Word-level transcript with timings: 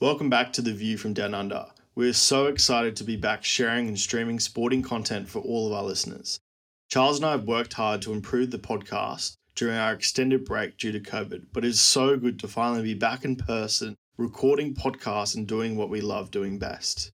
Welcome 0.00 0.30
back 0.30 0.52
to 0.52 0.62
The 0.62 0.72
View 0.72 0.96
from 0.96 1.12
Down 1.12 1.34
Under. 1.34 1.66
We're 1.96 2.12
so 2.12 2.46
excited 2.46 2.94
to 2.94 3.02
be 3.02 3.16
back 3.16 3.42
sharing 3.42 3.88
and 3.88 3.98
streaming 3.98 4.38
sporting 4.38 4.80
content 4.80 5.28
for 5.28 5.40
all 5.40 5.66
of 5.66 5.72
our 5.72 5.82
listeners. 5.82 6.38
Charles 6.88 7.16
and 7.16 7.26
I 7.26 7.32
have 7.32 7.48
worked 7.48 7.72
hard 7.72 8.00
to 8.02 8.12
improve 8.12 8.52
the 8.52 8.60
podcast 8.60 9.34
during 9.56 9.76
our 9.76 9.92
extended 9.92 10.44
break 10.44 10.78
due 10.78 10.92
to 10.92 11.00
COVID, 11.00 11.46
but 11.52 11.64
it 11.64 11.68
is 11.70 11.80
so 11.80 12.16
good 12.16 12.38
to 12.38 12.46
finally 12.46 12.84
be 12.84 12.94
back 12.94 13.24
in 13.24 13.34
person, 13.34 13.96
recording 14.16 14.72
podcasts 14.72 15.34
and 15.34 15.48
doing 15.48 15.76
what 15.76 15.90
we 15.90 16.00
love 16.00 16.30
doing 16.30 16.60
best. 16.60 17.10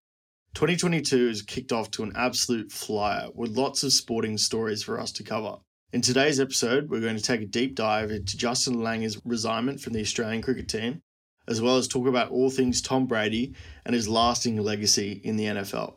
2022 0.52 1.28
has 1.28 1.40
kicked 1.40 1.72
off 1.72 1.90
to 1.92 2.02
an 2.02 2.12
absolute 2.14 2.70
flyer 2.70 3.30
with 3.34 3.56
lots 3.56 3.82
of 3.82 3.94
sporting 3.94 4.36
stories 4.36 4.82
for 4.82 5.00
us 5.00 5.10
to 5.12 5.22
cover. 5.22 5.56
In 5.94 6.02
today's 6.02 6.38
episode, 6.38 6.90
we're 6.90 7.00
going 7.00 7.16
to 7.16 7.22
take 7.22 7.40
a 7.40 7.46
deep 7.46 7.76
dive 7.76 8.10
into 8.10 8.36
Justin 8.36 8.74
Langer 8.74 9.18
resignment 9.24 9.80
from 9.80 9.94
the 9.94 10.02
Australian 10.02 10.42
cricket 10.42 10.68
team, 10.68 11.00
as 11.46 11.60
well 11.60 11.76
as 11.76 11.88
talk 11.88 12.06
about 12.06 12.30
all 12.30 12.50
things 12.50 12.80
Tom 12.80 13.06
Brady 13.06 13.54
and 13.84 13.94
his 13.94 14.08
lasting 14.08 14.56
legacy 14.62 15.20
in 15.24 15.36
the 15.36 15.44
NFL. 15.44 15.94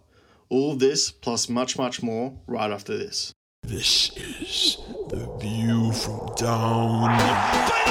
All 0.50 0.76
this, 0.76 1.12
plus 1.12 1.50
much, 1.50 1.78
much 1.78 2.02
more, 2.02 2.38
right 2.48 2.72
after 2.72 2.98
this. 2.98 3.34
This 3.64 4.16
is 4.18 4.78
the 5.10 5.28
view 5.40 5.91
from 5.91 6.34
down. 6.36 7.87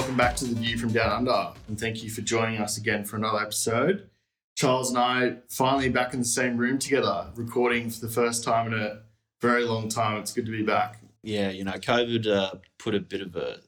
Welcome 0.00 0.16
back 0.16 0.34
to 0.36 0.46
the 0.46 0.54
View 0.54 0.78
from 0.78 0.94
Down 0.94 1.10
Under, 1.10 1.52
and 1.68 1.78
thank 1.78 2.02
you 2.02 2.08
for 2.08 2.22
joining 2.22 2.58
us 2.58 2.78
again 2.78 3.04
for 3.04 3.16
another 3.16 3.38
episode. 3.38 4.08
Charles 4.56 4.88
and 4.88 4.98
I 4.98 5.36
finally 5.50 5.90
back 5.90 6.14
in 6.14 6.20
the 6.20 6.24
same 6.24 6.56
room 6.56 6.78
together, 6.78 7.26
recording 7.34 7.90
for 7.90 8.06
the 8.06 8.10
first 8.10 8.42
time 8.42 8.72
in 8.72 8.80
a 8.80 9.02
very 9.42 9.62
long 9.66 9.90
time. 9.90 10.16
It's 10.16 10.32
good 10.32 10.46
to 10.46 10.50
be 10.50 10.62
back. 10.62 11.00
yeah, 11.22 11.50
you 11.50 11.64
know, 11.64 11.72
COVID 11.72 12.26
uh, 12.26 12.52
put 12.78 12.94
a 12.94 13.00
bit 13.00 13.20
of 13.20 13.36
a 13.36 13.58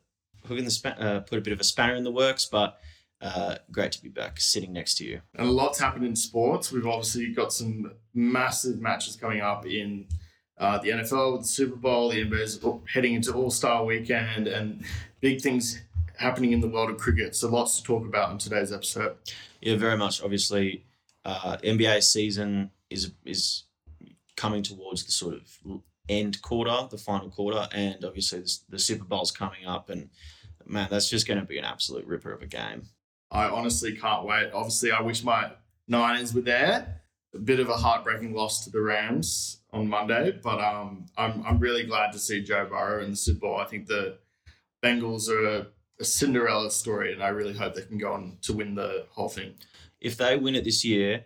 hook 0.47 0.59
in 0.59 0.65
the 0.65 0.71
spa- 0.71 0.97
uh, 0.99 1.21
put 1.21 1.37
a 1.37 1.43
bit 1.43 1.53
of 1.53 1.61
a 1.61 1.65
spanner 1.65 1.97
in 1.97 2.03
the 2.03 2.11
works, 2.11 2.47
but 2.47 2.81
uh, 3.21 3.57
great 3.71 3.93
to 3.93 4.03
be 4.03 4.09
back 4.09 4.41
sitting 4.41 4.73
next 4.73 4.95
to 4.95 5.05
you. 5.05 5.21
And 5.35 5.47
a 5.47 5.53
lot's 5.53 5.81
happened 5.81 6.07
in 6.07 6.17
sports. 6.17 6.73
We've 6.73 6.87
obviously 6.87 7.31
got 7.35 7.53
some 7.53 7.93
massive 8.15 8.81
matches 8.81 9.17
coming 9.17 9.43
up 9.43 9.67
in 9.67 10.07
uh, 10.57 10.79
the 10.79 10.89
NFL 10.93 11.33
with 11.33 11.43
the 11.43 11.49
Super 11.49 11.77
Bowl. 11.77 12.09
The 12.09 12.25
NBA's 12.25 12.59
heading 12.91 13.13
into 13.13 13.35
All 13.35 13.51
Star 13.51 13.85
Weekend, 13.85 14.49
and 14.49 14.83
big 15.21 15.43
things 15.43 15.83
happening 16.23 16.53
in 16.53 16.61
the 16.61 16.69
world 16.69 16.91
of 16.91 16.99
cricket. 16.99 17.35
So 17.37 17.49
lots 17.49 17.79
to 17.79 17.83
talk 17.83 18.07
about 18.07 18.31
in 18.33 18.39
today's 18.39 18.73
episode. 18.73 19.17
Yeah, 19.61 19.77
very 19.77 19.97
much. 19.97 20.23
Obviously, 20.23 20.85
uh, 21.25 21.59
NBA 21.59 22.03
season 22.03 22.71
is 22.91 23.13
is 23.25 23.65
coming 24.37 24.63
towards 24.63 25.05
the 25.05 25.13
sort 25.13 25.35
of 25.35 25.81
end 26.09 26.43
quarter, 26.43 26.89
the 26.91 26.99
final 26.99 27.31
quarter, 27.31 27.69
and 27.73 28.05
obviously 28.05 28.41
the, 28.41 28.59
the 28.71 28.79
Super 28.79 29.05
Bowl's 29.05 29.31
coming 29.31 29.67
up, 29.67 29.91
and 29.91 30.09
man, 30.67 30.89
that's 30.91 31.09
just 31.09 31.27
going 31.27 31.41
to 31.41 31.47
be 31.47 31.59
an 31.59 31.65
absolute 31.65 32.07
ripper 32.07 32.33
of 32.33 32.43
a 32.43 32.47
game. 32.47 32.85
I 33.31 33.49
honestly 33.49 33.97
can't 33.97 34.27
wait. 34.27 34.51
Obviously, 34.53 34.91
I 34.91 35.01
wish 35.01 35.25
my 35.25 35.53
Niners 35.89 36.35
were 36.35 36.43
there. 36.43 37.03
A 37.35 37.39
bit 37.39 37.61
of 37.61 37.71
a 37.71 37.77
heartbreaking 37.77 38.35
loss 38.35 38.65
to 38.65 38.71
the 38.71 38.81
Rams 38.81 39.61
on 39.73 39.89
Monday, 39.89 40.39
but 40.43 40.61
um, 40.61 41.07
I'm 41.17 41.43
I'm 41.47 41.59
really 41.59 41.85
glad 41.85 42.13
to 42.13 42.19
see 42.19 42.43
Joe 42.43 42.67
Burrow 42.69 43.03
in 43.03 43.13
the 43.13 43.17
Super 43.17 43.41
Bowl. 43.41 43.57
I 43.57 43.65
think 43.65 43.87
the 43.87 44.19
Bengals 44.83 45.31
are 45.31 45.69
a, 45.99 46.03
a 46.03 46.05
Cinderella 46.05 46.71
story, 46.71 47.13
and 47.13 47.23
I 47.23 47.29
really 47.29 47.55
hope 47.55 47.75
they 47.75 47.83
can 47.83 47.99
go 47.99 48.13
on 48.13 48.39
to 48.43 48.53
win 48.53 48.75
the 48.75 49.07
whole 49.11 49.29
thing. 49.29 49.55
If 50.01 50.17
they 50.17 50.37
win 50.37 50.55
it 50.55 50.65
this 50.65 50.85
year, 50.85 51.25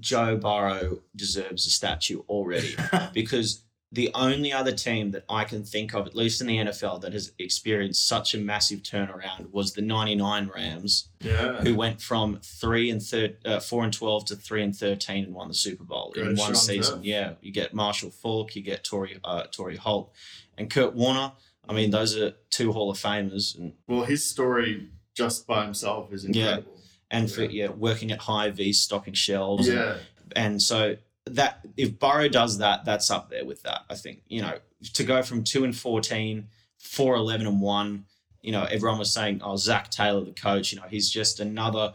Joe 0.00 0.36
Burrow 0.36 1.00
deserves 1.16 1.66
a 1.66 1.70
statue 1.70 2.20
already. 2.28 2.76
because 3.14 3.62
the 3.90 4.10
only 4.14 4.52
other 4.52 4.72
team 4.72 5.12
that 5.12 5.24
I 5.30 5.44
can 5.44 5.64
think 5.64 5.94
of, 5.94 6.06
at 6.06 6.14
least 6.14 6.42
in 6.42 6.46
the 6.46 6.58
NFL, 6.58 7.00
that 7.00 7.14
has 7.14 7.32
experienced 7.38 8.06
such 8.06 8.34
a 8.34 8.38
massive 8.38 8.82
turnaround 8.82 9.50
was 9.50 9.72
the 9.72 9.80
'99 9.80 10.50
Rams, 10.54 11.08
Yeah, 11.20 11.62
who 11.62 11.74
went 11.74 12.02
from 12.02 12.38
three 12.42 12.90
and 12.90 13.02
thir- 13.02 13.36
uh, 13.46 13.60
four 13.60 13.84
and 13.84 13.92
twelve 13.92 14.26
to 14.26 14.36
three 14.36 14.62
and 14.62 14.76
thirteen 14.76 15.24
and 15.24 15.34
won 15.34 15.48
the 15.48 15.54
Super 15.54 15.84
Bowl 15.84 16.12
Go 16.14 16.22
in 16.22 16.36
one 16.36 16.54
season. 16.54 16.96
Turf. 16.96 17.04
Yeah, 17.04 17.32
you 17.40 17.50
get 17.50 17.72
Marshall 17.72 18.10
Faulk, 18.10 18.54
you 18.56 18.62
get 18.62 18.84
Torry 18.84 19.18
uh, 19.24 19.44
Torry 19.50 19.76
Holt, 19.76 20.12
and 20.58 20.68
Kurt 20.68 20.94
Warner. 20.94 21.32
I 21.68 21.72
mean, 21.74 21.90
those 21.90 22.16
are 22.16 22.32
two 22.50 22.72
Hall 22.72 22.90
of 22.90 22.98
Famers, 22.98 23.56
and 23.58 23.74
well, 23.86 24.04
his 24.04 24.24
story 24.24 24.88
just 25.14 25.46
by 25.46 25.64
himself 25.64 26.12
is 26.12 26.24
incredible. 26.24 26.72
Yeah. 26.74 26.80
and 27.10 27.30
for 27.30 27.42
yeah, 27.44 27.68
working 27.68 28.10
at 28.12 28.20
Hy-Vee, 28.20 28.72
stocking 28.72 29.14
shelves. 29.14 29.68
and- 29.68 29.76
Yeah, 29.78 29.96
and 30.36 30.62
so 30.62 30.96
that 31.26 31.60
if 31.76 31.98
Burrow 31.98 32.28
does 32.28 32.58
that, 32.58 32.84
that's 32.84 33.10
up 33.10 33.28
there 33.30 33.44
with 33.44 33.62
that. 33.64 33.82
I 33.90 33.94
think 33.94 34.22
you 34.28 34.40
know 34.42 34.58
to 34.94 35.04
go 35.04 35.22
from 35.22 35.44
two 35.44 35.64
and 35.64 35.76
14, 35.76 36.46
4, 36.78 37.16
11 37.16 37.46
and 37.46 37.60
one. 37.60 38.04
You 38.40 38.52
know, 38.52 38.62
everyone 38.64 38.98
was 38.98 39.12
saying, 39.12 39.40
"Oh, 39.42 39.56
Zac 39.56 39.90
Taylor, 39.90 40.24
the 40.24 40.30
coach. 40.32 40.72
You 40.72 40.78
know, 40.80 40.86
he's 40.88 41.10
just 41.10 41.40
another 41.40 41.92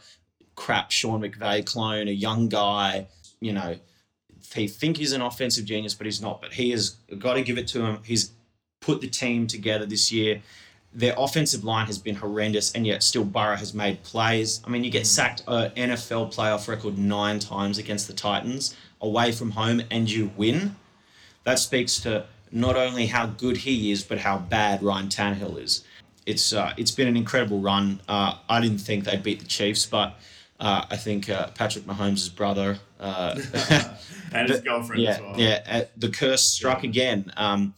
crap 0.55 0.91
Sean 0.91 1.21
McVay 1.21 1.65
clone, 1.65 2.07
a 2.07 2.11
young 2.11 2.49
guy. 2.49 3.07
You 3.39 3.53
know, 3.53 3.77
he 4.53 4.67
think 4.67 4.97
he's 4.97 5.13
an 5.13 5.21
offensive 5.21 5.65
genius, 5.65 5.93
but 5.95 6.05
he's 6.05 6.21
not. 6.21 6.41
But 6.41 6.53
he 6.53 6.71
has 6.71 6.89
got 7.17 7.35
to 7.35 7.41
give 7.41 7.57
it 7.57 7.67
to 7.69 7.83
him. 7.85 7.99
He's 8.03 8.31
put 8.83 9.01
the 9.01 9.07
team 9.07 9.47
together 9.47 9.85
this 9.85 10.11
year. 10.11 10.41
Their 10.93 11.15
offensive 11.17 11.63
line 11.63 11.87
has 11.87 11.97
been 11.97 12.15
horrendous, 12.15 12.71
and 12.73 12.85
yet 12.85 13.01
still 13.01 13.23
Burrow 13.23 13.55
has 13.55 13.73
made 13.73 14.03
plays. 14.03 14.61
I 14.65 14.69
mean, 14.69 14.83
you 14.83 14.91
get 14.91 15.07
sacked 15.07 15.41
a 15.47 15.71
NFL 15.75 16.33
playoff 16.33 16.67
record 16.67 16.97
nine 16.97 17.39
times 17.39 17.79
against 17.79 18.07
the 18.07 18.13
Titans 18.13 18.75
away 19.01 19.31
from 19.31 19.51
home, 19.51 19.81
and 19.89 20.09
you 20.09 20.31
win. 20.37 20.75
That 21.45 21.57
speaks 21.59 21.99
to 22.01 22.25
not 22.51 22.75
only 22.75 23.07
how 23.07 23.25
good 23.25 23.57
he 23.57 23.91
is, 23.91 24.03
but 24.03 24.19
how 24.19 24.37
bad 24.37 24.83
Ryan 24.83 25.07
Tannehill 25.07 25.61
is. 25.61 25.83
It's 26.25 26.53
uh, 26.53 26.73
it's 26.77 26.91
been 26.91 27.07
an 27.07 27.17
incredible 27.17 27.59
run. 27.59 27.99
Uh, 28.07 28.37
I 28.47 28.61
didn't 28.61 28.77
think 28.77 29.03
they'd 29.03 29.23
beat 29.23 29.39
the 29.39 29.47
Chiefs, 29.47 29.85
but 29.85 30.15
uh, 30.59 30.85
I 30.89 30.95
think 30.95 31.29
uh, 31.29 31.47
Patrick 31.47 31.85
Mahomes' 31.85 32.33
brother. 32.33 32.79
Uh, 32.99 33.37
and 34.31 34.49
his 34.49 34.61
girlfriend 34.65 35.01
yeah, 35.01 35.09
as 35.11 35.21
well. 35.21 35.39
yeah. 35.39 35.63
Uh, 35.67 35.81
the 35.97 36.09
curse 36.09 36.43
struck 36.43 36.83
again, 36.83 37.33
um, 37.35 37.73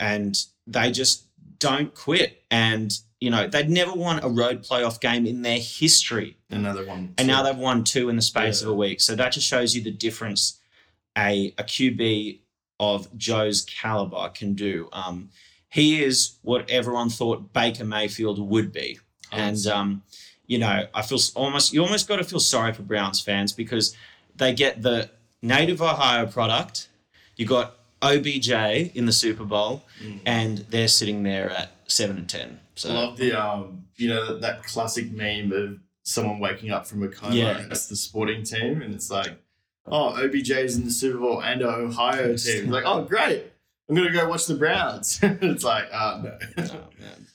and 0.00 0.36
they 0.66 0.90
just 0.90 1.24
don't 1.58 1.94
quit. 1.94 2.42
And 2.50 2.92
you 3.20 3.30
know 3.30 3.48
they'd 3.48 3.68
never 3.68 3.92
won 3.92 4.20
a 4.22 4.28
road 4.28 4.62
playoff 4.62 5.00
game 5.00 5.26
in 5.26 5.42
their 5.42 5.58
history, 5.58 6.36
Another 6.50 6.86
one. 6.86 7.14
and 7.18 7.26
now 7.26 7.42
they've 7.42 7.56
won 7.56 7.82
two 7.84 8.08
in 8.08 8.16
the 8.16 8.22
space 8.22 8.60
Yeah. 8.62 8.68
of 8.68 8.74
a 8.74 8.76
week. 8.76 9.00
So 9.00 9.14
that 9.16 9.32
just 9.32 9.46
shows 9.46 9.74
you 9.74 9.82
the 9.82 9.90
difference 9.90 10.58
a 11.16 11.52
a 11.58 11.64
QB 11.64 12.40
of 12.80 13.08
Joe's 13.18 13.62
caliber 13.62 14.28
can 14.28 14.54
do. 14.54 14.88
Um, 14.92 15.30
he 15.68 16.02
is 16.02 16.36
what 16.42 16.70
everyone 16.70 17.10
thought 17.10 17.52
Baker 17.52 17.84
Mayfield 17.84 18.38
would 18.38 18.72
be, 18.72 19.00
and 19.32 19.66
um, 19.66 20.02
you 20.46 20.58
know 20.58 20.86
I 20.94 21.02
feel 21.02 21.18
almost 21.34 21.72
you 21.72 21.82
almost 21.82 22.06
got 22.06 22.16
to 22.16 22.24
feel 22.24 22.38
sorry 22.40 22.72
for 22.72 22.82
Browns 22.82 23.20
fans 23.20 23.52
because 23.52 23.96
they 24.36 24.54
get 24.54 24.80
the 24.82 25.10
native 25.42 25.82
Ohio 25.82 26.24
product. 26.26 26.88
You 27.36 27.46
got 27.46 27.77
OBJ 28.02 28.50
in 28.94 29.06
the 29.06 29.12
Super 29.12 29.44
Bowl, 29.44 29.84
and 30.26 30.58
they're 30.70 30.88
sitting 30.88 31.22
there 31.22 31.50
at 31.50 31.70
seven 31.86 32.16
and 32.18 32.28
ten. 32.28 32.60
So 32.74 32.90
I 32.90 32.92
love 32.92 33.16
the 33.16 33.32
um, 33.32 33.84
you 33.96 34.08
know 34.08 34.26
that, 34.26 34.40
that 34.42 34.62
classic 34.64 35.10
meme 35.12 35.52
of 35.52 35.78
someone 36.04 36.38
waking 36.38 36.70
up 36.70 36.86
from 36.86 37.02
a 37.02 37.08
coma 37.08 37.34
Yeah. 37.34 37.66
it's 37.70 37.86
the 37.88 37.96
sporting 37.96 38.42
team 38.42 38.80
and 38.80 38.94
it's 38.94 39.10
like, 39.10 39.36
oh, 39.86 40.14
OBJ's 40.16 40.76
in 40.76 40.84
the 40.84 40.90
Super 40.90 41.18
Bowl 41.18 41.42
and 41.42 41.60
Ohio 41.62 42.28
team. 42.28 42.30
It's 42.34 42.66
like, 42.66 42.84
oh, 42.86 43.02
great, 43.04 43.44
I'm 43.88 43.94
gonna 43.96 44.12
go 44.12 44.28
watch 44.28 44.46
the 44.46 44.54
Browns. 44.54 45.18
it's 45.22 45.64
like, 45.64 45.86
uh, 45.92 46.22
no. 46.24 46.38
Oh. 46.70 46.84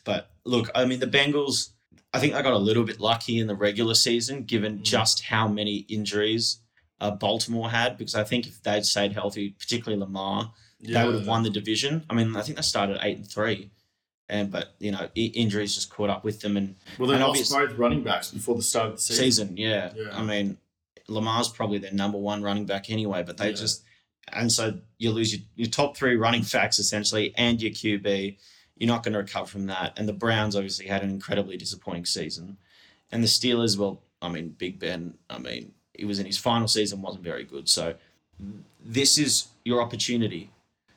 But 0.06 0.30
look, 0.46 0.70
I 0.76 0.86
mean, 0.86 1.00
the 1.00 1.08
Bengals, 1.08 1.70
I 2.14 2.20
think 2.20 2.34
they 2.34 2.42
got 2.42 2.54
a 2.54 2.58
little 2.58 2.84
bit 2.84 3.00
lucky 3.00 3.40
in 3.40 3.48
the 3.48 3.56
regular 3.56 3.94
season, 3.96 4.44
given 4.44 4.80
Mm. 4.80 4.84
just 4.84 5.24
how 5.26 5.48
many 5.48 5.78
injuries 5.90 6.58
uh, 7.04 7.12
Baltimore 7.12 7.70
had. 7.70 7.98
Because 7.98 8.16
I 8.16 8.24
think 8.24 8.48
if 8.48 8.62
they'd 8.64 8.86
stayed 8.86 9.14
healthy, 9.14 9.50
particularly 9.60 10.00
Lamar, 10.00 10.52
they 10.82 11.04
would 11.06 11.16
have 11.16 11.28
won 11.28 11.44
the 11.44 11.50
division. 11.50 12.04
I 12.10 12.14
mean, 12.16 12.36
I 12.36 12.42
think 12.42 12.56
they 12.58 12.62
started 12.64 12.98
eight 13.02 13.18
and 13.18 13.28
three, 13.28 13.70
and 14.30 14.52
but 14.52 14.76
you 14.80 14.92
know, 14.92 15.10
injuries 15.16 15.76
just 15.76 15.90
caught 15.90 16.10
up 16.10 16.24
with 16.24 16.42
them 16.42 16.58
and 16.58 16.76
Well, 16.98 17.08
they 17.10 17.16
and 17.16 17.24
lost 17.24 17.52
both 17.52 17.74
running 17.78 18.04
backs 18.04 18.32
before 18.32 18.56
the 18.56 18.62
start 18.64 18.88
of 18.90 18.96
the 18.96 19.02
season. 19.02 19.24
season. 19.24 19.58
Yeah. 19.58 19.92
Yeah. 19.96 20.18
I 20.18 20.24
mean, 20.24 20.58
Lamar's 21.08 21.50
probably 21.50 21.78
their 21.80 21.94
number 21.94 22.18
one 22.18 22.42
running 22.44 22.66
back 22.66 22.90
anyway, 22.90 23.24
but 23.24 23.38
they 23.38 23.50
Yeah. 23.50 23.56
just 23.56 23.84
and 24.32 24.50
so 24.52 24.80
you 24.98 25.12
lose 25.12 25.34
your, 25.36 25.42
your 25.56 25.68
top 25.70 25.98
three 25.98 26.16
running 26.16 26.44
backs 26.44 26.80
essentially 26.80 27.34
and 27.38 27.62
your 27.62 27.72
QB. 27.72 28.38
You're 28.78 28.88
not 28.88 29.04
going 29.04 29.14
to 29.14 29.20
recover 29.20 29.46
from 29.46 29.68
that. 29.68 29.94
And 29.98 30.08
the 30.10 30.14
Browns 30.14 30.56
obviously 30.56 30.88
had 30.88 31.04
an 31.04 31.10
incredibly 31.12 31.58
disappointing 31.58 32.06
season. 32.06 32.58
And 33.12 33.22
the 33.22 33.28
Steelers, 33.28 33.78
well, 33.78 34.02
I 34.22 34.30
mean, 34.30 34.56
Big 34.58 34.80
Ben, 34.80 35.16
I 35.30 35.38
mean, 35.38 35.74
he 35.94 36.06
was 36.06 36.20
in 36.20 36.26
his 36.26 36.38
final 36.38 36.68
season, 36.68 37.02
wasn't 37.02 37.24
very 37.24 37.44
good. 37.44 37.70
So 37.70 37.96
this 38.84 39.18
is 39.18 39.48
your 39.64 39.82
opportunity. 39.82 40.50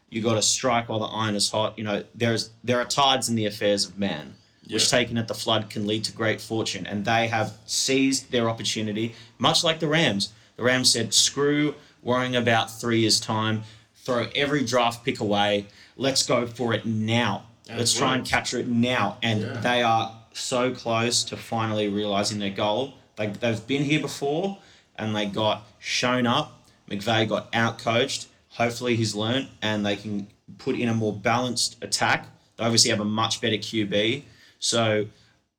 You 0.08 0.22
got 0.22 0.34
to 0.34 0.42
strike 0.42 0.88
while 0.88 1.00
the 1.00 1.06
iron 1.06 1.34
is 1.34 1.50
hot. 1.50 1.76
You 1.76 1.84
know, 1.84 2.04
there's 2.14 2.50
there 2.64 2.80
are 2.80 2.84
tides 2.84 3.28
in 3.28 3.34
the 3.36 3.46
affairs 3.46 3.84
of 3.86 3.98
man. 3.98 4.34
which 4.68 4.90
taken 4.90 5.16
at 5.18 5.28
the 5.28 5.34
flood 5.34 5.70
can 5.70 5.86
lead 5.86 6.02
to 6.04 6.12
great 6.12 6.40
fortune. 6.40 6.86
And 6.86 7.04
they 7.04 7.28
have 7.28 7.56
seized 7.66 8.32
their 8.32 8.48
opportunity, 8.50 9.14
much 9.38 9.62
like 9.62 9.78
the 9.78 9.86
Rams. 9.86 10.32
The 10.56 10.64
Rams 10.64 10.92
said, 10.92 11.14
screw 11.14 11.74
worrying 12.02 12.34
about 12.34 12.68
three 12.80 13.00
years' 13.00 13.20
time, 13.20 13.62
throw 13.94 14.26
every 14.34 14.64
draft 14.64 15.04
pick 15.04 15.20
away. 15.20 15.66
Let's 15.96 16.26
go 16.26 16.46
for 16.46 16.72
it 16.74 16.84
now. 16.84 17.46
And 17.68 17.78
Let's 17.78 17.94
it 17.94 17.98
try 17.98 18.14
and 18.16 18.24
capture 18.26 18.58
it 18.58 18.66
now. 18.66 19.18
And 19.22 19.42
Yeah. 19.42 19.60
they 19.60 19.82
are 19.82 20.16
so 20.32 20.72
close 20.72 21.22
to 21.24 21.36
finally 21.36 21.86
realizing 21.88 22.38
their 22.40 22.50
goal. 22.50 22.94
They, 23.16 23.26
they've 23.28 23.64
been 23.66 23.84
here 23.84 24.00
before 24.00 24.58
and 24.98 25.14
they 25.14 25.26
got 25.26 25.62
shown 25.78 26.26
up. 26.26 26.52
McVay 26.90 27.28
got 27.28 27.50
outcoached. 27.52 28.26
Hopefully 28.50 28.96
he's 28.96 29.14
learned 29.14 29.48
and 29.62 29.84
they 29.84 29.96
can 29.96 30.26
put 30.58 30.76
in 30.76 30.88
a 30.88 30.94
more 30.94 31.12
balanced 31.12 31.76
attack. 31.82 32.26
They 32.56 32.64
obviously 32.64 32.90
have 32.90 33.00
a 33.00 33.04
much 33.04 33.40
better 33.40 33.56
QB. 33.56 34.22
So 34.58 35.06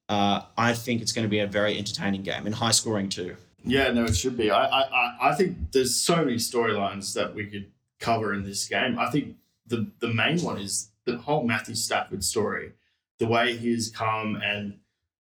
uh, 0.10 0.42
I 0.57 0.74
think 0.74 1.01
it's 1.01 1.12
going 1.12 1.25
to 1.25 1.30
be 1.30 1.39
a 1.39 1.48
very 1.48 1.78
entertaining 1.78 2.24
game 2.24 2.45
and 2.45 2.56
high 2.56 2.72
scoring 2.72 3.10
too. 3.10 3.36
Yeah, 3.63 3.92
no, 3.92 4.06
it 4.06 4.16
should 4.16 4.38
be. 4.38 4.50
I, 4.50 4.66
I, 4.66 4.81
I- 4.81 5.18
I 5.30 5.36
think 5.36 5.72
there's 5.72 5.95
so 5.95 6.18
many 6.18 6.36
storylines 6.38 7.13
that 7.16 7.34
we 7.36 7.45
could 7.48 7.72
cover 8.00 8.34
in 8.34 8.44
this 8.44 8.68
game. 8.68 8.98
I 9.00 9.10
think 9.10 9.36
the 9.66 9.88
the 10.00 10.13
main 10.13 10.39
one 10.42 10.57
is 10.60 10.89
the 11.06 11.18
whole 11.18 11.44
Matthew 11.44 11.75
Stafford 11.75 12.24
story, 12.24 12.72
the 13.19 13.28
way 13.28 13.57
he's 13.57 13.89
come 13.89 14.36
and 14.42 14.78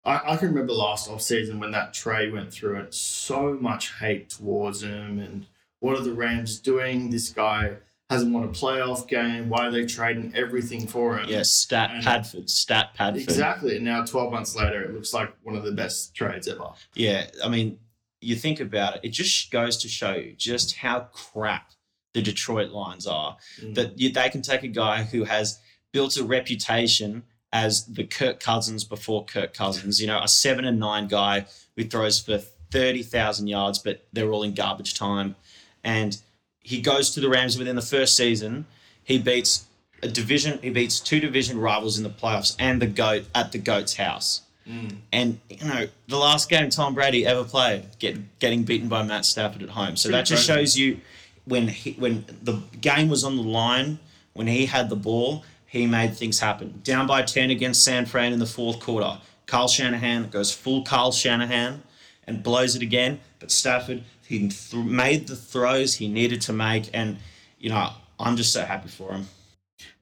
I, 0.05 0.33
I 0.33 0.38
can 0.38 0.50
remember 0.50 0.73
last 0.73 1.09
off 1.09 1.21
season 1.21 1.59
when 1.59 1.71
that 1.71 1.94
trade 1.94 2.33
went 2.33 2.53
through 2.53 2.77
and 2.77 2.94
so 2.94 3.57
much 3.59 3.94
hate 4.00 4.29
towards 4.29 4.83
him 4.83 5.19
and 5.19 5.45
what 5.79 5.97
are 6.00 6.03
the 6.03 6.13
Rams 6.13 6.59
doing? 6.59 7.09
This 7.09 7.29
guy 7.29 7.73
hasn't 8.09 8.33
won 8.33 8.44
a 8.44 8.47
playoff 8.50 9.07
game. 9.07 9.50
Why 9.50 9.67
are 9.67 9.71
they 9.71 9.85
trading 9.85 10.31
everything 10.35 10.88
for 10.88 11.17
him? 11.17 11.27
Yes, 11.27 11.51
stat 11.51 11.91
And- 11.94 12.03
Padford, 12.03 12.50
stat 12.50 12.91
Padford. 12.97 13.21
Exactly. 13.23 13.75
And 13.75 13.85
now 13.85 14.05
12 14.05 14.31
months 14.31 14.55
later, 14.55 14.81
it 14.83 14.94
looks 14.94 15.13
like 15.13 15.33
one 15.44 15.55
of 15.55 15.63
the 15.63 15.71
best 15.71 16.15
trades 16.15 16.47
ever. 16.47 16.69
Yeah, 16.95 17.27
I 17.44 17.50
mean, 17.50 17.79
you 18.21 18.35
think 18.35 18.59
about 18.61 18.95
it, 18.95 19.01
it 19.03 19.09
just 19.09 19.51
goes 19.51 19.77
to 19.77 19.89
show 19.89 20.13
you 20.13 20.33
just 20.38 20.77
how 20.77 21.01
crap 21.11 21.71
the 22.13 22.21
Detroit 22.21 22.71
Lions 22.71 23.05
are. 23.07 23.38
Mm. 23.59 23.75
That 23.75 24.00
you, 24.00 24.11
they 24.11 24.29
can 24.29 24.41
take 24.41 24.63
a 24.63 24.67
guy 24.69 25.03
who 25.03 25.25
has 25.25 25.59
built 25.91 26.15
a 26.17 26.23
reputation 26.23 27.23
as 27.53 27.85
the 27.85 28.03
Kirk 28.03 28.39
Cousins 28.39 28.83
before 28.83 29.23
Kirk 29.23 29.53
Cousins, 29.53 30.01
you 30.01 30.07
know, 30.07 30.19
a 30.19 30.27
seven 30.27 30.65
and 30.65 30.79
nine 30.79 31.07
guy 31.07 31.45
who 31.77 31.83
throws 31.83 32.19
for 32.19 32.39
30,000 32.71 33.47
yards, 33.47 33.77
but 33.77 34.03
they're 34.11 34.31
all 34.31 34.41
in 34.41 34.55
garbage 34.55 34.95
time. 34.95 35.35
And 35.83 36.17
he 36.59 36.81
goes 36.81 37.11
to 37.11 37.19
the 37.19 37.29
Rams 37.29 37.57
within 37.57 37.75
the 37.75 37.83
first 37.83 38.17
season. 38.17 38.65
He 39.03 39.19
beats 39.19 39.65
a 40.01 40.07
division, 40.07 40.59
he 40.63 40.71
beats 40.71 41.00
two 41.00 41.19
division 41.19 41.59
rivals 41.59 41.97
in 41.97 42.03
the 42.03 42.09
playoffs 42.09 42.55
and 42.57 42.81
the 42.81 42.88
GOAT 42.88 43.25
at 43.35 43.51
the 43.51 43.59
GOAT's 43.59 43.95
house. 43.95 44.41
Mm. 44.67 44.95
And 45.11 45.39
you 45.50 45.67
know, 45.67 45.88
the 46.07 46.17
last 46.17 46.50
game 46.50 46.71
Tom 46.71 46.95
Brady 46.95 47.25
ever 47.25 47.44
played, 47.44 47.85
get, 48.00 48.39
getting 48.39 48.63
beaten 48.63 48.88
by 48.88 49.03
Matt 49.03 49.25
Stafford 49.25 49.61
at 49.61 49.69
home. 49.69 49.95
So 49.95 50.09
Pretty 50.09 50.17
that 50.17 50.25
just 50.25 50.47
crazy. 50.47 50.59
shows 50.59 50.77
you 50.77 51.00
when 51.45 51.67
he, 51.67 51.91
when 51.94 52.25
the 52.41 52.61
game 52.81 53.09
was 53.09 53.23
on 53.23 53.35
the 53.38 53.44
line, 53.44 54.00
when 54.33 54.47
he 54.47 54.65
had 54.65 54.89
the 54.89 54.95
ball, 54.95 55.44
he 55.73 55.87
made 55.87 56.15
things 56.15 56.39
happen. 56.39 56.79
Down 56.83 57.07
by 57.07 57.23
ten 57.23 57.49
against 57.49 57.83
San 57.83 58.05
Fran 58.05 58.31
in 58.31 58.37
the 58.37 58.45
fourth 58.45 58.79
quarter, 58.79 59.19
Kyle 59.47 59.67
Shanahan 59.67 60.29
goes 60.29 60.53
full 60.53 60.83
Kyle 60.83 61.11
Shanahan 61.11 61.81
and 62.27 62.43
blows 62.43 62.75
it 62.75 62.83
again. 62.83 63.19
But 63.39 63.49
Stafford, 63.49 64.03
he 64.27 64.49
th- 64.49 64.73
made 64.75 65.25
the 65.25 65.35
throws 65.35 65.95
he 65.95 66.07
needed 66.07 66.41
to 66.41 66.53
make, 66.53 66.91
and 66.93 67.17
you 67.57 67.71
know, 67.71 67.89
I'm 68.19 68.37
just 68.37 68.53
so 68.53 68.63
happy 68.63 68.87
for 68.87 69.13
him. 69.13 69.27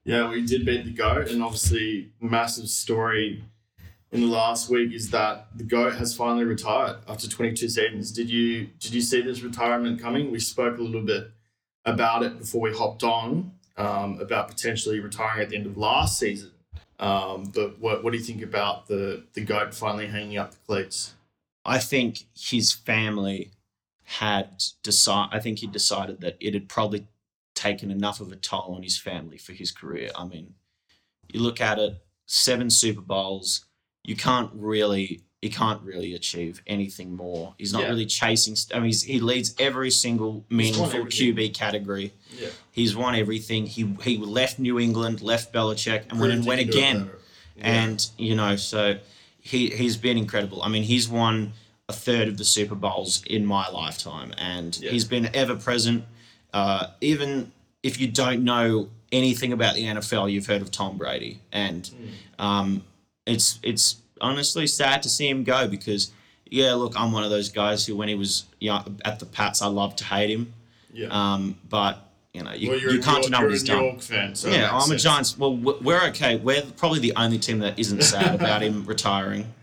Yeah, 0.03 0.29
we 0.29 0.45
did 0.45 0.65
beat 0.65 0.83
the 0.83 0.91
goat, 0.91 1.29
and 1.29 1.41
obviously, 1.41 2.11
massive 2.19 2.67
story 2.67 3.41
in 4.11 4.19
the 4.19 4.27
last 4.27 4.69
week 4.69 4.91
is 4.91 5.09
that 5.11 5.47
the 5.55 5.63
goat 5.63 5.93
has 5.93 6.13
finally 6.13 6.43
retired 6.43 6.97
after 7.07 7.29
22 7.29 7.69
seasons. 7.69 8.11
Did 8.11 8.29
you 8.29 8.67
did 8.79 8.93
you 8.93 8.99
see 8.99 9.21
this 9.21 9.41
retirement 9.41 10.01
coming? 10.01 10.31
We 10.31 10.39
spoke 10.41 10.79
a 10.79 10.81
little 10.81 11.05
bit 11.05 11.31
about 11.85 12.23
it 12.23 12.37
before 12.39 12.59
we 12.59 12.73
hopped 12.75 13.03
on 13.03 13.53
um, 13.77 14.19
about 14.19 14.47
potentially 14.47 14.99
retiring 14.99 15.41
at 15.41 15.49
the 15.49 15.55
end 15.55 15.65
of 15.65 15.77
last 15.77 16.19
season. 16.19 16.51
Um, 16.99 17.51
but 17.53 17.79
what 17.79 18.03
what 18.03 18.11
do 18.11 18.19
you 18.19 18.23
think 18.23 18.43
about 18.43 18.87
the 18.87 19.23
the 19.33 19.41
goat 19.41 19.73
finally 19.73 20.07
hanging 20.07 20.37
up 20.37 20.51
the 20.51 20.57
cleats? 20.67 21.13
I 21.65 21.79
think 21.79 22.25
his 22.35 22.71
family 22.71 23.51
had 24.03 24.63
decide. 24.83 25.29
I 25.31 25.39
think 25.39 25.59
he 25.59 25.67
decided 25.67 26.21
that 26.21 26.37
it 26.39 26.53
had 26.53 26.69
probably 26.69 27.07
taken 27.55 27.91
enough 27.91 28.19
of 28.19 28.31
a 28.31 28.35
toll 28.35 28.73
on 28.75 28.83
his 28.83 28.97
family 28.97 29.37
for 29.37 29.53
his 29.53 29.71
career. 29.71 30.09
I 30.15 30.25
mean, 30.25 30.55
you 31.31 31.39
look 31.39 31.61
at 31.61 31.79
it, 31.79 32.01
seven 32.25 32.69
Super 32.69 33.01
Bowls. 33.01 33.65
You 34.03 34.15
can't 34.15 34.49
really, 34.53 35.21
he 35.41 35.49
can't 35.49 35.81
really 35.81 36.13
achieve 36.13 36.61
anything 36.67 37.15
more. 37.15 37.55
He's 37.57 37.73
not 37.73 37.81
Yeah. 37.83 37.89
really 37.89 38.05
chasing. 38.05 38.55
I 38.73 38.77
mean, 38.77 38.85
he's, 38.85 39.01
he 39.03 39.19
leads 39.19 39.55
every 39.59 39.89
single 39.89 40.45
meaningful. 40.49 41.05
QB 41.05 41.53
category. 41.55 42.13
Yeah, 42.39 42.49
He's 42.71 42.95
won 42.95 43.15
everything. 43.15 43.65
He 43.65 43.95
he 44.03 44.17
left 44.17 44.59
New 44.59 44.79
England, 44.79 45.21
left 45.21 45.51
Belichick, 45.53 46.03
and 46.09 46.19
went 46.19 46.31
and 46.33 46.45
went 46.45 46.59
he 46.59 46.65
can 46.65 46.71
do 46.73 46.77
it 46.77 46.81
again. 46.83 47.09
Yeah. 47.57 47.83
and 47.83 48.09
you 48.17 48.35
know 48.35 48.55
so 48.55 48.97
he 49.39 49.69
he's 49.71 49.97
been 49.97 50.17
incredible 50.17 50.63
i 50.63 50.69
mean 50.69 50.83
he's 50.83 51.09
won 51.09 51.51
a 51.89 51.93
third 51.93 52.27
of 52.29 52.37
the 52.37 52.45
super 52.45 52.75
bowls 52.75 53.23
in 53.25 53.45
my 53.45 53.67
lifetime 53.69 54.33
and 54.37 54.79
Yeah. 54.79 54.91
he's 54.91 55.03
been 55.03 55.29
ever 55.35 55.55
present 55.57 56.05
uh, 56.53 56.87
even 57.01 57.51
if 57.83 57.99
you 57.99 58.07
don't 58.07 58.43
know 58.43 58.89
anything 59.11 59.51
about 59.51 59.75
the 59.75 59.83
nfl 59.83 60.31
you've 60.31 60.45
heard 60.47 60.61
of 60.61 60.71
tom 60.71 60.97
brady 60.97 61.39
and 61.51 61.87
Hmm. 61.87 62.45
um, 62.45 62.83
it's 63.25 63.59
it's 63.63 63.97
honestly 64.21 64.67
sad 64.67 65.03
to 65.03 65.09
see 65.09 65.27
him 65.27 65.43
go 65.43 65.67
because 65.67 66.11
yeah 66.45 66.73
look 66.73 66.93
i'm 66.95 67.11
one 67.11 67.23
of 67.23 67.29
those 67.29 67.49
guys 67.49 67.85
who 67.85 67.95
when 67.95 68.07
he 68.07 68.15
was 68.15 68.45
you 68.59 68.69
know, 68.69 68.83
at 69.03 69.19
the 69.19 69.25
pats 69.25 69.61
i 69.61 69.67
loved 69.67 69.97
to 69.97 70.03
hate 70.05 70.29
him 70.29 70.53
yeah. 70.93 71.07
um, 71.11 71.57
but 71.69 72.07
you 72.33 72.43
know 72.43 72.53
you, 72.53 72.69
well, 72.69 72.79
you 72.79 73.01
can't 73.01 73.05
York, 73.05 73.23
deny 73.23 73.41
what 73.43 73.51
he's 73.51 73.63
done 73.63 73.83
York 73.83 74.01
fan, 74.01 74.35
so 74.35 74.49
yeah, 74.49 74.69
I'm 74.69 74.77
a 74.77 74.81
sense. 74.81 75.03
Giants. 75.03 75.37
Well, 75.37 75.55
we're 75.55 76.01
okay. 76.07 76.37
We're 76.37 76.61
probably 76.77 76.99
the 76.99 77.13
only 77.17 77.37
team 77.39 77.59
that 77.59 77.77
isn't 77.77 78.03
sad 78.03 78.35
about 78.39 78.61
him 78.61 78.85
retiring. 78.85 79.53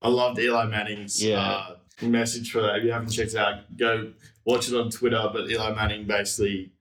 I 0.00 0.08
loved 0.08 0.38
Eli 0.38 0.66
Manning's 0.66 1.22
Yeah. 1.22 1.40
uh, 1.40 1.76
message 2.02 2.50
for 2.50 2.62
that. 2.62 2.76
If 2.76 2.84
you 2.84 2.92
haven't 2.92 3.10
checked 3.10 3.32
it 3.32 3.36
out, 3.38 3.76
go 3.76 4.12
watch 4.44 4.68
it 4.68 4.74
on 4.74 4.90
Twitter. 4.90 5.28
But 5.32 5.50
Eli 5.50 5.74
Manning 5.74 6.06
basically 6.06 6.72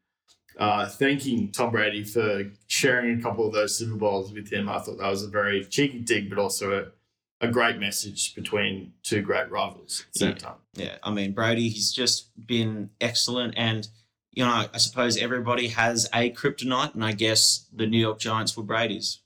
uh, 0.58 0.88
thanking 0.88 1.52
Tom 1.52 1.72
Brady 1.72 2.04
for 2.04 2.52
sharing 2.68 3.20
a 3.20 3.22
couple 3.22 3.48
of 3.48 3.54
those 3.54 3.78
Super 3.78 3.96
Bowls 3.96 4.32
with 4.32 4.50
him. 4.52 4.70
I 4.70 4.80
thought 4.80 4.98
that 5.00 5.10
was 5.10 5.24
a 5.24 5.30
very 5.30 5.66
cheeky 5.66 6.00
dig, 6.00 6.30
but 6.30 6.40
also 6.40 6.92
a, 7.42 7.48
great 7.48 7.78
message 7.78 8.34
between 8.36 8.94
two 9.04 9.22
great 9.22 9.50
rivals 9.52 10.06
at 10.08 10.14
the 10.14 10.20
same 10.20 10.30
Yeah. 10.30 10.36
time. 10.36 10.56
Yeah, 10.76 10.98
I 11.04 11.12
mean 11.12 11.34
Brady, 11.34 11.70
he's 11.70 11.92
just 11.92 12.30
been 12.48 12.90
excellent, 13.02 13.54
and 13.58 13.88
you 14.32 14.44
know, 14.44 14.66
I 14.74 14.78
suppose 14.78 15.18
everybody 15.18 15.68
has 15.68 16.10
a 16.14 16.32
kryptonite, 16.32 16.96
and 16.96 17.06
I 17.06 17.12
guess 17.12 17.68
the 17.72 17.86
New 17.86 18.00
York 18.00 18.20
Giants 18.20 18.58
were 18.58 18.64
Brady's. 18.64 19.20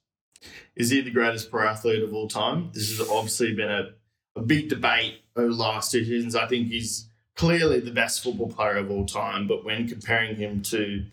Is 0.75 0.89
he 0.89 0.99
the 1.01 1.11
greatest 1.11 1.49
pro 1.49 1.67
athlete 1.67 2.03
of 2.03 2.13
all 2.13 2.27
time? 2.27 2.71
This 2.73 2.89
has 2.97 3.07
obviously 3.09 3.53
been 3.53 3.71
a, 3.71 3.91
a 4.35 4.41
big 4.41 4.67
debate 4.69 5.21
over 5.35 5.47
the 5.47 5.55
last 5.55 5.91
two 5.91 6.03
seasons. 6.03 6.35
I 6.35 6.45
think 6.47 6.67
he's 6.67 7.07
clearly 7.35 7.79
the 7.79 7.91
best 7.91 8.21
football 8.23 8.49
player 8.49 8.77
of 8.77 8.91
all 8.91 9.05
time, 9.05 9.47
but 9.47 9.63
when 9.63 9.87
comparing 9.87 10.35
him 10.35 10.61
to 10.63 11.05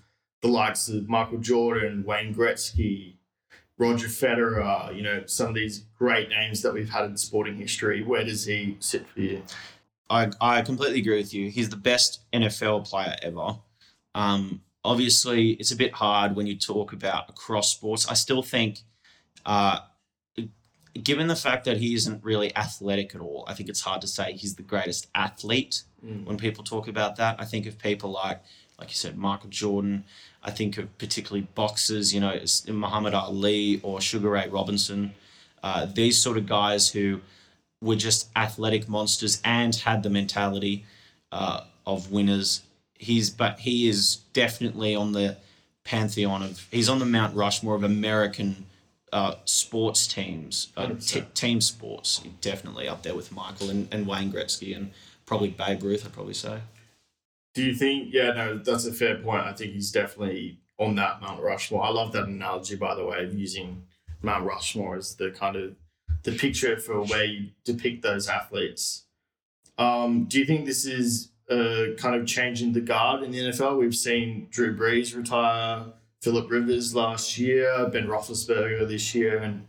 the 0.43 0.49
likes 0.49 0.89
of 0.89 1.09
Michael 1.09 1.39
Jordan, 1.39 2.03
Wayne 2.05 2.35
Gretzky, 2.35 3.15
Roger 3.77 4.07
Federer, 4.07 4.95
you 4.95 5.03
know, 5.03 5.25
some 5.27 5.49
of 5.49 5.55
these 5.55 5.85
great 5.99 6.29
names 6.29 6.63
that 6.63 6.73
we've 6.73 6.91
had 6.91 7.07
in 7.07 7.17
sporting 7.17 7.57
history, 7.57 8.03
where 8.03 8.25
does 8.25 8.45
he 8.45 8.77
sit 8.79 9.09
for 9.09 9.21
you? 9.21 9.43
I 10.09 10.31
I 10.41 10.63
completely 10.63 11.01
agree 11.01 11.17
with 11.17 11.35
you. 11.35 11.51
He's 11.51 11.71
the 11.71 11.77
best 11.77 12.21
NFL 12.33 12.89
player 12.89 13.17
ever. 13.23 13.57
Um, 14.15 14.61
obviously, 14.85 15.53
it's 15.53 15.73
a 15.73 15.77
bit 15.77 15.93
hard 15.93 16.37
when 16.37 16.47
you 16.47 16.57
talk 16.57 16.93
about 16.93 17.29
across 17.29 17.73
sports. 17.73 18.07
I 18.09 18.15
still 18.15 18.43
think, 18.43 18.81
uh, 19.45 19.81
given 21.03 21.27
the 21.27 21.37
fact 21.37 21.65
that 21.65 21.79
he 21.79 21.95
isn't 21.95 22.23
really 22.23 22.55
athletic 22.57 23.15
at 23.15 23.21
all, 23.21 23.45
I 23.49 23.55
think 23.55 23.69
it's 23.69 23.81
hard 23.81 24.01
to 24.03 24.07
say 24.07 24.35
he's 24.35 24.55
the 24.55 24.63
greatest 24.63 25.09
athlete. 25.15 25.83
Mm. 26.05 26.27
When 26.27 26.37
people 26.37 26.63
talk 26.63 26.87
about 26.87 27.17
that, 27.17 27.37
I 27.41 27.45
think 27.45 27.67
of 27.67 27.79
people 27.79 28.11
like, 28.11 28.43
like 28.79 28.91
you 28.91 28.95
said, 28.95 29.17
Michael 29.17 29.51
Jordan. 29.51 30.05
I 30.45 30.51
think 30.51 30.77
of 30.79 30.97
particularly 30.99 31.49
boxers, 31.55 32.13
you 32.13 32.21
know, 32.21 32.39
Muhammad 32.69 33.15
Ali 33.15 33.81
or 33.83 34.01
Sugar 34.01 34.31
Ray 34.31 34.49
Robinson. 34.49 35.15
Uh, 35.63 35.87
these 35.87 36.21
sort 36.21 36.37
of 36.37 36.47
guys 36.47 36.91
who 36.91 37.21
were 37.81 37.97
just 37.97 38.29
athletic 38.37 38.89
monsters 38.89 39.41
and 39.45 39.75
had 39.75 40.03
the 40.03 40.11
mentality 40.11 40.85
uh, 41.33 41.63
of 41.87 42.11
winners. 42.13 42.63
He's 42.95 43.31
but 43.31 43.61
he 43.61 43.89
is 43.89 44.17
definitely 44.33 44.95
on 44.95 45.13
the 45.13 45.37
pantheon 45.85 46.43
of 46.43 46.67
he's 46.71 46.89
on 46.89 46.99
the 46.99 47.07
Mount 47.07 47.35
Rushmore 47.35 47.75
of 47.75 47.83
American 47.83 48.67
uh, 49.13 49.37
sports 49.45 50.07
teams, 50.07 50.73
uh, 50.77 50.91
t- 51.01 51.23
team 51.35 51.61
sports. 51.61 52.23
Definitely 52.41 52.89
up 52.89 53.03
there 53.03 53.15
with 53.15 53.33
Michael 53.33 53.71
and, 53.71 53.89
and 53.93 54.07
Wayne 54.07 54.33
Gretzky 54.33 54.77
and 54.77 54.91
probably 55.25 55.49
Babe 55.49 55.83
Ruth. 55.83 56.05
I'd 56.05 56.13
probably 56.13 56.35
say. 56.35 56.61
Do 57.55 57.63
you 57.63 57.75
think? 57.75 58.13
Yeah, 58.13 58.33
no, 58.33 58.59
that's 58.59 58.87
a 58.87 58.93
fair 58.93 59.17
point. 59.17 59.43
I 59.43 59.53
think 59.53 59.73
he's 59.73 59.93
definitely 59.93 60.59
on 60.79 60.97
that 60.97 61.21
Mount 61.21 61.41
Rushmore. 61.41 61.85
I 61.85 61.91
love 61.91 62.13
that 62.13 62.25
analogy, 62.25 62.77
by 62.77 62.95
the 62.95 63.05
way, 63.05 63.25
of 63.25 63.35
using 63.35 63.85
Mount 64.23 64.45
Rushmore 64.45 64.97
as 64.97 65.15
the 65.15 65.31
kind 65.31 65.57
of 65.57 65.75
the 66.25 66.33
picture 66.33 66.79
for 66.79 67.03
where 67.05 67.25
you 67.25 67.51
depict 67.65 68.03
those 68.03 68.29
athletes. 68.29 69.05
Um, 69.79 70.25
do 70.25 70.39
you 70.39 70.45
think 70.45 70.67
this 70.67 70.85
is 70.85 71.31
uh, 71.51 71.95
kind 71.99 72.17
of 72.17 72.27
changing 72.27 72.73
the 72.73 72.81
guard 72.81 73.23
in 73.23 73.31
the 73.31 73.39
NFL? 73.39 73.79
We've 73.79 73.95
seen 73.95 74.49
Drew 74.51 74.77
Brees 74.77 75.17
retire, 75.17 75.85
Philip 76.23 76.51
Rivers 76.51 76.95
last 76.95 77.39
year, 77.39 77.89
Ben 77.93 78.07
Roethlisberger 78.07 78.89
this 78.89 79.15
year, 79.15 79.39
and 79.39 79.67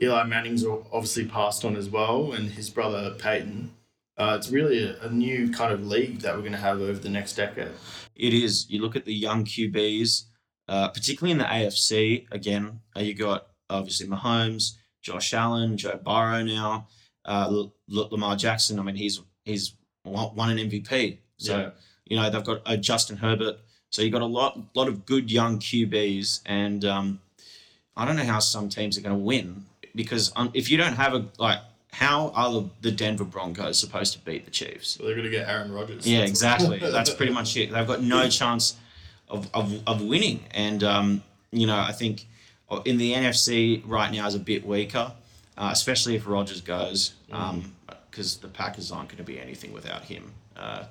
Eli 0.00 0.24
Manning's 0.24 0.64
obviously 0.64 1.26
passed 1.26 1.64
on 1.64 1.76
as 1.76 1.90
well, 1.90 2.32
and 2.32 2.50
his 2.50 2.70
brother 2.70 3.14
Peyton. 3.18 3.72
Uh, 4.18 4.34
it's 4.38 4.50
really 4.50 4.82
a, 4.84 4.98
a 5.02 5.10
new 5.10 5.50
kind 5.50 5.72
of 5.72 5.86
league 5.86 6.20
that 6.20 6.34
we're 6.34 6.40
going 6.40 6.52
to 6.52 6.58
have 6.58 6.80
over 6.80 6.98
the 6.98 7.08
next 7.08 7.34
decade. 7.34 7.68
It 8.14 8.32
is. 8.32 8.68
You 8.70 8.80
look 8.80 8.96
at 8.96 9.04
the 9.04 9.12
young 9.14 9.44
QBs, 9.44 10.22
uh, 10.68 10.88
particularly 10.88 11.32
in 11.32 11.38
the 11.38 11.44
AFC. 11.44 12.26
Again, 12.32 12.80
uh, 12.96 13.00
you 13.00 13.14
got 13.14 13.48
obviously 13.68 14.06
Mahomes, 14.06 14.76
Josh 15.02 15.34
Allen, 15.34 15.76
Joe 15.76 16.00
Burrow 16.02 16.42
now, 16.42 16.88
uh, 17.26 17.46
L- 17.50 17.72
Lamar 18.10 18.36
Jackson. 18.36 18.78
I 18.78 18.82
mean, 18.82 18.96
he's 18.96 19.20
he's 19.44 19.74
won 20.04 20.34
won 20.34 20.50
an 20.50 20.58
MVP. 20.70 21.18
So 21.36 21.58
Yeah. 21.58 21.70
you 22.06 22.16
know 22.16 22.30
they've 22.30 22.42
got 22.44 22.62
uh, 22.64 22.76
Justin 22.76 23.18
Herbert. 23.18 23.58
So 23.90 24.00
you've 24.02 24.12
got 24.12 24.22
a 24.22 24.26
lot 24.26 24.58
lot 24.74 24.88
of 24.88 25.04
good 25.04 25.30
young 25.30 25.58
QBs, 25.58 26.40
and 26.46 26.84
um, 26.86 27.20
I 27.96 28.04
don't 28.06 28.16
know 28.16 28.24
how 28.24 28.38
some 28.38 28.68
teams 28.70 28.96
are 28.96 29.02
going 29.02 29.14
to 29.16 29.22
win 29.22 29.66
because 29.94 30.32
um, 30.36 30.50
if 30.54 30.70
you 30.70 30.76
don't 30.78 30.94
have 30.94 31.12
a 31.14 31.26
like, 31.38 31.58
how 31.96 32.30
are 32.34 32.68
the, 32.82 32.92
Denver 32.92 33.24
Broncos 33.24 33.80
supposed 33.80 34.12
to 34.12 34.18
beat 34.18 34.44
the 34.44 34.50
Chiefs? 34.50 34.90
So 34.90 35.04
they're 35.04 35.14
going 35.14 35.24
to 35.24 35.30
get 35.30 35.48
Aaron 35.48 35.72
Rodgers. 35.72 36.06
Yeah, 36.06 36.24
exactly. 36.24 36.78
That's 36.82 37.14
pretty 37.14 37.32
much 37.32 37.56
it. 37.56 37.72
They've 37.72 37.86
got 37.86 38.02
no 38.02 38.28
chance 38.28 38.76
of, 39.28 39.48
of, 39.54 39.80
of 39.86 40.02
winning. 40.02 40.44
And, 40.50 40.84
um, 40.84 41.22
you 41.52 41.66
know, 41.66 41.78
I 41.78 41.92
think 41.92 42.26
in 42.84 42.98
the 42.98 43.14
NFC 43.14 43.82
right 43.86 44.12
now 44.12 44.26
is 44.26 44.34
a 44.34 44.38
bit 44.38 44.66
weaker, 44.66 45.10
uh, 45.56 45.70
especially 45.72 46.16
if 46.16 46.26
Rodgers 46.26 46.60
goes, 46.60 47.14
because 48.10 48.36
the 48.36 48.48
Packers 48.48 48.92
aren't 48.92 49.08
going 49.08 49.16
to 49.16 49.24
be 49.24 49.40
anything 49.40 49.72
without 49.72 50.02
him. 50.02 50.34
Uh, 50.54 50.84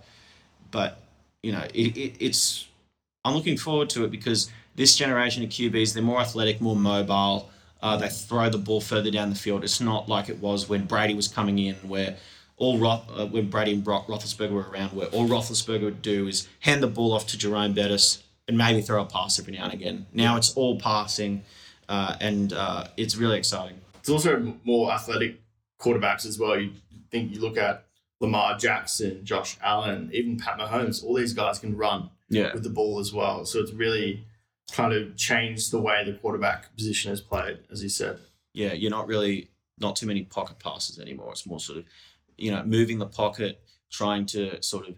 but, 0.72 1.02
you 1.44 1.52
know, 1.52 1.66
it, 1.72 1.96
it, 1.96 2.16
it's, 2.20 2.68
I'm 3.24 3.36
looking 3.36 3.58
forward 3.58 3.92
to 3.92 4.06
it 4.06 4.10
because 4.10 4.50
this 4.74 4.96
generation 4.96 5.44
of 5.44 5.50
QBs, 5.50 5.94
they're 5.94 6.02
more 6.02 6.20
athletic, 6.20 6.62
more 6.62 6.76
mobile. 6.76 7.52
Uh, 7.86 7.96
they 7.96 8.10
throw 8.10 8.50
the 8.50 8.58
ball 8.58 8.82
further 8.82 9.12
down 9.12 9.30
the 9.30 9.36
field. 9.36 9.64
It's 9.64 9.80
not 9.80 10.10
like 10.10 10.28
it 10.28 10.40
was 10.40 10.68
when 10.68 10.86
Brady 10.86 11.14
was 11.14 11.28
coming 11.28 11.60
in, 11.60 11.76
where 11.88 12.18
all 12.58 12.80
Roth, 12.80 13.04
uh, 13.16 13.28
when 13.28 13.48
Brady 13.52 13.74
and 13.74 13.84
Brock 13.84 14.08
Roethlisberger 14.08 14.50
were 14.50 14.68
around, 14.72 14.94
where 14.94 15.06
all 15.10 15.28
Roethlisberger 15.28 15.84
would 15.84 16.02
do 16.02 16.28
is 16.28 16.48
hand 16.62 16.82
the 16.82 16.88
ball 16.88 17.14
off 17.14 17.28
to 17.28 17.38
Jerome 17.38 17.74
Bettis 17.74 18.24
and 18.48 18.58
maybe 18.58 18.82
throw 18.82 19.04
a 19.04 19.06
pass 19.06 19.38
every 19.40 19.54
now 19.54 19.66
and 19.66 19.74
again. 19.74 20.08
Now 20.14 20.36
it's 20.36 20.52
all 20.56 20.80
passing, 20.80 21.44
uh, 21.88 22.16
and 22.20 22.54
uh, 22.54 22.86
it's 22.98 23.18
really 23.18 23.38
exciting. 23.38 23.80
It's 24.00 24.10
also 24.10 24.56
more 24.64 24.92
athletic 24.92 25.40
quarterbacks 25.80 26.26
as 26.26 26.40
well. 26.40 26.60
You 26.60 26.72
think 27.12 27.36
you 27.36 27.40
look 27.40 27.56
at 27.56 27.86
Lamar 28.20 28.58
Jackson, 28.58 29.24
Josh 29.24 29.58
Allen, 29.62 30.10
even 30.12 30.38
Pat 30.38 30.58
Mahomes. 30.58 31.04
All 31.04 31.14
these 31.14 31.34
guys 31.34 31.60
can 31.60 31.78
run 31.78 32.10
Yeah, 32.30 32.52
with 32.52 32.64
the 32.64 32.70
ball 32.72 32.98
as 33.00 33.14
well. 33.14 33.46
So 33.46 33.60
it's 33.60 33.74
really 33.74 34.26
kind 34.72 34.94
of 34.94 35.16
changed 35.16 35.72
the 35.72 35.80
way 35.80 36.04
the 36.06 36.14
quarterback 36.14 36.76
position 36.76 37.12
is 37.12 37.22
played, 37.22 37.60
as 37.72 37.84
you 37.84 37.90
said. 37.90 38.20
yeah. 38.54 38.74
You're 38.74 38.92
not 38.92 39.08
really 39.08 39.50
not 39.80 39.96
too 39.96 40.08
many 40.08 40.24
pocket 40.24 40.60
passes 40.60 41.00
anymore. 41.00 41.32
It's 41.32 41.46
more 41.46 41.60
sort 41.60 41.80
of, 41.80 41.86
you 42.38 42.52
know, 42.52 42.64
moving 42.64 42.98
the 42.98 43.06
pocket, 43.06 43.62
trying 43.92 44.26
to 44.28 44.62
sort 44.64 44.88
of, 44.88 44.96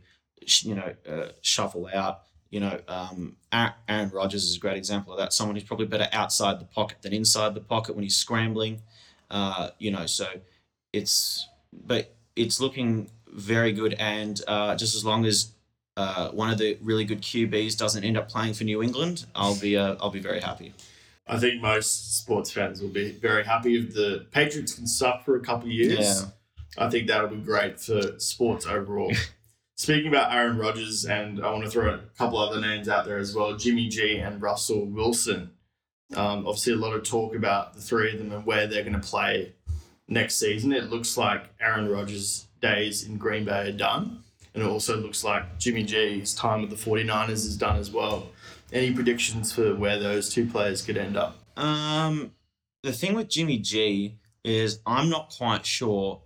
you 0.61 0.75
know, 0.75 0.93
uh, 1.09 1.29
shuffle 1.41 1.89
out. 1.93 2.21
You 2.49 2.61
know, 2.61 2.79
um, 2.87 3.35
Aaron 3.51 4.09
Rodgers 4.09 4.45
is 4.45 4.55
a 4.55 4.59
great 4.59 4.77
example 4.77 5.11
of 5.13 5.19
that. 5.19 5.33
Someone 5.33 5.55
who's 5.55 5.65
probably 5.65 5.87
better 5.87 6.07
outside 6.13 6.59
the 6.59 6.65
pocket 6.65 7.01
than 7.01 7.13
inside 7.13 7.55
the 7.55 7.61
pocket 7.61 7.95
when 7.95 8.03
he's 8.03 8.15
scrambling. 8.15 8.81
Uh, 9.29 9.71
you 9.79 9.91
know, 9.91 10.05
so 10.05 10.27
it's 10.93 11.47
but 11.73 12.15
it's 12.35 12.61
looking 12.61 13.09
very 13.27 13.73
good. 13.73 13.95
And 13.99 14.39
uh, 14.47 14.75
just 14.75 14.95
as 14.95 15.03
long 15.03 15.25
as 15.25 15.51
uh, 15.97 16.29
one 16.29 16.49
of 16.51 16.59
the 16.59 16.77
really 16.81 17.03
good 17.03 17.21
QBs 17.21 17.75
doesn't 17.77 18.03
end 18.03 18.17
up 18.17 18.29
playing 18.29 18.53
for 18.53 18.63
New 18.63 18.83
England, 18.83 19.25
I'll 19.35 19.59
be 19.59 19.75
uh, 19.75 19.95
I'll 19.99 20.11
be 20.11 20.19
very 20.19 20.39
happy. 20.39 20.73
I 21.27 21.37
think 21.39 21.61
most 21.61 22.19
sports 22.19 22.51
fans 22.51 22.81
will 22.81 22.89
be 22.89 23.11
very 23.11 23.43
happy 23.43 23.77
if 23.77 23.93
the 23.93 24.27
Patriots 24.31 24.75
can 24.75 24.87
suck 24.87 25.25
for 25.25 25.35
a 25.35 25.41
couple 25.41 25.65
of 25.65 25.73
years. 25.73 25.99
Yeah. 25.99 26.85
I 26.85 26.89
think 26.89 27.07
that'll 27.07 27.29
be 27.29 27.37
great 27.37 27.79
for 27.79 28.19
sports 28.19 28.65
overall. 28.65 29.11
Speaking 29.75 30.07
about 30.07 30.33
Aaron 30.33 30.57
Rodgers, 30.57 31.05
and 31.05 31.43
I 31.43 31.51
want 31.51 31.65
to 31.65 31.69
throw 31.69 31.93
a 31.93 31.99
couple 32.17 32.37
other 32.37 32.61
names 32.61 32.87
out 32.87 33.05
there 33.05 33.17
as 33.17 33.35
well 33.35 33.57
Jimmy 33.57 33.89
G 33.89 34.17
and 34.17 34.41
Russell 34.41 34.85
Wilson. 34.85 35.51
Um, 36.15 36.47
obviously, 36.47 36.73
a 36.73 36.77
lot 36.77 36.93
of 36.93 37.03
talk 37.03 37.35
about 37.35 37.73
the 37.73 37.81
three 37.81 38.13
of 38.13 38.19
them 38.19 38.31
and 38.31 38.45
where 38.45 38.67
they're 38.67 38.83
going 38.83 38.99
to 38.99 39.07
play 39.07 39.53
next 40.07 40.35
season. 40.35 40.71
It 40.71 40.89
looks 40.89 41.17
like 41.17 41.49
Aaron 41.59 41.89
Rodgers' 41.89 42.45
days 42.61 43.03
in 43.03 43.17
Green 43.17 43.45
Bay 43.45 43.69
are 43.69 43.71
done. 43.71 44.23
And 44.57 44.65
it 44.65 44.71
also 44.71 44.97
looks 44.97 45.23
like 45.23 45.59
Jimmy 45.59 45.83
G's 45.83 46.33
time 46.33 46.61
with 46.61 46.71
the 46.71 46.75
49ers 46.75 47.29
is 47.45 47.55
done 47.55 47.77
as 47.77 47.91
well. 47.91 48.29
Any 48.73 48.91
predictions 48.91 49.53
for 49.53 49.75
where 49.75 49.99
those 49.99 50.33
two 50.33 50.47
players 50.47 50.81
could 50.81 50.97
end 50.97 51.15
up? 51.15 51.37
Um, 51.55 52.31
the 52.81 52.91
thing 52.91 53.13
with 53.13 53.29
Jimmy 53.29 53.59
G 53.59 54.17
is 54.43 54.79
I'm 54.87 55.09
not 55.11 55.29
quite 55.29 55.63
sure 55.63 56.23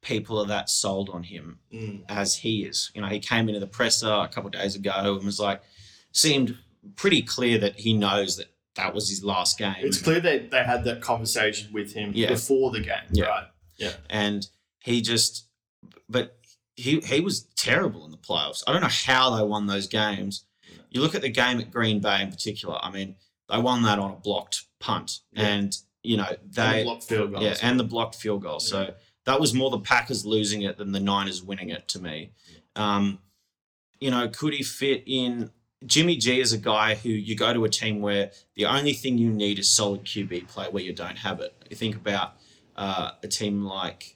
people 0.00 0.38
are 0.40 0.46
that 0.46 0.70
sold 0.70 1.10
on 1.10 1.24
him 1.24 1.58
Mm. 1.74 2.04
as 2.08 2.36
he 2.36 2.62
is. 2.62 2.92
You 2.94 3.00
know, 3.00 3.08
he 3.08 3.18
came 3.18 3.48
into 3.48 3.58
the 3.58 3.66
presser 3.66 4.12
a 4.12 4.28
couple 4.28 4.46
of 4.46 4.52
days 4.52 4.76
ago 4.76 5.16
and 5.16 5.24
was 5.26 5.40
like, 5.40 5.60
seemed 6.12 6.56
pretty 6.94 7.20
clear 7.20 7.58
that 7.58 7.80
he 7.80 7.94
knows 7.94 8.36
that 8.36 8.46
that 8.76 8.94
was 8.94 9.08
his 9.08 9.24
last 9.24 9.58
game. 9.58 9.74
It's 9.80 10.00
clear 10.00 10.20
they, 10.20 10.38
they 10.38 10.62
had 10.62 10.84
that 10.84 11.00
conversation 11.00 11.72
with 11.72 11.94
him 11.94 12.12
Yeah. 12.14 12.28
before 12.28 12.70
the 12.70 12.78
game, 12.80 13.08
Yeah. 13.10 13.24
right? 13.24 13.46
Yeah. 13.76 13.94
And 14.08 14.46
he 14.78 15.00
just, 15.02 15.48
but 16.08 16.38
he 16.76 17.00
he 17.00 17.20
was 17.20 17.42
terrible 17.56 18.04
in 18.04 18.10
the 18.10 18.16
playoffs. 18.18 18.62
I 18.66 18.72
don't 18.72 18.82
know 18.82 18.88
how 18.88 19.36
they 19.36 19.42
won 19.42 19.66
those 19.66 19.86
games. 19.86 20.44
You 20.90 21.00
look 21.00 21.14
at 21.14 21.22
the 21.22 21.28
game 21.28 21.58
at 21.58 21.70
Green 21.70 22.00
Bay 22.00 22.22
in 22.22 22.30
particular. 22.30 22.78
I 22.82 22.90
mean, 22.90 23.16
they 23.50 23.58
won 23.58 23.82
that 23.82 23.98
on 23.98 24.10
a 24.12 24.16
blocked 24.16 24.64
punt, 24.80 25.20
Yeah. 25.32 25.46
and 25.48 25.76
you 26.02 26.16
know 26.16 26.24
And 26.28 26.52
they 26.52 26.78
the 26.78 26.84
blocked 26.84 27.04
field 27.04 27.32
goals. 27.32 27.44
Yeah, 27.44 27.56
and 27.62 27.80
the 27.80 27.84
blocked 27.84 28.14
field 28.14 28.42
goal. 28.42 28.60
So 28.60 28.94
that 29.24 29.40
was 29.40 29.52
more 29.54 29.70
the 29.70 29.80
Packers 29.80 30.24
losing 30.24 30.62
it 30.62 30.76
than 30.78 30.92
the 30.92 31.00
Niners 31.00 31.42
winning 31.42 31.70
it 31.70 31.88
to 31.88 31.98
me. 32.00 32.30
Um, 32.76 33.18
you 34.00 34.10
know, 34.10 34.28
could 34.28 34.52
he 34.54 34.62
fit 34.62 35.02
in? 35.06 35.50
Jimmy 35.84 36.16
G 36.16 36.40
is 36.40 36.52
a 36.52 36.58
guy 36.58 36.94
who 36.94 37.10
you 37.10 37.36
go 37.36 37.52
to 37.52 37.64
a 37.64 37.68
team 37.68 38.00
where 38.00 38.30
the 38.54 38.64
only 38.66 38.92
thing 38.94 39.18
you 39.18 39.30
need 39.30 39.58
is 39.58 39.68
solid 39.68 40.04
QB 40.04 40.48
play 40.48 40.66
where 40.70 40.82
you 40.82 40.92
don't 40.92 41.18
have 41.18 41.40
it. 41.40 41.54
You 41.68 41.76
think 41.76 41.94
about 41.96 42.32
uh, 42.76 43.12
a 43.22 43.28
team 43.28 43.62
like 43.62 44.15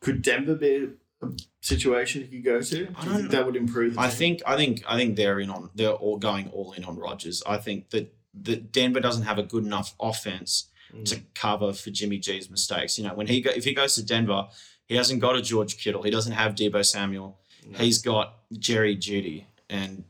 Could 0.00 0.22
Denver 0.22 0.54
be 0.54 0.88
a 1.22 1.28
situation 1.60 2.22
he 2.22 2.28
could 2.28 2.44
go 2.44 2.60
to? 2.60 2.88
I 2.96 3.04
don't- 3.04 3.16
think 3.16 3.30
that 3.30 3.46
would 3.46 3.56
improve? 3.56 3.94
The 3.94 4.00
I 4.00 4.08
team? 4.08 4.16
think 4.18 4.42
I 4.46 4.56
think 4.56 4.82
I 4.88 4.96
think 4.96 5.16
they're 5.16 5.40
in 5.40 5.50
on 5.50 5.70
they're 5.74 5.90
all 5.92 6.18
going 6.18 6.48
all 6.50 6.72
in 6.72 6.84
on 6.84 6.96
Rodgers. 6.96 7.42
I 7.46 7.56
think 7.58 7.90
that 7.90 8.14
that 8.34 8.70
Denver 8.72 9.00
doesn't 9.00 9.24
have 9.24 9.38
a 9.38 9.42
good 9.42 9.64
enough 9.64 9.94
offense 10.00 10.68
Mm. 10.94 11.04
to 11.04 11.20
cover 11.34 11.74
for 11.74 11.90
Jimmy 11.90 12.16
G's 12.18 12.48
mistakes. 12.48 12.96
You 12.98 13.04
know, 13.04 13.12
when 13.14 13.26
he 13.26 13.42
go, 13.42 13.50
if 13.50 13.64
he 13.64 13.74
goes 13.74 13.94
to 13.96 14.02
Denver, 14.02 14.48
he 14.86 14.94
hasn't 14.94 15.20
got 15.20 15.36
a 15.36 15.42
George 15.42 15.76
Kittle. 15.76 16.02
He 16.02 16.10
doesn't 16.10 16.32
have 16.32 16.54
Deebo 16.54 16.82
Samuel. 16.82 17.38
No. 17.66 17.78
He's 17.78 17.98
got 18.00 18.38
Jerry 18.58 18.96
Jeudy, 18.96 19.44
and 19.68 20.04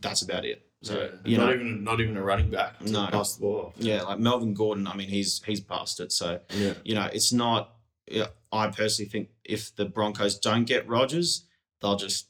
that's 0.00 0.22
about 0.22 0.44
it. 0.44 0.66
So 0.82 0.98
Yeah, 0.98 1.30
you 1.30 1.36
not 1.38 1.46
know, 1.50 1.54
even 1.54 1.84
not 1.84 2.00
even 2.00 2.16
a 2.16 2.22
running 2.22 2.50
back 2.50 2.80
to 2.80 2.90
No. 2.90 3.06
pass 3.06 3.36
the 3.36 3.42
ball 3.42 3.66
off. 3.66 3.74
yeah, 3.78 4.02
like 4.02 4.18
Melvin 4.18 4.54
Gordon. 4.54 4.88
I 4.88 4.96
mean, 4.96 5.08
he's 5.08 5.40
he's 5.44 5.60
past 5.60 6.00
it. 6.00 6.10
So 6.10 6.40
Yeah. 6.56 6.74
you 6.84 6.94
know, 6.96 7.08
it's 7.12 7.32
not. 7.32 7.76
Yeah, 8.10 8.26
I 8.52 8.68
personally 8.68 9.08
think 9.08 9.30
if 9.44 9.74
the 9.74 9.86
Broncos 9.86 10.38
don't 10.38 10.64
get 10.64 10.86
Rodgers, 10.86 11.46
they'll 11.80 11.96
just 11.96 12.28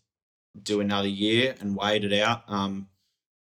do 0.62 0.80
another 0.80 1.08
year 1.08 1.54
and 1.60 1.74
wait 1.76 2.04
it 2.04 2.12
out. 2.12 2.44
Um, 2.46 2.88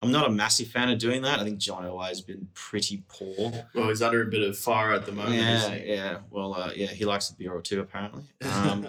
I'm 0.02 0.12
not 0.12 0.26
a 0.26 0.30
massive 0.30 0.68
fan 0.68 0.88
of 0.88 0.98
doing 0.98 1.22
that. 1.22 1.40
I 1.40 1.44
think 1.44 1.58
John 1.58 1.84
Elway's 1.84 2.22
been 2.22 2.48
pretty 2.54 3.04
poor. 3.08 3.52
Well, 3.74 3.88
he's 3.88 4.00
under 4.00 4.22
a 4.22 4.26
bit 4.26 4.42
of 4.42 4.56
fire 4.56 4.92
at 4.92 5.04
the 5.04 5.12
moment. 5.12 5.36
yeah, 5.36 5.56
isn't 5.58 5.72
he? 5.74 5.92
yeah. 5.92 6.18
Well, 6.30 6.54
uh, 6.54 6.70
yeah, 6.74 6.86
he 6.86 7.04
likes 7.04 7.28
a 7.28 7.34
beer 7.34 7.52
or 7.52 7.60
two 7.60 7.80
apparently. 7.80 8.24
Um, 8.42 8.86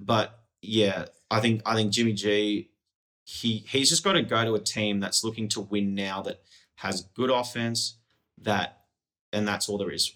but 0.00 0.40
yeah, 0.62 1.06
I 1.30 1.40
think 1.40 1.62
I 1.66 1.74
think 1.74 1.92
Jimmy 1.92 2.12
G, 2.14 2.70
he 3.24 3.58
he's 3.68 3.90
just 3.90 4.04
got 4.04 4.12
to 4.12 4.22
go 4.22 4.44
to 4.44 4.54
a 4.54 4.60
team 4.60 5.00
that's 5.00 5.22
looking 5.24 5.48
to 5.50 5.60
win 5.60 5.94
now 5.94 6.22
that 6.22 6.42
has 6.76 7.02
good 7.14 7.30
offense. 7.30 7.98
That 8.40 8.84
and 9.32 9.46
that's 9.46 9.68
all 9.68 9.78
there 9.78 9.90
is. 9.90 10.12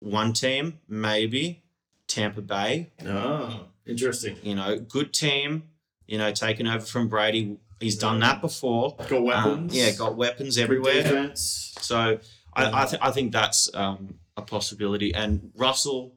One 0.00 0.32
team, 0.32 0.80
maybe 0.88 1.64
Tampa 2.08 2.40
Bay. 2.42 2.92
oh, 3.04 3.66
interesting. 3.86 4.36
You 4.42 4.54
know, 4.54 4.78
good 4.78 5.12
team. 5.12 5.64
You 6.06 6.18
know, 6.18 6.30
taken 6.32 6.66
over 6.66 6.84
from 6.84 7.08
Brady. 7.08 7.58
He's 7.80 7.96
done 7.98 8.20
that 8.20 8.40
before. 8.40 8.96
Got 8.96 9.12
Um, 9.12 9.24
weapons. 9.24 9.74
yeah, 9.76 9.90
got 9.92 10.16
weapons 10.16 10.56
everywhere. 10.56 11.02
Defense. 11.02 11.74
So 11.80 12.18
I 12.54 12.82
I, 12.82 12.86
th- 12.86 13.02
I 13.02 13.10
think 13.10 13.32
that's 13.32 13.68
um, 13.74 14.14
a 14.36 14.42
possibility. 14.42 15.12
And 15.14 15.50
Russell, 15.56 16.14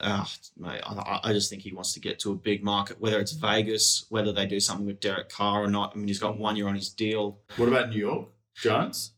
uh, 0.00 0.24
mate, 0.56 0.80
I, 0.84 1.20
I 1.24 1.32
just 1.32 1.48
think 1.50 1.62
he 1.62 1.72
wants 1.72 1.92
to 1.94 2.00
get 2.00 2.18
to 2.20 2.32
a 2.32 2.34
big 2.34 2.64
market, 2.64 3.00
whether 3.00 3.20
it's 3.20 3.32
Vegas, 3.32 4.06
whether 4.08 4.32
they 4.32 4.46
do 4.46 4.58
something 4.58 4.86
with 4.86 5.00
Derek 5.00 5.28
Carr 5.28 5.62
or 5.64 5.68
not. 5.68 5.92
I 5.94 5.98
mean, 5.98 6.08
he's 6.08 6.18
got 6.18 6.38
one 6.38 6.56
year 6.56 6.66
on 6.66 6.74
his 6.74 6.88
deal. 6.88 7.38
What 7.56 7.68
about 7.68 7.90
New 7.90 7.98
York 7.98 8.28
Giants? 8.56 9.12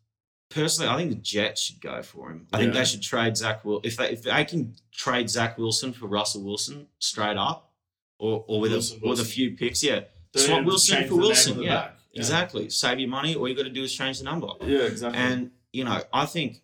Personally, 0.50 0.90
I 0.90 0.96
think 0.96 1.10
the 1.10 1.16
Jets 1.16 1.60
should 1.62 1.80
go 1.80 2.02
for 2.02 2.30
him. 2.30 2.46
I 2.52 2.58
think 2.58 2.72
they 2.72 2.84
should 2.84 3.02
trade 3.02 3.36
Zach 3.36 3.64
Will 3.64 3.80
if 3.84 3.96
they 3.96 4.10
if 4.12 4.22
they 4.22 4.44
can 4.46 4.74
trade 4.92 5.28
Zach 5.28 5.58
Wilson 5.58 5.92
for 5.92 6.06
Russell 6.06 6.42
Wilson 6.42 6.86
straight 6.98 7.36
up, 7.36 7.70
or 8.18 8.44
or 8.48 8.60
with 8.60 8.72
Wilson, 8.72 9.00
a 9.04 9.08
with 9.08 9.20
a 9.20 9.24
few 9.24 9.56
picks. 9.56 9.82
Yeah, 9.82 10.00
Don't 10.32 10.42
swap 10.46 10.64
Wilson 10.64 11.06
for 11.08 11.16
Wilson. 11.16 11.52
on 11.52 11.58
the 11.58 11.64
Yeah, 11.64 11.90
exactly. 12.14 12.70
Save 12.70 12.98
your 13.00 13.10
money. 13.10 13.34
All 13.34 13.46
you 13.46 13.54
got 13.54 13.64
to 13.64 13.70
do 13.70 13.82
is 13.82 13.94
change 13.94 14.18
the 14.18 14.24
number. 14.24 14.48
Yeah, 14.62 14.80
exactly. 14.80 15.20
And 15.20 15.50
you 15.72 15.84
know, 15.84 16.00
I 16.14 16.24
think 16.24 16.62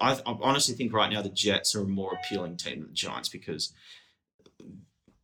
I, 0.00 0.12
I 0.12 0.36
honestly 0.42 0.74
think 0.74 0.92
right 0.92 1.10
now 1.10 1.22
the 1.22 1.30
Jets 1.30 1.74
are 1.74 1.80
a 1.80 1.86
more 1.86 2.12
appealing 2.12 2.58
team 2.58 2.80
than 2.80 2.88
the 2.88 2.94
Giants 2.94 3.30
because 3.30 3.72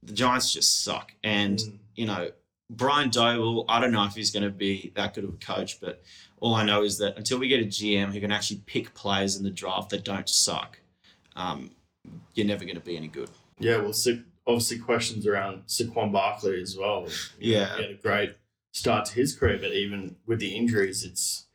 the 0.02 0.12
Giants 0.12 0.52
just 0.52 0.82
suck. 0.82 1.12
And 1.22 1.58
Mm. 1.58 1.78
you 1.94 2.06
know, 2.06 2.30
Brian 2.70 3.10
Daboll, 3.10 3.66
I 3.68 3.80
don't 3.80 3.92
know 3.92 4.04
if 4.04 4.14
he's 4.14 4.30
going 4.30 4.44
to 4.44 4.50
be 4.50 4.92
that 4.96 5.12
good 5.14 5.24
of 5.24 5.34
a 5.34 5.36
coach, 5.36 5.78
but 5.80 6.02
all 6.42 6.56
I 6.56 6.64
know 6.64 6.82
is 6.82 6.98
that 6.98 7.16
until 7.16 7.38
we 7.38 7.46
get 7.46 7.60
a 7.62 7.66
GM 7.66 8.12
who 8.12 8.20
can 8.20 8.32
actually 8.32 8.60
pick 8.66 8.92
players 8.94 9.36
in 9.36 9.44
the 9.44 9.50
draft 9.50 9.90
that 9.90 10.04
don't 10.04 10.28
suck, 10.28 10.80
um, 11.36 11.70
you're 12.34 12.46
never 12.46 12.64
going 12.64 12.74
to 12.74 12.80
be 12.82 12.96
any 12.96 13.06
good. 13.06 13.30
Yeah, 13.60 13.76
well, 13.76 13.94
obviously 14.46 14.78
questions 14.80 15.24
around 15.24 15.62
Saquon 15.68 16.10
Barkley 16.10 16.60
as 16.60 16.76
well. 16.76 17.06
You 17.38 17.54
know, 17.54 17.60
Yeah. 17.60 17.76
he 17.76 17.82
had 17.82 17.90
a 17.92 17.94
great 17.94 18.34
start 18.72 19.04
to 19.06 19.14
his 19.14 19.36
career, 19.36 19.56
but 19.58 19.72
even 19.72 20.16
with 20.26 20.40
the 20.40 20.56
injuries, 20.56 21.04
it's 21.04 21.46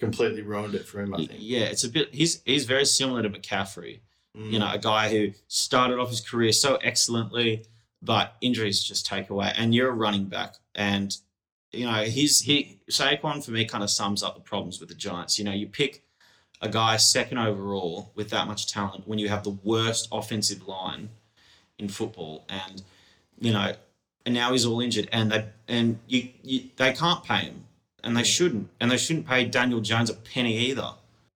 completely 0.00 0.42
ruined 0.42 0.74
it 0.74 0.86
for 0.86 1.00
him. 1.00 1.14
I 1.14 1.18
think. 1.18 1.30
Yeah, 1.38 1.66
it's 1.66 1.84
a 1.84 1.88
bit. 1.88 2.12
He's 2.12 2.42
he's 2.44 2.64
very 2.64 2.84
similar 2.84 3.22
to 3.22 3.30
McCaffrey. 3.30 4.00
Mm. 4.36 4.50
you 4.50 4.58
know, 4.58 4.72
a 4.72 4.78
guy 4.78 5.10
who 5.10 5.32
started 5.46 5.98
off 5.98 6.08
his 6.08 6.22
career 6.22 6.52
so 6.52 6.76
excellently, 6.76 7.66
but 8.00 8.34
injuries 8.40 8.82
just 8.82 9.04
take 9.06 9.28
away. 9.28 9.52
And 9.56 9.74
you're 9.74 9.90
a 9.90 9.94
running 9.94 10.24
back, 10.24 10.56
and 10.74 11.14
you 11.72 11.86
know 11.86 12.02
he's 12.04 12.40
he 12.40 12.78
Saquon 12.90 13.44
for 13.44 13.50
me 13.50 13.64
kind 13.64 13.82
of 13.82 13.90
sums 13.90 14.22
up 14.22 14.34
the 14.34 14.40
problems 14.40 14.80
with 14.80 14.88
the 14.88 14.94
Giants. 14.94 15.38
You 15.38 15.44
know, 15.44 15.52
you 15.52 15.66
pick 15.66 16.04
a 16.60 16.68
guy 16.68 16.96
second 16.96 17.38
overall 17.38 18.12
with 18.14 18.30
that 18.30 18.46
much 18.46 18.72
talent 18.72 19.06
when 19.06 19.18
you 19.18 19.28
have 19.28 19.42
the 19.42 19.56
worst 19.64 20.08
offensive 20.12 20.66
line 20.68 21.08
in 21.78 21.88
football, 21.88 22.44
and 22.48 22.82
you 23.38 23.52
know, 23.52 23.74
and 24.24 24.34
now 24.34 24.52
he's 24.52 24.64
all 24.64 24.80
injured, 24.80 25.08
and 25.12 25.32
they 25.32 25.46
and 25.68 25.98
you, 26.06 26.28
you 26.42 26.70
they 26.76 26.92
can't 26.92 27.24
pay 27.24 27.46
him, 27.46 27.64
and 28.04 28.16
they 28.16 28.24
shouldn't, 28.24 28.68
and 28.80 28.90
they 28.90 28.98
shouldn't 28.98 29.26
pay 29.26 29.44
Daniel 29.44 29.80
Jones 29.80 30.10
a 30.10 30.14
penny 30.14 30.56
either. 30.58 30.92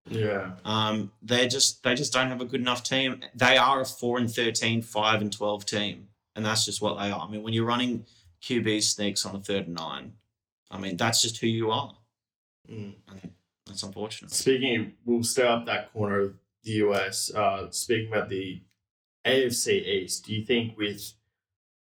Yeah. 0.09 0.51
Um, 0.63 1.11
they 1.21 1.47
just 1.47 1.83
they 1.83 1.95
just 1.95 2.13
don't 2.13 2.29
have 2.29 2.41
a 2.41 2.45
good 2.45 2.61
enough 2.61 2.83
team. 2.83 3.21
They 3.35 3.57
are 3.57 3.81
a 3.81 3.85
four 3.85 4.17
and 4.17 4.31
13, 4.31 4.81
5 4.81 5.21
and 5.21 5.33
twelve 5.33 5.65
team, 5.65 6.07
and 6.35 6.45
that's 6.45 6.65
just 6.65 6.81
what 6.81 6.97
they 6.99 7.11
are. 7.11 7.27
I 7.27 7.29
mean, 7.29 7.43
when 7.43 7.53
you're 7.53 7.65
running 7.65 8.05
QB 8.41 8.83
sneaks 8.83 9.25
on 9.25 9.35
a 9.35 9.39
third 9.39 9.65
and 9.67 9.75
nine, 9.75 10.13
I 10.71 10.77
mean 10.77 10.97
that's 10.97 11.21
just 11.21 11.37
who 11.39 11.47
you 11.47 11.71
are, 11.71 11.95
Mm. 12.69 12.95
and 13.07 13.31
that's 13.65 13.83
unfortunate. 13.83 14.31
Speaking, 14.31 14.75
of, 14.81 14.87
we'll 15.05 15.23
stay 15.23 15.47
up 15.47 15.65
that 15.65 15.93
corner 15.93 16.19
of 16.19 16.33
the 16.63 16.71
US. 16.83 17.33
Uh, 17.33 17.69
speaking 17.71 18.11
about 18.11 18.29
the 18.29 18.61
AFC 19.25 19.85
East, 19.85 20.25
do 20.25 20.33
you 20.35 20.43
think 20.45 20.77
with 20.77 21.13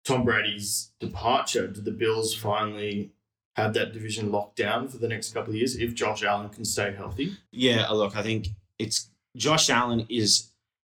Tom 0.04 0.24
Brady's 0.24 0.92
departure, 1.00 1.66
do 1.66 1.80
the 1.80 1.90
Bills 1.90 2.34
finally 2.34 3.12
have 3.56 3.74
that 3.74 3.92
division 3.92 4.30
locked 4.30 4.56
down 4.56 4.88
for 4.88 4.98
the 4.98 5.08
next 5.08 5.32
couple 5.34 5.50
of 5.52 5.56
years 5.56 5.76
if 5.76 5.94
Josh 5.94 6.22
Allen 6.22 6.48
can 6.48 6.64
stay 6.64 6.92
healthy? 6.94 7.36
Yeah, 7.50 7.88
uh, 7.88 7.94
look, 7.94 8.16
I 8.16 8.22
think 8.22 8.48
it's 8.78 9.10
Josh 9.36 9.68
Allen 9.70 10.06
is 10.08 10.50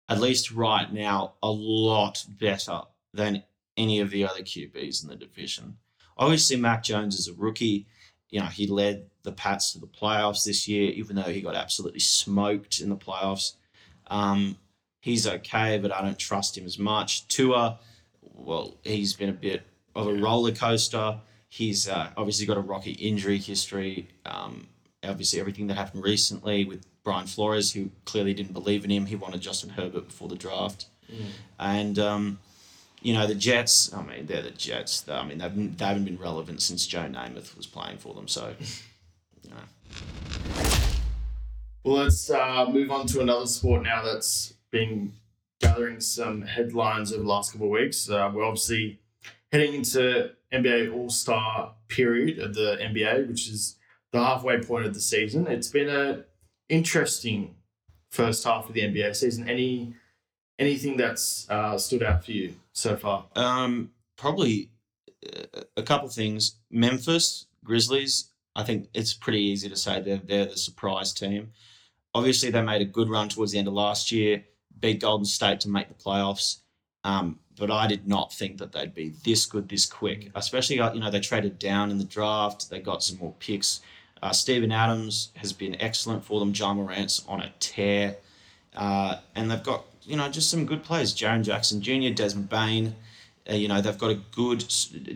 at 0.10 0.20
least 0.20 0.52
right 0.52 0.92
now 0.92 1.36
a 1.42 1.50
lot 1.50 2.26
better 2.40 2.82
than 3.14 3.44
any 3.78 4.00
of 4.02 4.10
the 4.10 4.26
other 4.26 4.42
QBs 4.42 5.04
in 5.04 5.10
the 5.10 5.16
division. 5.16 5.78
Obviously, 6.20 6.58
Mac 6.58 6.84
Jones 6.84 7.18
is 7.18 7.28
a 7.28 7.34
rookie. 7.34 7.88
You 8.30 8.42
know, 8.42 8.46
he 8.46 8.68
led 8.68 9.06
the 9.24 9.32
Pats 9.32 9.74
to 9.74 9.80
the 9.80 9.88
playoffs 9.88 10.44
this 10.44 10.68
year, 10.68 10.92
even 10.92 11.16
though 11.16 11.24
he 11.24 11.42
got 11.42 11.56
absolutely 11.56 12.02
smoked 12.02 12.80
in 12.80 12.90
the 12.90 12.98
playoffs. 12.98 13.54
Um, 14.08 14.58
he's 15.00 15.26
okay, 15.26 15.80
but 15.80 15.92
I 15.92 16.02
don't 16.02 16.20
trust 16.20 16.58
him 16.58 16.66
as 16.66 16.78
much. 16.78 17.28
Tua, 17.30 17.80
well, 18.22 18.78
he's 18.84 19.14
been 19.14 19.30
a 19.30 19.34
bit 19.34 19.64
of 19.96 20.08
a 20.08 20.14
roller 20.14 20.52
coaster. 20.52 21.20
He's 21.48 21.88
uh, 21.88 22.10
obviously 22.18 22.46
got 22.46 22.58
a 22.58 22.62
rocky 22.62 22.92
injury 22.92 23.38
history. 23.40 24.10
Um, 24.26 24.68
obviously, 25.04 25.40
everything 25.40 25.68
that 25.68 25.78
happened 25.78 26.04
recently 26.04 26.66
with 26.66 26.86
Brian 27.04 27.28
Flores, 27.28 27.72
who 27.74 27.90
clearly 28.06 28.34
didn't 28.34 28.54
believe 28.54 28.84
in 28.84 28.92
him. 28.92 29.06
He 29.06 29.16
wanted 29.16 29.42
Justin 29.42 29.70
Herbert 29.70 30.08
before 30.08 30.28
the 30.28 30.36
draft. 30.36 30.88
And, 31.58 31.98
um, 31.98 32.40
you 33.02 33.14
know, 33.14 33.26
the 33.28 33.36
Jets, 33.36 33.94
I 33.94 34.02
mean, 34.02 34.26
they're 34.26 34.42
the 34.42 34.52
Jets. 34.52 35.08
I 35.08 35.26
mean, 35.26 35.38
they've, 35.38 35.78
they 35.78 35.86
haven't 35.86 36.06
been 36.06 36.18
relevant 36.18 36.62
since 36.62 36.86
Joe 36.86 37.08
Namath 37.08 37.56
was 37.56 37.66
playing 37.66 37.98
for 37.98 38.14
them. 38.14 38.28
So, 38.28 38.54
you 39.44 39.50
know. 39.50 40.70
Well, 41.84 42.04
let's 42.04 42.30
uh, 42.30 42.68
move 42.70 42.92
on 42.92 43.08
to 43.08 43.22
another 43.22 43.48
sport 43.48 43.84
now 43.84 44.04
that's 44.04 44.54
been 44.72 45.14
gathering 45.62 46.02
some 46.02 46.42
headlines 46.42 47.14
over 47.14 47.24
the 47.24 47.30
last 47.30 47.54
couple 47.54 47.68
of 47.68 47.72
weeks. 47.72 48.10
Uh, 48.10 48.30
we're 48.34 48.44
obviously 48.44 49.00
heading 49.52 49.74
into 49.74 50.32
NBA 50.54 50.94
All 50.94 51.10
Star 51.10 51.76
period 51.88 52.40
of 52.40 52.54
the 52.54 52.78
NBA, 52.82 53.28
which 53.28 53.48
is 53.48 53.78
the 54.12 54.20
halfway 54.20 54.62
point 54.62 54.86
of 54.86 54.94
the 54.94 55.00
season. 55.00 55.48
It's 55.48 55.70
been 55.70 55.90
a 55.90 56.26
interesting 56.68 57.56
first 58.12 58.44
half 58.44 58.68
of 58.68 58.74
the 58.74 58.82
NBA 58.82 59.16
season. 59.16 59.50
Any 59.50 59.94
anything 60.58 60.98
that's 60.98 61.50
uh, 61.50 61.78
stood 61.78 62.04
out 62.04 62.26
for 62.26 62.32
you 62.34 62.56
so 62.80 62.96
far? 62.96 63.26
Um, 63.36 63.92
probably 64.16 64.72
uh, 65.26 65.62
a 65.78 65.84
couple 65.84 66.08
of 66.08 66.14
things. 66.14 66.58
Memphis 66.72 67.48
Grizzlies. 67.64 68.32
I 68.56 68.64
think 68.64 68.90
it's 68.94 69.14
pretty 69.14 69.42
easy 69.42 69.70
to 69.70 69.76
say 69.76 70.02
they're 70.02 70.18
they're 70.18 70.46
the 70.46 70.58
surprise 70.58 71.14
team. 71.14 71.52
Obviously, 72.14 72.50
they 72.50 72.62
made 72.62 72.82
a 72.82 72.86
good 72.86 73.10
run 73.10 73.30
towards 73.30 73.52
the 73.52 73.60
end 73.60 73.68
of 73.68 73.74
last 73.74 74.12
year, 74.12 74.44
beat 74.80 75.02
Golden 75.02 75.26
State 75.26 75.60
to 75.62 75.70
make 75.70 75.88
the 75.88 75.94
playoffs. 75.94 76.58
Um, 77.04 77.40
but 77.58 77.70
I 77.70 77.88
did 77.88 78.08
not 78.08 78.34
think 78.34 78.58
that 78.58 78.72
they'd 78.72 78.94
be 78.94 79.14
this 79.24 79.46
good 79.46 79.70
this 79.70 79.86
quick. 79.86 80.32
Especially, 80.34 80.80
uh, 80.80 80.94
you 80.94 81.00
know, 81.00 81.12
they 81.12 81.20
traded 81.20 81.60
down 81.60 81.92
in 81.92 81.98
the 81.98 82.04
draft. 82.04 82.70
They 82.70 82.80
got 82.80 83.04
some 83.04 83.20
more 83.20 83.36
picks. 83.40 83.82
Uh, 84.22 84.32
Steven 84.32 84.72
Adams 84.72 85.32
has 85.36 85.54
been 85.54 85.80
excellent 85.80 86.26
for 86.26 86.40
them. 86.40 86.52
John 86.52 86.78
Morant's 86.78 87.24
on 87.28 87.42
a 87.42 87.54
tear. 87.60 88.18
Uh, 88.76 89.18
and 89.36 89.50
they've 89.50 89.64
got, 89.64 89.86
you 90.10 90.18
know, 90.18 90.28
just 90.30 90.50
some 90.50 90.66
good 90.66 90.84
players. 90.84 91.14
Jaren 91.14 91.44
Jackson 91.44 91.82
Jr., 91.82 92.14
Desmond 92.14 92.50
Bane. 92.50 92.96
Uh, 93.50 93.54
you 93.54 93.68
know, 93.68 93.80
they've 93.82 93.98
got 93.98 94.12
a 94.12 94.20
good 94.32 94.66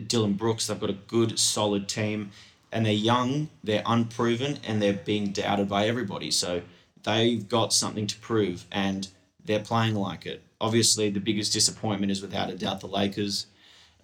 Dillon 0.08 0.34
Brooks. 0.34 0.66
They've 0.66 0.80
got 0.80 0.90
a 0.90 0.94
good, 1.08 1.38
solid 1.38 1.88
team. 1.88 2.30
And 2.72 2.86
they're 2.86 2.92
young, 2.92 3.50
they're 3.62 3.84
unproven, 3.86 4.58
and 4.66 4.82
they're 4.82 4.92
being 4.92 5.30
doubted 5.30 5.68
by 5.68 5.86
everybody. 5.86 6.30
So 6.30 6.62
they've 7.04 7.48
got 7.48 7.72
something 7.72 8.06
to 8.08 8.18
prove, 8.18 8.66
and 8.72 9.06
they're 9.44 9.60
playing 9.60 9.94
like 9.94 10.26
it. 10.26 10.42
Obviously, 10.60 11.10
the 11.10 11.20
biggest 11.20 11.52
disappointment 11.52 12.10
is 12.10 12.20
without 12.20 12.50
a 12.50 12.56
doubt 12.56 12.80
the 12.80 12.88
Lakers. 12.88 13.46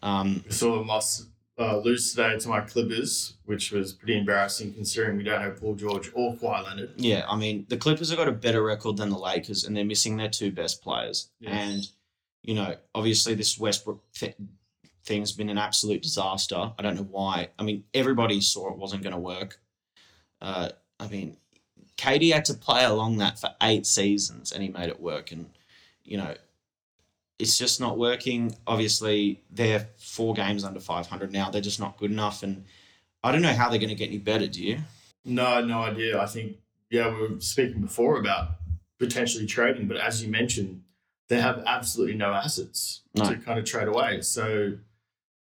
Um, 0.03 0.45
We 0.47 0.53
saw 0.53 0.77
them 0.77 0.87
lost, 0.87 1.27
uh, 1.61 1.77
lose 1.79 2.11
today 2.11 2.39
to 2.39 2.49
my 2.49 2.61
Clippers, 2.63 3.35
which 3.45 3.71
was 3.71 3.93
pretty 3.93 4.17
embarrassing 4.17 4.73
considering 4.73 5.19
we 5.19 5.23
don't 5.23 5.43
have 5.43 5.61
Paul 5.61 5.75
George 5.75 6.11
or 6.15 6.35
Kawhi 6.35 6.65
Leonard. 6.65 6.93
Yeah, 6.97 7.27
I 7.29 7.37
mean, 7.37 7.67
the 7.69 7.77
Clippers 7.77 8.09
have 8.09 8.19
got 8.19 8.29
a 8.29 8.33
better 8.33 8.63
record 8.63 8.97
than 8.97 9.11
the 9.11 9.19
Lakers, 9.19 9.65
and 9.65 9.77
they're 9.77 9.85
missing 9.85 10.17
their 10.17 10.31
two 10.31 10.51
best 10.51 10.83
players. 10.83 11.29
Yeah. 11.39 11.51
And, 11.51 11.87
you 12.43 12.55
know, 12.55 12.77
obviously, 12.95 13.35
this 13.35 13.59
Westbrook 13.59 14.01
th- 14.15 14.37
thing's 15.05 15.33
been 15.33 15.51
an 15.51 15.59
absolute 15.59 16.03
disaster. 16.03 16.73
I 16.79 16.83
don't 16.83 16.97
know 16.97 17.09
why. 17.11 17.51
I 17.59 17.63
mean, 17.63 17.85
everybody 17.93 18.41
saw 18.41 18.71
it 18.71 18.79
wasn't 18.79 19.03
going 19.03 19.15
to 19.15 19.21
work. 19.21 19.61
Uh, 20.41 20.71
I 20.99 21.09
mean, 21.09 21.37
KD 21.99 22.33
had 22.33 22.47
to 22.47 22.55
play 22.55 22.85
along 22.85 23.19
that 23.19 23.39
for 23.39 23.51
eight 23.63 23.87
seasons, 23.87 24.53
and 24.53 24.63
he 24.63 24.71
made 24.71 24.89
it 24.89 25.01
work. 25.01 25.31
And, 25.31 25.51
you 26.05 26.17
know, 26.17 26.35
it's 27.41 27.57
just 27.59 27.81
not 27.81 27.99
working. 27.99 28.55
Obviously, 28.67 29.43
they're 29.51 29.89
four 29.99 30.35
games 30.35 30.63
under 30.65 30.81
500 30.81 31.33
now. 31.33 31.51
They're 31.51 31.61
just 31.61 31.81
not 31.81 31.97
good 31.97 32.11
enough. 32.11 32.43
And 32.43 32.65
I 33.25 33.33
don't 33.33 33.43
know 33.43 33.53
how 33.53 33.69
they're 33.71 33.79
going 33.79 33.89
to 33.89 33.95
get 33.95 34.09
any 34.09 34.19
better, 34.19 34.47
do 34.47 34.63
you? 34.63 34.79
No, 35.25 35.65
no 35.65 35.81
idea. 35.83 36.21
I 36.21 36.27
think, 36.27 36.57
yeah, 36.91 37.09
we 37.09 37.29
were 37.29 37.41
speaking 37.41 37.81
before 37.81 38.19
about 38.19 38.49
potentially 38.99 39.47
trading, 39.47 39.89
but 39.89 39.97
as 39.97 40.23
you 40.23 40.31
mentioned, 40.31 40.83
they 41.29 41.41
have 41.41 41.63
absolutely 41.67 42.17
no 42.17 42.33
assets 42.33 43.03
No. 43.15 43.25
to 43.25 43.37
kind 43.37 43.59
of 43.59 43.65
trade 43.65 43.89
away. 43.89 44.21
So, 44.21 44.75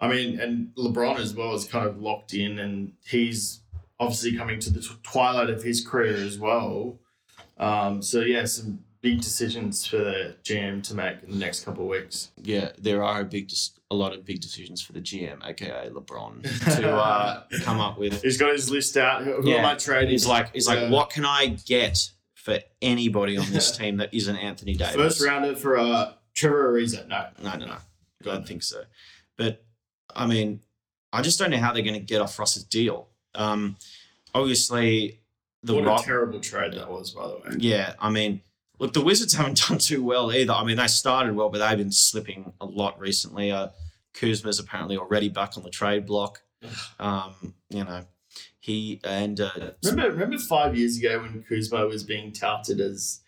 I 0.00 0.08
mean, 0.08 0.40
and 0.40 0.74
LeBron 0.76 1.18
as 1.18 1.34
well 1.34 1.54
is 1.54 1.64
kind 1.64 1.86
of 1.86 2.00
locked 2.00 2.34
in, 2.34 2.58
and 2.58 2.92
he's 3.06 3.60
obviously 4.00 4.36
coming 4.36 4.60
to 4.60 4.70
the 4.70 4.86
twilight 5.02 5.50
of 5.50 5.62
his 5.62 5.86
career 5.86 6.16
as 6.16 6.38
well. 6.38 6.98
Um, 7.58 8.02
so, 8.02 8.20
yeah, 8.20 8.44
some 8.44 8.80
big 9.10 9.20
decisions 9.20 9.86
for 9.86 9.96
the 9.98 10.34
GM 10.44 10.82
to 10.82 10.94
make 10.94 11.22
in 11.22 11.30
the 11.30 11.36
next 11.36 11.64
couple 11.64 11.84
of 11.84 11.88
weeks. 11.88 12.30
yeah, 12.42 12.70
there 12.78 13.02
are 13.02 13.20
a 13.20 13.24
big, 13.24 13.50
a 13.90 13.94
lot 13.94 14.12
of 14.14 14.24
big 14.24 14.40
decisions 14.40 14.82
for 14.82 14.92
the 14.92 15.00
GM, 15.00 15.44
aka 15.46 15.88
LeBron, 15.90 16.42
to 16.76 16.90
uh, 16.94 17.42
come 17.62 17.80
up 17.80 17.98
with. 17.98 18.22
He's 18.22 18.36
got 18.38 18.52
his 18.52 18.70
list 18.70 18.96
out. 18.96 19.22
Who, 19.24 19.40
Yeah. 19.48 19.56
am 19.56 19.64
I 19.64 19.74
trading? 19.74 20.10
He's 20.10 20.26
like, 20.26 20.52
he's 20.52 20.68
like, 20.68 20.90
what 20.90 21.10
can 21.10 21.24
I 21.24 21.56
get 21.66 22.10
for 22.34 22.58
anybody 22.82 23.36
on 23.36 23.50
this 23.50 23.76
team 23.76 23.96
that 23.98 24.12
isn't 24.12 24.36
Anthony 24.36 24.74
Davis? 24.74 24.94
First 24.96 25.24
rounder 25.24 25.54
for 25.56 25.78
uh, 25.78 26.12
Trevor 26.34 26.72
Ariza. 26.72 27.06
No, 27.08 27.26
No, 27.42 27.56
no, 27.56 27.66
no. 27.66 27.72
I 27.72 28.24
don't 28.24 28.46
think 28.46 28.62
so. 28.62 28.82
But 29.36 29.64
I 30.14 30.26
mean, 30.26 30.60
I 31.12 31.22
just 31.22 31.38
don't 31.38 31.50
know 31.50 31.58
how 31.58 31.72
they're 31.72 31.82
going 31.82 31.94
to 31.94 32.00
get 32.00 32.20
off 32.20 32.38
Russ's 32.38 32.64
deal. 32.64 33.08
Um, 33.34 33.76
obviously, 34.34 35.20
the 35.62 35.74
what 35.74 35.84
Rock. 35.84 36.02
a 36.02 36.04
terrible 36.04 36.40
trade 36.40 36.72
that 36.74 36.90
was, 36.90 37.10
by 37.12 37.26
the 37.28 37.34
way. 37.34 37.56
Yeah, 37.58 37.94
I 38.00 38.10
mean, 38.10 38.40
look, 38.78 38.92
the 38.92 39.04
Wizards 39.04 39.34
haven't 39.34 39.60
done 39.68 39.78
too 39.78 40.02
well 40.02 40.32
either. 40.32 40.52
I 40.52 40.64
mean, 40.64 40.76
they 40.76 40.86
started 40.86 41.34
well, 41.34 41.48
but 41.48 41.58
they've 41.58 41.78
been 41.78 41.92
slipping 41.92 42.52
a 42.60 42.66
lot 42.66 42.98
recently. 42.98 43.50
Uh, 43.50 43.68
Kuzma's 44.14 44.58
apparently 44.58 44.96
already 44.96 45.28
back 45.28 45.56
on 45.56 45.62
the 45.62 45.70
trade 45.70 46.06
block. 46.06 46.42
Um, 46.98 47.54
you 47.70 47.84
know, 47.84 48.04
he 48.58 49.00
and 49.04 49.40
uh, 49.40 49.50
Remember, 49.84 50.10
remember 50.10 50.38
five 50.38 50.76
years 50.76 50.98
ago 50.98 51.20
when 51.20 51.44
Kuzma 51.48 51.86
was 51.86 52.02
being 52.02 52.32
touted 52.32 52.80
as 52.80 53.20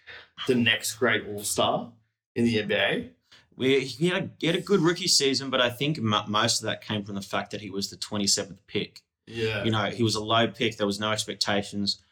the 0.49 0.57
next 0.57 0.97
great 0.97 1.25
All 1.29 1.45
Star 1.45 1.93
in 2.35 2.45
the 2.45 2.57
NBA? 2.57 3.11
we 3.57 3.81
he 3.81 4.09
had, 4.09 4.23
a, 4.25 4.31
he 4.39 4.47
had 4.49 4.57
a 4.57 4.61
good 4.61 4.81
rookie 4.81 5.07
season, 5.07 5.51
but 5.51 5.61
I 5.61 5.71
think 5.71 5.99
mo 6.01 6.25
most 6.27 6.61
of 6.61 6.67
that 6.67 6.83
came 6.83 7.05
from 7.05 7.15
the 7.15 7.23
fact 7.23 7.53
that 7.53 7.61
he 7.61 7.71
was 7.71 7.91
the 7.91 7.97
27th 7.97 8.59
pick. 8.67 9.03
Yeah, 9.27 9.63
You 9.63 9.71
know, 9.71 9.85
he 9.85 10.03
was 10.03 10.17
a 10.17 10.25
low 10.25 10.49
pick. 10.49 10.77
There 10.77 10.87
was 10.87 10.99
no 10.99 11.13
expectations. 11.13 12.03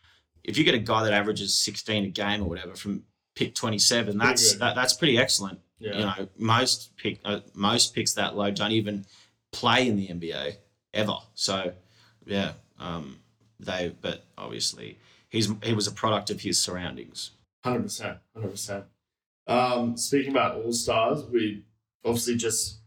If 0.44 0.57
you 0.57 0.64
get 0.64 0.74
a 0.74 0.79
guy 0.79 1.03
that 1.05 1.12
averages 1.12 1.55
16 1.57 2.05
a 2.05 2.09
game 2.09 2.42
or 2.42 2.48
whatever 2.48 2.74
from 2.74 3.03
pick 3.38 3.55
27, 3.55 4.18
that's 4.18 4.55
that, 4.57 4.74
that's 4.74 4.92
pretty 4.94 5.16
excellent. 5.16 5.61
yeah. 5.79 5.92
You 5.96 6.05
know, 6.05 6.29
most 6.37 6.96
pick 6.96 7.20
uh, 7.24 7.40
most 7.55 7.94
picks 7.94 8.14
that 8.14 8.37
low 8.37 8.51
don't 8.51 8.72
even 8.72 9.07
play 9.53 9.87
in 9.87 9.96
the 9.96 10.09
NBA 10.09 10.57
ever. 10.92 11.18
So, 11.35 11.72
yeah, 12.27 12.53
um, 12.81 13.20
they. 13.61 13.94
But 14.01 14.24
obviously, 14.37 14.98
he's 15.29 15.48
he 15.62 15.72
was 15.72 15.87
a 15.87 15.92
product 15.92 16.31
of 16.31 16.40
his 16.40 16.61
surroundings. 16.61 17.31
Hundred 17.62 17.85
percent, 17.85 18.18
hundred 18.35 18.51
percent. 18.51 18.85
Um, 19.46 19.96
speaking 19.96 20.33
about 20.33 20.57
All 20.57 20.72
Stars, 20.72 21.24
we 21.24 21.62
obviously 22.05 22.37
just 22.37 22.79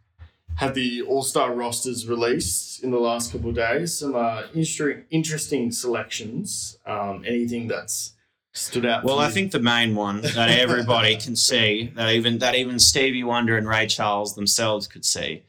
had 0.56 0.76
the 0.76 1.02
All 1.04 1.24
Star 1.24 1.54
rosters 1.54 2.08
released 2.10 2.84
in 2.84 2.92
the 2.92 3.00
last 3.00 3.32
couple 3.32 3.50
of 3.50 3.56
days. 3.56 3.98
Some 3.98 4.16
uh, 4.16 4.44
interesting, 4.54 5.06
interesting 5.10 5.72
selections. 5.72 6.78
Um, 6.86 7.24
anything 7.26 7.70
that's 7.70 8.14
stood 8.54 8.86
out? 8.86 9.04
Well, 9.04 9.20
I 9.20 9.28
you? 9.28 9.34
think 9.34 9.52
the 9.52 9.60
main 9.60 9.96
one 9.96 10.22
that 10.22 10.50
everybody 10.50 11.16
can 11.18 11.36
see, 11.36 11.92
that 11.96 12.10
even 12.12 12.40
that 12.40 12.56
even 12.56 12.80
Stevie 12.80 13.24
Wonder 13.24 13.58
and 13.58 13.68
Ray 13.68 13.88
Charles 13.88 14.36
themselves 14.36 14.88
could 14.88 15.06
see, 15.06 15.44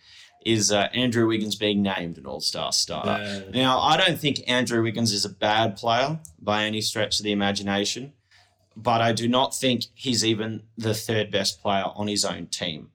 is 0.44 0.72
uh, 0.72 0.88
Andrew 0.92 1.26
Wiggins 1.26 1.54
being 1.56 1.82
named 1.82 2.18
an 2.18 2.26
All 2.26 2.40
Star 2.40 2.72
star. 2.72 3.04
Yeah. 3.06 3.40
Now, 3.54 3.78
I 3.80 3.96
don't 3.96 4.18
think 4.18 4.42
Andrew 4.48 4.82
Wiggins 4.82 5.12
is 5.12 5.24
a 5.24 5.28
bad 5.28 5.76
player 5.76 6.18
by 6.40 6.64
any 6.64 6.80
stretch 6.80 7.20
of 7.20 7.24
the 7.24 7.32
imagination, 7.32 8.12
but 8.76 9.00
I 9.00 9.12
do 9.12 9.28
not 9.28 9.54
think 9.54 9.84
he's 9.94 10.24
even 10.24 10.62
the 10.76 10.94
third 10.94 11.30
best 11.30 11.60
player 11.62 11.84
on 11.94 12.08
his 12.08 12.24
own 12.24 12.46
team. 12.46 12.90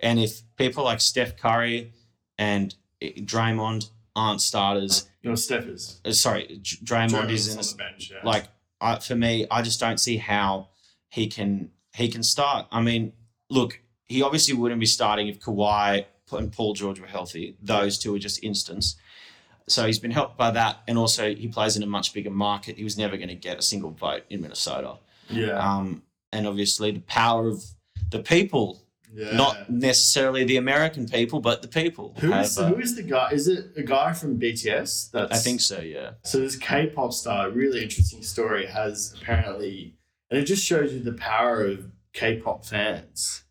And 0.00 0.18
if 0.18 0.42
people 0.56 0.84
like 0.84 1.00
Steph 1.00 1.36
Curry 1.36 1.92
and 2.36 2.74
Draymond 3.02 3.90
aren't 4.16 4.40
starters, 4.40 5.08
no 5.22 5.34
Steph 5.34 5.66
is. 5.66 6.00
uh, 6.04 6.12
sorry, 6.12 6.60
Dr- 6.62 7.10
Draymond 7.10 7.30
is 7.30 7.52
in 7.52 7.58
a 7.60 7.62
the 7.62 7.74
bench. 7.76 8.10
Yeah. 8.12 8.18
like 8.24 8.44
I, 8.80 8.98
for 8.98 9.16
me, 9.16 9.46
I 9.50 9.62
just 9.62 9.80
don't 9.80 9.98
see 9.98 10.16
how 10.16 10.68
he 11.08 11.26
can 11.26 11.70
he 11.94 12.08
can 12.08 12.22
start. 12.22 12.66
I 12.70 12.80
mean, 12.80 13.12
look, 13.50 13.80
he 14.04 14.22
obviously 14.22 14.54
wouldn't 14.54 14.80
be 14.80 14.86
starting 14.86 15.28
if 15.28 15.40
Kawhi 15.40 16.04
and 16.32 16.52
Paul 16.52 16.74
George 16.74 17.00
were 17.00 17.06
healthy. 17.06 17.56
Those 17.62 17.98
two 17.98 18.14
are 18.14 18.18
just 18.18 18.42
instants. 18.44 18.96
So 19.66 19.86
he's 19.86 19.98
been 19.98 20.10
helped 20.10 20.38
by 20.38 20.50
that, 20.52 20.78
and 20.88 20.96
also 20.96 21.34
he 21.34 21.48
plays 21.48 21.76
in 21.76 21.82
a 21.82 21.86
much 21.86 22.14
bigger 22.14 22.30
market. 22.30 22.76
He 22.76 22.84
was 22.84 22.96
never 22.96 23.16
going 23.16 23.28
to 23.28 23.34
get 23.34 23.58
a 23.58 23.62
single 23.62 23.90
vote 23.90 24.22
in 24.30 24.40
Minnesota. 24.40 24.94
yeah, 25.28 25.58
Um, 25.58 26.02
and 26.32 26.46
obviously 26.46 26.90
the 26.90 27.00
power 27.00 27.48
of 27.48 27.62
the 28.10 28.20
people, 28.20 28.82
yeah. 29.14 29.36
not 29.36 29.70
necessarily 29.70 30.44
the 30.44 30.56
American 30.56 31.08
people, 31.08 31.40
but 31.40 31.62
the 31.62 31.68
people. 31.68 32.14
Who 32.20 32.30
have, 32.30 32.44
is 32.44 32.58
uh, 32.58 32.68
who 32.68 32.80
is 32.80 32.96
the 32.96 33.02
guy? 33.02 33.30
Is 33.30 33.48
it 33.48 33.72
a 33.76 33.82
guy 33.82 34.12
from 34.12 34.38
BTS? 34.38 35.10
That's 35.10 35.32
I 35.32 35.36
think 35.36 35.60
so. 35.60 35.80
Yeah. 35.80 36.12
So 36.22 36.40
this 36.40 36.56
K-pop 36.56 37.12
star, 37.12 37.50
really 37.50 37.82
interesting 37.82 38.22
story, 38.22 38.66
has 38.66 39.14
apparently, 39.20 39.94
and 40.30 40.38
it 40.38 40.44
just 40.44 40.64
shows 40.64 40.92
you 40.92 41.00
the 41.00 41.12
power 41.12 41.64
of 41.64 41.90
K-pop 42.12 42.64
fans. 42.64 43.44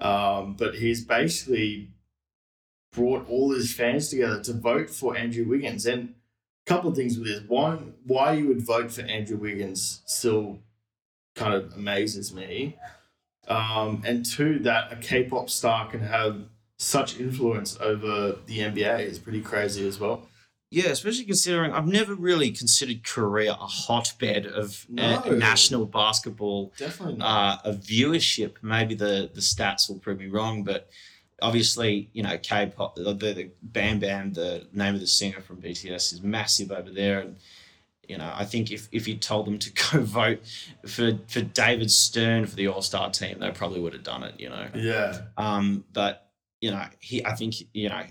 Um, 0.00 0.54
but 0.54 0.76
he's 0.76 1.04
basically 1.04 1.90
brought 2.92 3.28
all 3.28 3.52
his 3.52 3.72
fans 3.72 4.08
together 4.08 4.42
to 4.42 4.52
vote 4.52 4.90
for 4.90 5.16
Andrew 5.16 5.46
Wiggins. 5.46 5.86
And 5.86 6.14
a 6.66 6.68
couple 6.68 6.90
of 6.90 6.96
things 6.96 7.18
with 7.18 7.26
this: 7.26 7.42
one, 7.46 7.94
why 8.04 8.32
you 8.32 8.48
would 8.48 8.62
vote 8.62 8.92
for 8.92 9.02
Andrew 9.02 9.36
Wiggins 9.36 10.02
still 10.06 10.60
kind 11.34 11.54
of 11.54 11.72
amazes 11.74 12.32
me. 12.32 12.76
Um, 13.48 14.02
and 14.06 14.24
two, 14.24 14.58
that 14.60 14.92
a 14.92 14.96
K-pop 14.96 15.50
star 15.50 15.88
can 15.88 16.00
have 16.00 16.42
such 16.78 17.18
influence 17.20 17.78
over 17.80 18.36
the 18.46 18.58
NBA 18.58 19.00
is 19.00 19.18
pretty 19.18 19.40
crazy 19.40 19.86
as 19.86 20.00
well. 20.00 20.26
Yeah, 20.70 20.86
especially 20.88 21.24
considering 21.24 21.70
I've 21.72 21.86
never 21.86 22.14
really 22.16 22.50
considered 22.50 23.04
Korea 23.04 23.52
a 23.52 23.66
hotbed 23.66 24.46
of 24.46 24.84
No. 24.88 25.20
national 25.30 25.86
basketball 25.86 26.72
Definitely 26.76 27.18
not. 27.18 27.60
uh, 27.64 27.68
of 27.68 27.76
viewership. 27.80 28.54
Maybe 28.60 28.94
the 28.96 29.30
the 29.32 29.40
stats 29.40 29.88
will 29.88 30.00
prove 30.00 30.18
me 30.18 30.26
wrong, 30.26 30.64
but 30.64 30.88
obviously, 31.40 32.08
you 32.12 32.22
know, 32.24 32.36
K-pop, 32.38 32.96
the, 32.96 33.12
the 33.14 33.50
Bam 33.62 34.00
Bam, 34.00 34.32
the 34.32 34.66
name 34.72 34.94
of 34.94 35.00
the 35.00 35.06
singer 35.06 35.40
from 35.40 35.58
BTS, 35.62 36.12
is 36.14 36.22
massive 36.22 36.72
over 36.72 36.90
there, 36.90 37.20
and 37.20 37.36
you 38.08 38.18
know, 38.18 38.32
I 38.34 38.44
think 38.44 38.70
if 38.70 38.88
if 38.92 39.08
you 39.08 39.16
told 39.16 39.46
them 39.46 39.58
to 39.58 39.72
go 39.92 40.00
vote 40.02 40.40
for 40.86 41.18
for 41.28 41.40
David 41.40 41.90
Stern 41.90 42.46
for 42.46 42.56
the 42.56 42.68
All 42.68 42.82
Star 42.82 43.10
team, 43.10 43.38
they 43.38 43.50
probably 43.50 43.80
would 43.80 43.92
have 43.92 44.02
done 44.02 44.22
it. 44.22 44.38
You 44.38 44.50
know, 44.50 44.68
yeah. 44.74 45.22
um, 45.36 45.84
but 45.92 46.30
you 46.60 46.70
know, 46.70 46.84
he 47.00 47.24
I 47.24 47.34
think 47.34 47.54
you 47.72 47.88
know 47.88 48.02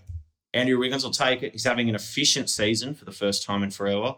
Andrew 0.54 0.78
Wiggins 0.78 1.04
will 1.04 1.12
take 1.12 1.44
it. 1.44 1.52
He's 1.52 1.64
having 1.64 1.90
an 1.90 1.96
efficient 1.96 2.50
season 2.50 2.94
for 2.94 3.06
the 3.06 3.12
first 3.12 3.44
time 3.44 3.64
in 3.64 3.72
forever, 3.72 4.16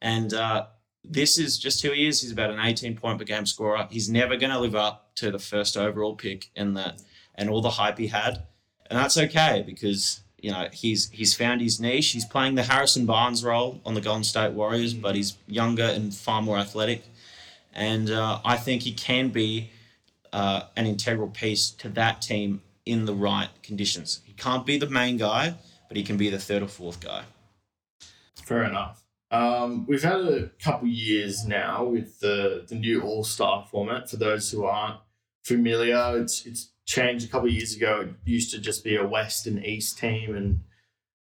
and 0.00 0.32
uh, 0.34 0.66
this 1.04 1.38
is 1.38 1.58
just 1.58 1.82
who 1.82 1.92
he 1.92 2.06
is. 2.06 2.20
He's 2.20 2.32
about 2.32 2.50
an 2.50 2.60
18 2.60 2.96
point 2.96 3.18
per 3.18 3.24
game 3.24 3.46
scorer. 3.46 3.86
He's 3.90 4.08
never 4.08 4.36
going 4.36 4.50
to 4.52 4.58
live 4.58 4.74
up 4.74 5.14
to 5.16 5.30
the 5.30 5.38
first 5.38 5.76
overall 5.76 6.16
pick 6.16 6.50
and 6.56 6.76
that 6.76 7.00
and 7.34 7.48
all 7.48 7.60
the 7.60 7.70
hype 7.70 7.98
he 7.98 8.08
had, 8.08 8.44
and 8.90 8.98
that's 8.98 9.16
okay 9.16 9.62
because 9.64 10.22
you 10.40 10.50
know 10.50 10.68
he's 10.72 11.10
he's 11.10 11.34
found 11.34 11.60
his 11.60 11.80
niche. 11.80 12.10
He's 12.10 12.24
playing 12.24 12.54
the 12.54 12.62
Harrison 12.62 13.06
Barnes 13.06 13.44
role 13.44 13.80
on 13.84 13.94
the 13.94 14.00
Golden 14.00 14.24
State 14.24 14.52
Warriors, 14.52 14.94
but 14.94 15.14
he's 15.14 15.36
younger 15.46 15.84
and 15.84 16.14
far 16.14 16.42
more 16.42 16.58
athletic, 16.58 17.04
and 17.74 18.10
uh, 18.10 18.40
I 18.44 18.56
think 18.56 18.82
he 18.82 18.92
can 18.92 19.28
be 19.28 19.70
uh, 20.32 20.62
an 20.76 20.86
integral 20.86 21.28
piece 21.28 21.70
to 21.70 21.88
that 21.90 22.22
team 22.22 22.62
in 22.86 23.04
the 23.04 23.14
right 23.14 23.48
conditions. 23.62 24.20
He 24.24 24.32
can't 24.32 24.64
be 24.64 24.78
the 24.78 24.88
main 24.88 25.16
guy, 25.16 25.54
but 25.88 25.96
he 25.96 26.02
can 26.02 26.16
be 26.16 26.30
the 26.30 26.38
third 26.38 26.62
or 26.62 26.68
fourth 26.68 27.00
guy. 27.00 27.24
Fair 28.42 28.64
enough. 28.64 29.02
Um, 29.30 29.84
we've 29.86 30.02
had 30.02 30.20
a 30.20 30.48
couple 30.62 30.88
years 30.88 31.44
now 31.44 31.84
with 31.84 32.18
the, 32.20 32.64
the 32.66 32.74
new 32.74 33.02
All 33.02 33.24
Star 33.24 33.66
format. 33.70 34.08
For 34.08 34.16
those 34.16 34.50
who 34.50 34.64
aren't 34.64 35.00
familiar, 35.48 36.18
it's 36.20 36.46
it's 36.46 36.68
changed 36.84 37.26
a 37.26 37.28
couple 37.28 37.48
of 37.48 37.54
years 37.54 37.74
ago. 37.74 38.00
It 38.02 38.30
used 38.30 38.52
to 38.52 38.58
just 38.60 38.84
be 38.84 38.96
a 38.96 39.06
West 39.06 39.46
and 39.46 39.64
East 39.64 39.98
team, 39.98 40.36
and 40.36 40.60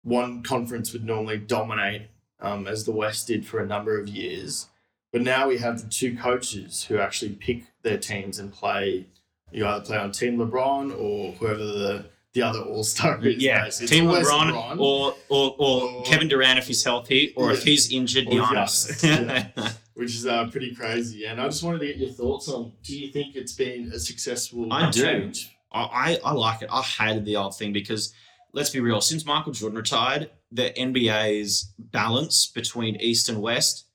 one 0.03 0.43
conference 0.43 0.93
would 0.93 1.05
normally 1.05 1.37
dominate, 1.37 2.03
um, 2.39 2.67
as 2.67 2.85
the 2.85 2.91
West 2.91 3.27
did 3.27 3.45
for 3.45 3.59
a 3.59 3.65
number 3.65 3.99
of 3.99 4.07
years. 4.09 4.67
But 5.13 5.21
now 5.21 5.47
we 5.47 5.57
have 5.59 5.81
the 5.81 5.89
two 5.89 6.17
coaches 6.17 6.83
who 6.85 6.97
actually 6.97 7.31
pick 7.35 7.63
their 7.83 7.97
teams 7.97 8.39
and 8.39 8.51
play. 8.51 9.07
You 9.51 9.65
either 9.65 9.85
play 9.85 9.97
on 9.97 10.11
Team 10.11 10.37
LeBron 10.37 10.99
or 10.99 11.31
whoever 11.33 11.63
the 11.63 12.05
the 12.33 12.41
other 12.41 12.59
All 12.59 12.83
Star 12.83 13.17
is. 13.25 13.37
Yeah, 13.41 13.69
Team 13.69 14.07
always 14.07 14.27
LeBron, 14.27 14.79
or 14.79 15.15
or, 15.29 15.55
or 15.57 15.81
Or- 15.89 16.03
Kevin 16.03 16.27
Durant 16.27 16.59
if 16.59 16.67
he's 16.67 16.83
healthy, 16.83 17.33
or 17.37 17.51
if 17.51 17.63
he's 17.63 17.91
injured, 17.91 18.27
Giannis. 18.27 19.01
Giannis, 19.01 19.77
which 19.97 20.13
is 20.13 20.27
uh, 20.27 20.47
pretty 20.51 20.75
crazy. 20.75 21.25
And 21.25 21.41
I 21.41 21.45
just 21.45 21.63
wanted 21.63 21.79
to 21.79 21.87
get 21.87 21.97
your 21.97 22.11
thoughts 22.11 22.47
on. 22.49 22.71
Do 22.83 22.95
you 22.95 23.11
think 23.11 23.35
it's 23.35 23.53
been 23.53 23.91
a 23.91 23.97
successful 23.97 24.71
I 24.71 24.91
do. 24.91 25.01
change? 25.01 25.57
I, 25.71 26.19
I 26.23 26.33
like 26.33 26.61
it. 26.61 26.69
I 26.71 26.83
hated 26.83 27.25
the 27.25 27.35
old 27.35 27.57
thing 27.57 27.73
because 27.73 28.13
let's 28.53 28.69
be 28.69 28.79
real, 28.79 29.01
since 29.01 29.25
Michael 29.25 29.53
Jordan 29.53 29.75
retired, 29.75 30.29
the 30.51 30.71
NBA's 30.77 31.73
balance 31.79 32.45
between 32.45 32.95
East 32.97 33.27
and 33.27 33.41
West 33.41 33.85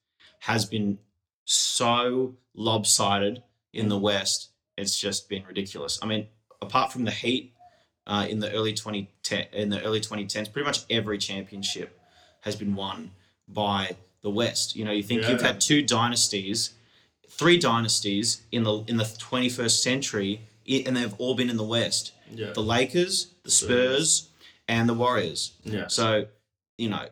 has 0.40 0.64
been 0.64 0.98
so 1.44 2.34
lopsided 2.52 3.44
in 3.72 3.88
the 3.88 3.98
West. 3.98 4.50
It's 4.76 4.98
just 4.98 5.28
been 5.28 5.44
ridiculous. 5.46 6.00
I 6.02 6.06
mean, 6.06 6.26
apart 6.60 6.92
from 6.92 7.04
the 7.04 7.12
Heat 7.12 7.54
uh, 8.08 8.26
in 8.28 8.40
the 8.40 8.50
early 8.50 8.72
2010 8.72 9.46
in 9.52 9.68
the 9.68 9.80
early 9.84 10.00
2010s, 10.00 10.52
pretty 10.52 10.66
much 10.66 10.80
every 10.90 11.18
championship 11.18 11.96
has 12.40 12.56
been 12.56 12.74
won 12.74 13.12
by 13.46 13.96
the 14.22 14.30
West. 14.30 14.76
You 14.76 14.84
know, 14.84 14.92
you 14.92 15.02
think 15.02 15.28
you've 15.28 15.40
had 15.42 15.60
two 15.60 15.82
dynasties, 15.82 16.70
three 17.28 17.58
dynasties 17.58 18.42
in 18.52 18.62
the 18.64 18.84
in 18.88 18.96
the 18.96 19.04
21st 19.04 19.82
century, 19.82 20.40
and 20.68 20.96
they've 20.96 21.14
all 21.18 21.34
been 21.34 21.50
in 21.50 21.56
the 21.56 21.64
West 21.64 22.12
Yeah. 22.30 22.52
the 22.52 22.62
Lakers, 22.62 23.28
the 23.42 23.50
Spurs, 23.50 24.28
and 24.68 24.88
the 24.88 24.94
Warriors. 24.94 25.52
Yeah. 25.64 25.88
So, 25.88 26.26
you 26.78 26.88
know, 26.90 27.06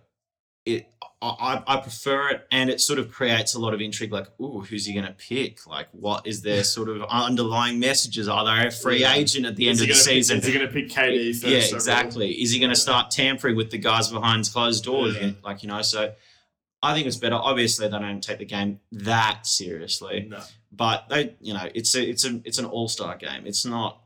it 0.65 0.87
I, 1.23 1.63
I 1.67 1.77
prefer 1.81 2.31
it, 2.31 2.47
and 2.51 2.71
it 2.71 2.81
sort 2.81 2.99
of 2.99 3.11
creates 3.13 3.55
a 3.55 3.59
lot 3.59 3.75
of 3.75 3.83
intrigue. 3.83 4.11
Like, 4.11 4.29
ooh, 4.41 4.61
who's 4.61 4.87
he 4.87 4.95
going 4.95 5.05
to 5.05 5.13
pick? 5.13 5.67
Like, 5.67 5.89
what 5.93 6.27
is 6.27 6.41
their 6.41 6.65
sort 6.77 6.89
of 6.89 7.03
underlying 7.11 7.79
messages? 7.79 8.27
Are 8.27 8.43
they 8.47 8.69
a 8.69 8.71
free 8.71 9.01
Yeah. 9.01 9.13
agent 9.17 9.45
at 9.45 9.55
the 9.57 9.69
end 9.69 9.75
of 9.75 9.81
the 9.81 9.87
gonna 9.89 9.99
pick- 9.99 10.03
season? 10.03 10.39
is 10.39 10.47
he 10.47 10.53
going 10.55 10.67
to 10.67 10.73
pick 10.73 10.89
KD 10.89 11.33
first? 11.35 11.45
yeah, 11.47 11.77
exactly. 11.77 12.31
Is 12.43 12.53
he 12.53 12.59
going 12.59 12.71
to 12.71 12.77
start 12.77 13.11
tampering 13.11 13.55
with 13.55 13.71
the 13.71 13.77
guys 13.77 14.09
behind 14.09 14.49
closed 14.51 14.83
doors? 14.85 15.15
Yeah. 15.21 15.33
Like, 15.45 15.63
you 15.63 15.69
know, 15.69 15.83
so 15.83 16.15
I 16.83 16.95
think 16.95 17.07
it's 17.07 17.17
better. 17.17 17.35
Obviously, 17.35 17.89
they 17.89 17.99
don't 17.99 18.23
take 18.23 18.39
the 18.39 18.45
game 18.47 18.81
that 18.93 19.47
seriously, 19.47 20.27
No, 20.31 20.41
but 20.73 21.09
they, 21.11 21.35
you 21.41 21.53
know, 21.53 21.69
it's 21.75 21.95
a, 21.95 22.03
it's 22.09 22.25
a, 22.25 22.41
it's 22.45 22.59
an 22.59 22.65
all 22.65 22.89
star 22.89 23.17
game. 23.17 23.47
It's 23.47 23.65
not. 23.67 24.01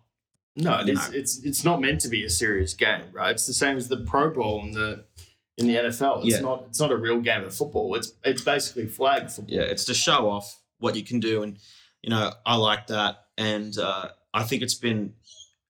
no, 0.57 0.81
it's, 0.85 1.09
it's 1.11 1.45
it's 1.45 1.65
not 1.65 1.81
meant 1.81 2.01
to 2.03 2.09
be 2.09 2.25
a 2.25 2.31
serious 2.31 2.75
game, 2.75 3.05
right? 3.13 3.31
It's 3.33 3.47
the 3.47 3.55
same 3.55 3.77
as 3.77 3.89
the 3.89 3.99
Pro 3.99 4.31
Bowl 4.31 4.61
in 4.63 4.73
the 4.73 5.05
in 5.57 5.69
the 5.69 5.77
NFL. 5.77 6.25
It's 6.25 6.35
Yeah. 6.37 6.41
not 6.41 6.65
it's 6.69 6.81
not 6.81 6.91
a 6.91 6.97
real 6.97 7.21
game 7.21 7.45
of 7.45 7.55
football. 7.55 7.95
It's 7.95 8.13
it's 8.25 8.43
basically 8.43 8.87
flag 8.87 9.31
football. 9.31 9.55
Yeah, 9.55 9.63
it's 9.63 9.85
to 9.87 9.95
show 9.95 10.29
off 10.29 10.61
what 10.79 10.97
you 10.97 11.05
can 11.05 11.21
do, 11.21 11.43
and 11.45 11.59
you 12.03 12.11
know, 12.11 12.33
I 12.45 12.57
like 12.57 12.89
that, 12.89 13.19
and 13.39 13.77
uh, 13.79 14.09
I 14.35 14.43
think 14.43 14.63
it's 14.63 14.75
been 14.75 15.15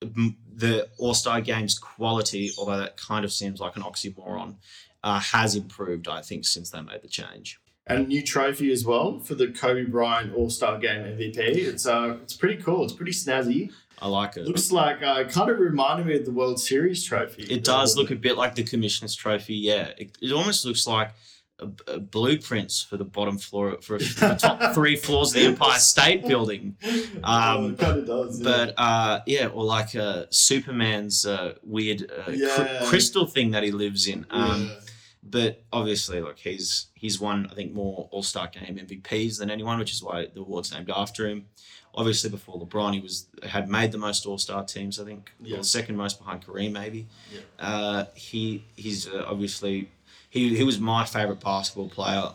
the 0.00 0.88
All 0.98 1.14
Star 1.14 1.40
Games 1.40 1.78
quality, 1.78 2.50
although 2.58 2.78
that 2.78 2.96
kind 2.96 3.24
of 3.24 3.32
seems 3.32 3.60
like 3.60 3.76
an 3.76 3.82
oxymoron, 3.82 4.56
uh, 5.04 5.20
has 5.20 5.54
improved. 5.54 6.08
I 6.08 6.20
think 6.22 6.44
since 6.44 6.70
they 6.70 6.80
made 6.80 7.02
the 7.02 7.08
change. 7.08 7.60
and 7.86 7.98
a 7.98 8.06
new 8.08 8.22
trophy 8.22 8.72
as 8.72 8.84
well 8.84 9.18
for 9.20 9.34
the 9.36 9.48
Kobe 9.48 9.84
Bryant 9.84 10.34
All 10.34 10.50
Star 10.50 10.78
Game 10.78 11.02
MVP. 11.02 11.38
It's 11.38 11.86
uh 11.86 12.16
it's 12.22 12.34
pretty 12.34 12.60
cool. 12.62 12.82
It's 12.84 12.94
pretty 12.94 13.12
snazzy. 13.12 13.70
I 14.02 14.08
like 14.08 14.36
it. 14.36 14.44
Looks 14.46 14.72
like 14.72 15.02
uh, 15.02 15.20
it 15.20 15.30
kind 15.30 15.48
of 15.50 15.58
reminded 15.60 16.06
me 16.06 16.16
of 16.16 16.24
the 16.24 16.32
World 16.32 16.58
Series 16.60 17.04
trophy. 17.04 17.44
It 17.44 17.62
does 17.62 17.96
look 17.96 18.10
a 18.10 18.16
bit 18.16 18.36
like 18.36 18.54
the 18.56 18.64
Commissioner's 18.64 19.14
Trophy. 19.14 19.54
Yeah, 19.54 19.90
it, 19.96 20.18
it 20.20 20.32
almost 20.32 20.64
looks 20.66 20.84
like 20.86 21.12
a, 21.60 21.68
a 21.86 22.00
blueprints 22.00 22.82
for 22.82 22.96
the 22.96 23.04
bottom 23.04 23.38
floor 23.38 23.78
for 23.82 23.98
the 23.98 24.36
top 24.38 24.74
three 24.74 24.96
floors 24.96 25.28
of 25.34 25.40
the 25.40 25.46
Empire 25.46 25.78
State 25.78 26.26
Building. 26.26 26.76
Um, 26.82 26.94
Um, 27.24 27.72
it 27.74 27.78
kind 27.78 27.98
of 28.00 28.06
does. 28.06 28.40
yeah. 28.40 28.44
But 28.50 28.74
uh, 28.76 29.20
yeah, 29.26 29.46
or 29.46 29.62
like 29.64 29.94
uh, 29.94 30.24
Superman's 30.30 31.24
uh, 31.24 31.54
weird 31.62 32.10
uh, 32.10 32.24
cr- 32.56 32.86
crystal 32.86 33.26
thing 33.26 33.52
that 33.52 33.62
he 33.62 33.70
lives 33.70 34.06
in. 34.08 34.26
Um, 34.30 34.70
Yeah. 34.72 34.80
But 35.26 35.62
obviously, 35.72 36.20
look, 36.20 36.38
he's 36.38 36.88
he's 36.94 37.18
won 37.18 37.48
I 37.50 37.54
think 37.54 37.72
more 37.72 38.08
All 38.10 38.22
Star 38.22 38.46
Game 38.48 38.76
MVPs 38.76 39.38
than 39.38 39.50
anyone, 39.50 39.78
which 39.78 39.92
is 39.92 40.02
why 40.02 40.26
the 40.32 40.40
award's 40.40 40.72
named 40.72 40.90
after 40.94 41.26
him. 41.28 41.46
Obviously, 41.94 42.28
before 42.28 42.60
LeBron, 42.60 42.92
he 42.92 43.00
was 43.00 43.26
had 43.42 43.68
made 43.68 43.92
the 43.92 43.98
most 43.98 44.26
All 44.26 44.36
Star 44.38 44.64
teams. 44.64 45.00
I 45.00 45.04
think, 45.04 45.32
Yeah. 45.40 45.58
or 45.58 45.62
second 45.62 45.96
most 45.96 46.18
behind 46.18 46.44
Kareem, 46.44 46.72
maybe. 46.72 47.06
Yeah. 47.32 47.40
Uh, 47.58 48.04
he 48.14 48.64
he's 48.76 49.08
uh, 49.08 49.24
obviously 49.26 49.88
he 50.28 50.54
he 50.56 50.62
was 50.64 50.78
my 50.78 51.04
favorite 51.06 51.40
basketball 51.40 51.88
player 51.88 52.32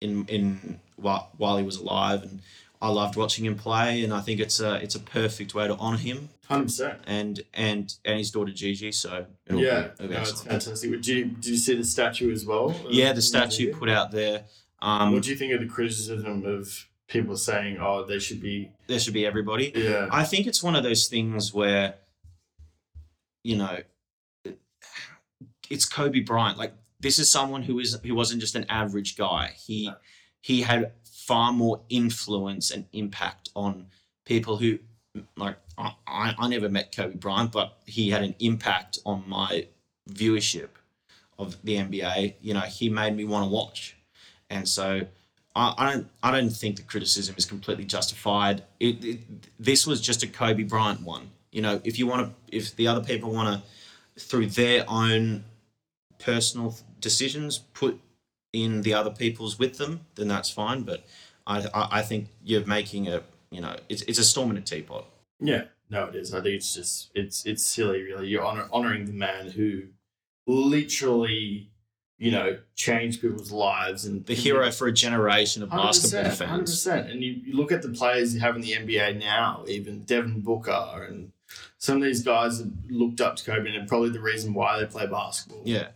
in 0.00 0.24
in 0.26 0.80
while, 0.96 1.30
while 1.36 1.58
he 1.58 1.64
was 1.64 1.76
alive, 1.76 2.22
and 2.22 2.40
I 2.82 2.88
loved 2.88 3.16
watching 3.16 3.46
him 3.46 3.54
play. 3.56 4.02
And 4.04 4.12
I 4.12 4.20
think 4.20 4.40
it's 4.40 4.58
a 4.60 4.74
it's 4.74 4.94
a 4.96 5.00
perfect 5.00 5.54
way 5.54 5.66
to 5.68 5.76
honor 5.76 5.96
him 5.98 6.28
Hundred 6.48 6.64
percent. 6.64 6.98
and 7.06 7.40
and 7.54 7.94
and 8.04 8.18
his 8.18 8.30
daughter 8.30 8.52
Gigi. 8.52 8.92
So 8.92 9.24
it'll 9.46 9.60
Yeah, 9.62 9.88
be 9.98 10.08
no, 10.08 10.20
it's 10.20 10.42
fantastic. 10.42 10.90
Did 10.90 11.06
you 11.06 11.24
did 11.26 11.46
you 11.46 11.56
see 11.56 11.74
the 11.76 11.84
statue 11.84 12.30
as 12.32 12.44
well? 12.44 12.74
Yeah, 12.90 13.12
the 13.12 13.22
statue 13.22 13.72
put 13.74 13.88
out 13.88 14.10
there. 14.10 14.44
Um, 14.80 15.12
what 15.14 15.22
do 15.22 15.30
you 15.30 15.36
think 15.36 15.52
of 15.52 15.60
the 15.60 15.66
criticism 15.66 16.44
of 16.44 16.86
people 17.06 17.36
saying, 17.36 17.78
"Oh, 17.80 18.04
they 18.04 18.18
should 18.18 18.40
be"? 18.42 18.72
there 18.88 18.98
should 18.98 19.14
be 19.14 19.24
everybody. 19.24 19.72
Yeah, 19.74 20.08
I 20.10 20.24
think 20.24 20.46
it's 20.48 20.60
one 20.62 20.74
of 20.74 20.82
those 20.82 21.06
things 21.06 21.54
where, 21.54 21.94
you 23.44 23.56
know, 23.56 23.78
it's 25.70 25.84
Kobe 25.84 26.20
Bryant. 26.20 26.58
Like 26.58 26.72
this 27.00 27.18
is 27.18 27.30
someone 27.30 27.62
who 27.62 27.78
is 27.78 27.96
who 28.04 28.14
wasn't 28.14 28.40
just 28.40 28.56
an 28.56 28.66
average 28.68 29.16
guy. 29.16 29.52
He 29.56 29.86
No. 29.86 29.94
he 30.40 30.62
had 30.62 30.92
far 31.26 31.52
more 31.52 31.80
influence 31.88 32.70
and 32.70 32.86
impact 32.92 33.50
on 33.54 33.86
people 34.24 34.56
who 34.56 34.78
like 35.36 35.56
I, 35.78 35.94
I 36.38 36.48
never 36.48 36.68
met 36.68 36.94
Kobe 36.94 37.16
Bryant, 37.16 37.52
but 37.52 37.78
he 37.86 38.10
had 38.10 38.22
an 38.22 38.34
impact 38.38 38.98
on 39.04 39.24
my 39.26 39.66
viewership 40.10 40.68
of 41.38 41.56
the 41.64 41.76
NBA. 41.76 42.34
You 42.40 42.54
know, 42.54 42.60
he 42.60 42.88
made 42.88 43.16
me 43.16 43.24
want 43.24 43.44
to 43.44 43.50
watch, 43.50 43.96
and 44.50 44.68
so 44.68 45.02
I, 45.54 45.74
I 45.76 45.92
don't 45.92 46.08
I 46.22 46.30
don't 46.30 46.50
think 46.50 46.76
the 46.76 46.82
criticism 46.82 47.34
is 47.38 47.44
completely 47.44 47.84
justified. 47.84 48.64
It, 48.80 49.04
it 49.04 49.20
this 49.58 49.86
was 49.86 50.00
just 50.00 50.22
a 50.22 50.26
Kobe 50.26 50.62
Bryant 50.62 51.02
one. 51.02 51.30
You 51.50 51.62
know, 51.62 51.80
if 51.84 51.98
you 51.98 52.06
want 52.06 52.26
to, 52.26 52.56
if 52.56 52.74
the 52.76 52.88
other 52.88 53.02
people 53.02 53.32
want 53.32 53.62
to, 53.62 54.22
through 54.22 54.46
their 54.46 54.84
own 54.88 55.44
personal 56.18 56.74
decisions, 57.00 57.58
put 57.58 58.00
in 58.52 58.82
the 58.82 58.94
other 58.94 59.10
people's 59.10 59.58
with 59.58 59.78
them, 59.78 60.00
then 60.14 60.28
that's 60.28 60.50
fine. 60.50 60.82
But 60.82 61.04
I 61.46 61.66
I, 61.74 61.88
I 61.98 62.02
think 62.02 62.28
you're 62.44 62.64
making 62.66 63.08
a 63.08 63.22
you 63.50 63.60
know 63.60 63.76
it's 63.88 64.02
it's 64.02 64.18
a 64.18 64.24
storm 64.24 64.50
in 64.50 64.56
a 64.56 64.60
teapot. 64.62 65.06
yeah. 65.40 65.64
No, 65.90 66.04
it 66.06 66.14
is. 66.14 66.32
I 66.32 66.40
think 66.40 66.54
it's 66.54 66.72
just 66.72 67.10
it's 67.14 67.44
it's 67.44 67.62
silly, 67.62 68.00
really. 68.02 68.26
You're 68.28 68.42
honor, 68.42 68.66
honoring 68.72 69.04
the 69.04 69.12
man 69.12 69.50
who 69.50 69.82
literally, 70.46 71.68
you 72.18 72.30
know, 72.30 72.58
changed 72.74 73.20
people's 73.20 73.52
lives 73.52 74.04
and 74.06 74.24
The 74.24 74.34
hero 74.34 74.70
for 74.70 74.86
a 74.86 74.92
generation 74.92 75.62
of 75.62 75.70
basketball 75.70 76.30
100%, 76.30 76.34
fans. 76.34 76.86
100%. 76.86 77.10
And 77.10 77.22
you, 77.22 77.32
you 77.32 77.54
look 77.54 77.72
at 77.72 77.82
the 77.82 77.90
players 77.90 78.34
you 78.34 78.40
have 78.40 78.56
in 78.56 78.62
the 78.62 78.72
NBA 78.72 79.18
now, 79.18 79.64
even 79.68 80.02
Devin 80.04 80.40
Booker 80.40 81.06
and 81.08 81.32
some 81.78 81.98
of 81.98 82.02
these 82.04 82.22
guys 82.22 82.58
have 82.58 82.70
looked 82.88 83.20
up 83.20 83.36
to 83.36 83.44
Kobe 83.44 83.74
and 83.74 83.88
probably 83.88 84.10
the 84.10 84.20
reason 84.20 84.54
why 84.54 84.78
they 84.78 84.86
play 84.86 85.06
basketball. 85.06 85.60
Yeah, 85.64 85.88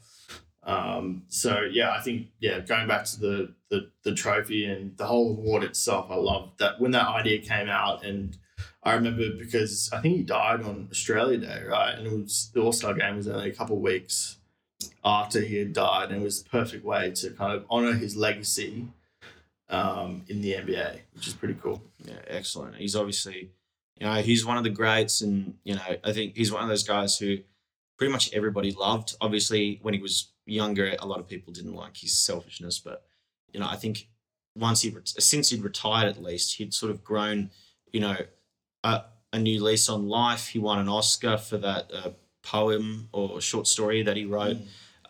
Um, 0.67 1.23
so 1.29 1.61
yeah, 1.71 1.93
I 1.93 2.01
think 2.01 2.27
yeah, 2.41 2.59
going 2.59 2.89
back 2.89 3.05
to 3.05 3.21
the, 3.21 3.55
the 3.71 3.91
the 4.03 4.15
trophy 4.15 4.65
and 4.65 4.97
the 4.97 5.07
whole 5.07 5.31
award 5.31 5.63
itself, 5.63 6.09
I 6.11 6.17
love 6.17 6.51
that 6.59 6.81
when 6.81 6.91
that 6.91 7.07
idea 7.07 7.39
came 7.39 7.69
out, 7.69 8.05
and 8.05 8.37
I 8.83 8.95
remember 8.95 9.31
because 9.39 9.89
I 9.93 10.01
think 10.01 10.17
he 10.17 10.23
died 10.25 10.63
on 10.63 10.89
Australia 10.91 11.39
Day, 11.39 11.63
right? 11.69 11.97
And 11.97 12.07
it 12.07 12.13
was 12.13 12.51
the 12.53 12.61
All 12.61 12.73
Star 12.73 12.95
Game 12.95 13.17
was 13.17 13.29
only 13.29 13.49
a 13.49 13.55
couple 13.55 13.77
of 13.77 13.83
weeks 13.83 14.39
after 15.05 15.41
he 15.41 15.57
had 15.57 15.73
died, 15.73 16.11
and 16.11 16.21
it 16.21 16.25
was 16.25 16.43
the 16.43 16.51
perfect 16.51 16.85
way 16.85 17.13
to 17.13 17.31
kind 17.31 17.53
of 17.53 17.65
honor 17.71 17.93
his 17.93 18.17
legacy 18.17 18.89
um, 19.69 20.25
in 20.29 20.43
the 20.43 20.55
NBA, 20.55 21.01
which 21.15 21.29
is 21.29 21.35
pretty 21.35 21.55
cool. 21.63 21.81
yeah, 22.05 22.19
excellent. 22.27 22.75
He's 22.75 22.97
obviously, 22.97 23.51
you 24.01 24.07
know, 24.07 24.15
he's 24.15 24.45
one 24.45 24.59
of 24.59 24.65
the 24.65 24.71
greats, 24.71 25.21
and 25.23 25.55
you 25.63 25.77
know, 25.77 25.97
I 26.03 26.13
think 26.13 26.37
he's 26.37 26.51
one 26.51 26.65
of 26.65 26.69
those 26.69 26.83
guys 26.83 27.17
who 27.19 27.39
pretty 27.99 28.13
much 28.13 28.33
everybody 28.33 28.73
loved. 28.73 29.15
Obviously, 29.21 29.79
when 29.83 29.95
he 29.95 30.01
was 30.01 30.33
younger, 30.47 30.95
a 30.99 31.07
lot 31.07 31.21
of 31.21 31.29
people 31.29 31.53
didn't 31.53 31.75
like 31.75 31.97
his 31.97 32.13
selfishness, 32.19 32.79
but 32.79 33.05
you 33.53 33.61
know, 33.61 33.67
I 33.69 33.77
think 33.77 34.09
once 34.55 34.81
he 34.83 34.95
since 35.05 35.51
he'd 35.51 35.63
retired, 35.63 36.09
at 36.17 36.23
least 36.23 36.57
he'd 36.57 36.73
sort 36.73 36.91
of 36.91 37.05
grown, 37.05 37.51
you 37.93 38.01
know, 38.01 38.17
a, 38.85 39.03
a 39.33 39.39
new 39.39 39.63
lease 39.63 39.89
on 39.89 40.09
life. 40.09 40.49
He 40.49 40.59
won 40.59 40.79
an 40.79 40.89
Oscar 40.89 41.37
for 41.37 41.59
that 41.59 41.91
uh, 41.93 42.11
poem 42.43 43.09
or 43.13 43.41
short 43.41 43.67
story 43.67 44.03
that 44.03 44.17
he 44.17 44.25
wrote. 44.25 44.59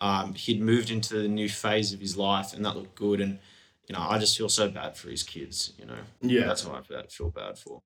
Um, 0.01 0.33
he'd 0.35 0.61
moved 0.61 0.91
into 0.91 1.15
the 1.15 1.27
new 1.27 1.49
phase 1.49 1.93
of 1.93 1.99
his 1.99 2.17
life, 2.17 2.53
and 2.53 2.65
that 2.65 2.75
looked 2.75 2.95
good. 2.95 3.21
And 3.21 3.39
you 3.87 3.93
know, 3.95 4.01
I 4.01 4.17
just 4.19 4.37
feel 4.37 4.49
so 4.49 4.69
bad 4.69 4.97
for 4.97 5.09
his 5.09 5.23
kids. 5.23 5.73
You 5.79 5.85
know, 5.85 5.97
Yeah. 6.21 6.45
that's 6.47 6.65
what 6.65 6.75
I 6.75 6.81
feel- 6.81 7.03
feel 7.09 7.29
bad 7.29 7.57
for. 7.57 7.79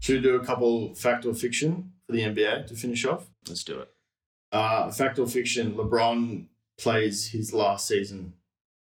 Should 0.00 0.16
we 0.16 0.20
do 0.22 0.36
a 0.36 0.44
couple 0.44 0.94
fact 0.94 1.24
or 1.24 1.34
fiction 1.34 1.92
for 2.06 2.12
the 2.12 2.20
NBA 2.22 2.66
to 2.68 2.74
finish 2.76 3.04
off? 3.06 3.26
Let's 3.48 3.64
do 3.64 3.80
it. 3.80 3.90
Uh, 4.54 4.90
fact 4.90 5.18
or 5.18 5.26
fiction? 5.26 5.74
LeBron 5.74 6.46
plays 6.78 7.28
his 7.30 7.52
last 7.52 7.86
season 7.88 8.34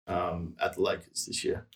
um, 0.07 0.55
at 0.61 0.75
the 0.75 0.83
Lakers 0.83 1.27
this 1.27 1.43
year. 1.45 1.67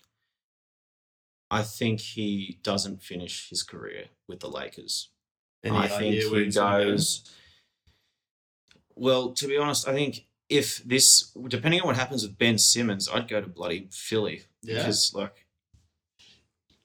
I 1.50 1.62
think 1.62 2.00
he 2.00 2.58
doesn't 2.62 3.02
finish 3.02 3.48
his 3.50 3.62
career 3.62 4.06
with 4.28 4.40
the 4.40 4.48
Lakers. 4.48 5.10
Any 5.64 5.76
I 5.76 5.88
think 5.88 6.14
he 6.14 6.20
he's 6.20 6.56
gonna 6.56 6.84
go? 6.84 6.90
goes. 6.90 7.24
Well, 8.94 9.32
to 9.32 9.46
be 9.46 9.56
honest, 9.56 9.86
I 9.88 9.92
think 9.92 10.26
if 10.48 10.82
this, 10.84 11.32
depending 11.48 11.80
on 11.80 11.86
what 11.86 11.96
happens 11.96 12.22
with 12.22 12.38
Ben 12.38 12.58
Simmons, 12.58 13.08
I'd 13.12 13.28
go 13.28 13.40
to 13.40 13.46
bloody 13.48 13.88
Philly 13.90 14.42
Yeah, 14.62 14.78
because, 14.78 15.12
like, 15.14 15.46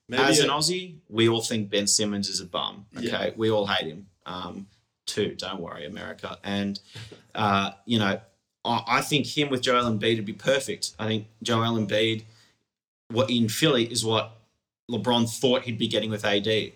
maybe 0.08 0.24
as 0.24 0.40
an 0.40 0.50
Aussie, 0.50 0.98
we 1.10 1.28
all 1.30 1.42
think 1.42 1.70
Ben 1.70 1.88
Simmons 1.88 2.28
is 2.28 2.40
a 2.40 2.46
bum. 2.46 2.86
Okay, 2.98 3.08
Yeah. 3.08 3.30
we 3.36 3.50
all 3.50 3.66
hate 3.68 3.88
him. 3.88 4.08
Um, 4.26 4.68
too. 5.14 5.36
Don't 5.38 5.60
worry, 5.60 5.86
America. 5.86 6.38
And 6.44 6.80
uh, 7.36 7.72
you 7.86 8.00
know, 8.00 8.20
I, 8.66 8.84
I 8.88 9.02
think 9.02 9.26
him 9.26 9.50
with 9.50 9.62
Joel 9.62 9.86
Embiid 9.92 10.16
would 10.18 10.26
be 10.26 10.34
perfect. 10.34 10.92
I 11.00 11.08
think 11.08 11.28
Joel 11.44 11.78
Embiid, 11.78 12.24
what 13.10 13.30
in 13.30 13.50
Philly 13.50 13.86
is 13.92 14.04
what 14.06 14.32
LeBron 14.90 15.30
thought 15.40 15.64
he'd 15.64 15.78
be 15.78 15.88
getting 15.88 16.10
with 16.12 16.26
AD. 16.26 16.46
yeah. 16.48 16.72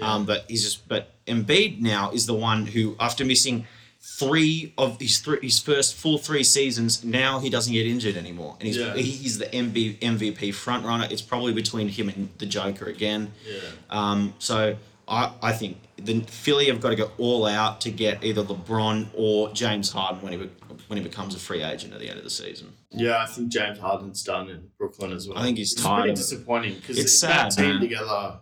Um, 0.00 0.24
but 0.26 0.44
he's 0.48 0.62
just 0.64 0.88
but 0.88 1.12
Embiid 1.26 1.80
now 1.80 2.10
is 2.12 2.26
the 2.26 2.34
one 2.34 2.66
who, 2.66 2.96
after 3.00 3.24
missing 3.24 3.66
three 4.02 4.72
of 4.78 4.98
his 4.98 5.18
three 5.18 5.38
his 5.42 5.58
first 5.60 5.94
full 5.94 6.18
three 6.18 6.42
seasons, 6.44 7.04
now 7.04 7.38
he 7.38 7.50
doesn't 7.50 7.72
get 7.72 7.86
injured 7.86 8.16
anymore, 8.16 8.56
and 8.58 8.66
he's 8.66 8.76
Yeah. 8.78 8.94
he's 8.94 9.38
the 9.38 9.46
MB, 9.46 9.98
MVP 9.98 10.54
front 10.54 10.84
runner. 10.84 11.06
It's 11.10 11.22
probably 11.22 11.52
between 11.52 11.88
him 11.88 12.08
and 12.08 12.28
the 12.38 12.46
Joker 12.46 12.86
again. 12.86 13.32
yeah. 13.46 13.58
Um, 13.90 14.34
so 14.38 14.76
I 15.06 15.32
I 15.42 15.52
think 15.52 15.76
the 16.04 16.20
Philly 16.22 16.66
have 16.66 16.80
got 16.80 16.90
to 16.90 16.96
go 16.96 17.10
all 17.18 17.46
out 17.46 17.80
to 17.82 17.90
get 17.90 18.24
either 18.24 18.42
LeBron 18.42 19.08
or 19.14 19.50
James 19.52 19.90
Harden 19.90 20.22
when 20.22 20.32
he 20.32 20.48
when 20.88 20.96
he 20.96 21.02
becomes 21.02 21.34
a 21.34 21.38
free 21.38 21.62
agent 21.62 21.92
at 21.92 22.00
the 22.00 22.08
end 22.08 22.18
of 22.18 22.24
the 22.24 22.30
season. 22.30 22.72
Yeah, 22.90 23.18
I 23.22 23.26
think 23.26 23.50
James 23.50 23.78
Harden's 23.78 24.22
done 24.22 24.48
in 24.48 24.70
Brooklyn 24.78 25.12
as 25.12 25.28
well. 25.28 25.38
I 25.38 25.42
think 25.42 25.58
he's 25.58 25.72
It's 25.72 25.82
tired 25.82 26.00
pretty 26.02 26.14
disappointing 26.16 26.74
because 26.76 26.98
It's 26.98 27.20
that 27.20 27.52
sad, 27.52 27.62
team 27.64 27.80
together, 27.80 28.40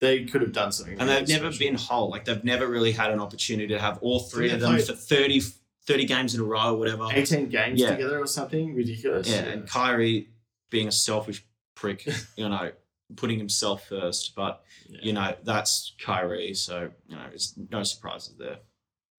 they 0.00 0.24
could 0.24 0.42
have 0.42 0.52
done 0.52 0.70
something. 0.70 0.98
and 1.00 1.08
really 1.08 1.20
they've 1.24 1.28
never 1.40 1.52
special. 1.52 1.70
been 1.72 1.78
whole. 1.78 2.10
Like 2.10 2.24
they've 2.24 2.44
never 2.44 2.68
really 2.68 2.92
had 2.92 3.10
an 3.10 3.18
opportunity 3.20 3.68
to 3.68 3.80
have 3.80 3.98
all 4.00 4.20
three 4.20 4.50
of 4.50 4.60
them 4.60 4.74
played- 4.74 4.86
for 4.86 4.92
30, 4.94 5.40
30 5.86 6.04
games 6.04 6.34
in 6.34 6.40
a 6.40 6.44
row 6.44 6.74
or 6.74 6.78
whatever. 6.78 7.08
18 7.10 7.48
games 7.48 7.80
Yeah. 7.80 7.90
together 7.90 8.20
or 8.20 8.26
something 8.26 8.74
ridiculous. 8.74 9.28
Yeah, 9.28 9.38
and 9.38 9.66
Kyrie 9.68 10.28
being 10.70 10.86
a 10.86 10.92
selfish 10.92 11.44
prick, 11.74 12.06
you 12.36 12.48
know, 12.48 12.70
putting 13.16 13.38
himself 13.38 13.86
first. 13.88 14.34
But 14.34 14.62
Yeah. 14.88 14.98
you 15.02 15.12
know, 15.12 15.34
that's 15.42 15.94
Kyrie, 16.00 16.54
so 16.54 16.90
you 17.08 17.16
know, 17.16 17.26
it's 17.32 17.54
no 17.70 17.82
surprises 17.82 18.34
there. 18.38 18.58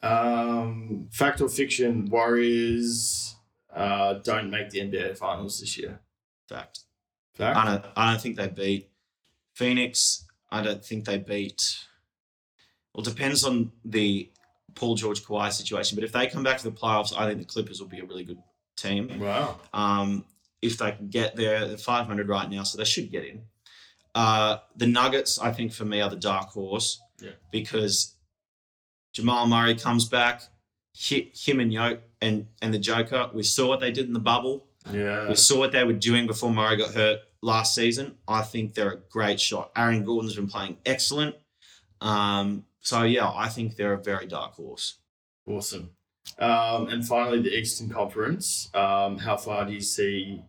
Um, 0.01 1.09
fact 1.11 1.41
or 1.41 1.49
fiction? 1.49 2.05
Warriors 2.05 3.35
uh, 3.75 4.13
don't 4.15 4.49
make 4.49 4.69
the 4.69 4.79
NBA 4.79 5.17
finals 5.17 5.59
this 5.59 5.77
year. 5.77 5.99
Fact. 6.47 6.79
Fact. 7.35 7.57
I 7.57 7.65
don't. 7.65 7.85
I 7.95 8.11
don't 8.11 8.21
think 8.21 8.35
they 8.37 8.47
beat 8.47 8.89
Phoenix. 9.53 10.25
I 10.51 10.61
don't 10.63 10.83
think 10.83 11.05
they 11.05 11.17
beat. 11.17 11.61
Well, 12.93 13.05
it 13.05 13.09
depends 13.09 13.43
on 13.43 13.71
the 13.85 14.31
Paul 14.73 14.95
George 14.95 15.23
Kawhi 15.23 15.51
situation. 15.51 15.95
But 15.95 16.03
if 16.03 16.11
they 16.11 16.27
come 16.27 16.43
back 16.43 16.57
to 16.59 16.63
the 16.63 16.75
playoffs, 16.75 17.13
I 17.17 17.27
think 17.27 17.39
the 17.39 17.45
Clippers 17.45 17.79
will 17.79 17.87
be 17.87 17.99
a 17.99 18.05
really 18.05 18.23
good 18.23 18.41
team. 18.77 19.19
Wow. 19.19 19.59
Um, 19.73 20.25
if 20.61 20.77
they 20.77 20.91
can 20.93 21.09
get 21.09 21.35
there, 21.35 21.67
they're 21.67 21.77
500 21.77 22.27
right 22.27 22.49
now, 22.49 22.63
so 22.63 22.77
they 22.77 22.83
should 22.85 23.11
get 23.11 23.25
in. 23.25 23.43
Uh, 24.15 24.57
the 24.75 24.87
Nuggets, 24.87 25.39
I 25.39 25.51
think, 25.51 25.71
for 25.71 25.85
me, 25.85 26.01
are 26.01 26.09
the 26.09 26.15
dark 26.15 26.49
horse 26.49 26.99
Yeah. 27.21 27.31
because 27.51 28.15
Jamal 29.13 29.47
Murray 29.47 29.75
comes 29.75 30.05
back. 30.09 30.41
Hi- 31.09 31.31
Him 31.33 31.59
and 31.59 31.71
Yoke 31.71 32.01
and 32.21 32.47
and 32.61 32.73
the 32.73 32.79
Joker. 32.79 33.29
We 33.33 33.43
saw 33.43 33.67
what 33.67 33.79
they 33.79 33.91
did 33.91 34.07
in 34.07 34.13
the 34.13 34.19
bubble. 34.19 34.67
Yeah. 34.91 35.29
We 35.29 35.35
saw 35.35 35.59
what 35.59 35.71
they 35.71 35.83
were 35.83 35.93
doing 35.93 36.25
before 36.27 36.51
Murray 36.51 36.77
got 36.77 36.93
hurt 36.93 37.19
last 37.41 37.75
season. 37.75 38.17
I 38.27 38.41
think 38.41 38.73
they're 38.73 38.91
a 38.91 38.97
great 38.97 39.39
shot. 39.39 39.71
Aaron 39.75 40.03
Gordon's 40.03 40.35
been 40.35 40.47
playing 40.47 40.77
excellent. 40.85 41.35
Um, 42.01 42.65
so 42.79 43.03
yeah, 43.03 43.29
I 43.29 43.47
think 43.49 43.75
they're 43.75 43.93
a 43.93 44.01
very 44.03 44.25
dark 44.25 44.53
horse. 44.53 44.97
Awesome. 45.45 45.91
Um, 46.37 46.87
and 46.89 47.05
finally, 47.07 47.41
the 47.41 47.55
Eastern 47.57 47.89
Conference. 47.89 48.69
Um, 48.73 49.17
how 49.19 49.37
far 49.37 49.65
do 49.65 49.73
you 49.73 49.81
see 49.81 50.41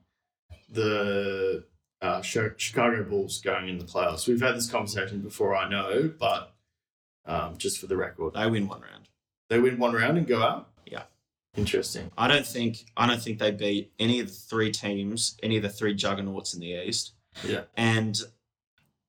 the 0.68 1.64
uh, 2.02 2.22
Chicago 2.22 3.04
Bulls 3.04 3.40
going 3.40 3.68
in 3.68 3.78
the 3.78 3.84
playoffs? 3.84 4.26
We've 4.26 4.40
had 4.40 4.56
this 4.56 4.70
conversation 4.70 5.20
before, 5.20 5.54
I 5.56 5.68
know, 5.68 6.12
but 6.18 6.54
um, 7.26 7.56
just 7.58 7.78
for 7.78 7.86
the 7.86 7.96
record, 7.96 8.34
They 8.34 8.48
win 8.48 8.66
one 8.68 8.80
round. 8.80 9.08
they 9.48 9.58
win 9.58 9.78
one 9.78 9.92
round 9.94 10.16
and 10.18 10.26
go 10.26 10.42
out. 10.42 10.68
Yeah. 10.86 11.02
Interesting. 11.56 12.10
I 12.16 12.28
don't 12.28 12.46
think 12.46 12.84
I 12.96 13.06
don't 13.06 13.20
think 13.20 13.38
they 13.38 13.50
beat 13.50 13.92
any 13.98 14.20
of 14.20 14.28
the 14.28 14.32
three 14.32 14.70
teams, 14.70 15.36
any 15.42 15.56
of 15.56 15.62
the 15.62 15.68
three 15.68 15.94
juggernauts 15.94 16.54
in 16.54 16.60
the 16.60 16.86
East. 16.86 17.12
Yeah. 17.44 17.62
And 17.76 18.16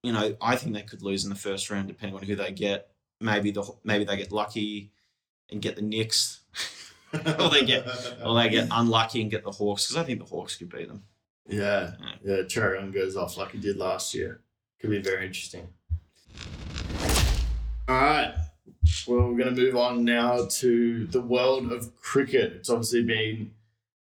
you 0.04 0.12
know, 0.12 0.36
I 0.41 0.56
think 0.56 0.73
they 0.73 0.82
could 0.82 1.04
lose 1.04 1.23
in 1.23 1.30
the 1.30 1.36
first 1.36 1.69
round 1.69 1.88
depending 1.88 2.17
on 2.17 2.23
who 2.23 2.36
they 2.36 2.51
get. 2.51 2.89
Maybe 3.19 3.51
the 3.51 3.63
maybe 3.84 4.04
they 4.06 4.17
get 4.17 4.32
lucky 4.32 4.91
and 5.51 5.62
get 5.62 5.75
the 5.75 5.84
Knicks, 5.84 6.39
or 7.38 7.49
they 7.49 7.63
get 7.63 7.86
or 8.25 8.34
they 8.36 8.49
get 8.49 8.67
unlucky 8.71 9.21
and 9.21 9.30
get 9.30 9.43
the 9.43 9.51
Hawks 9.51 9.86
because 9.88 10.01
I 10.01 10.06
think 10.06 10.17
the 10.19 10.25
Hawks 10.25 10.56
could 10.56 10.69
beat 10.69 10.88
them. 10.88 11.04
Yeah, 11.47 11.91
yeah. 12.23 12.38
Trae 12.43 12.75
Young 12.75 12.91
goes 12.91 13.15
off 13.15 13.38
like 13.38 13.51
he 13.51 13.58
did 13.58 13.77
last 13.77 14.13
year. 14.13 14.41
Could 14.80 14.89
be 14.89 15.01
very 15.01 15.25
interesting. 15.27 15.67
All 17.88 17.95
right. 17.95 18.34
Well, 19.08 19.27
we're 19.27 19.38
going 19.38 19.56
to 19.56 19.62
move 19.62 19.75
on 19.75 20.06
now 20.06 20.47
to 20.49 21.06
the 21.08 21.21
world 21.21 21.71
of 21.71 21.95
cricket. 22.01 22.54
It's 22.54 22.69
obviously 22.69 23.04
been 23.04 23.51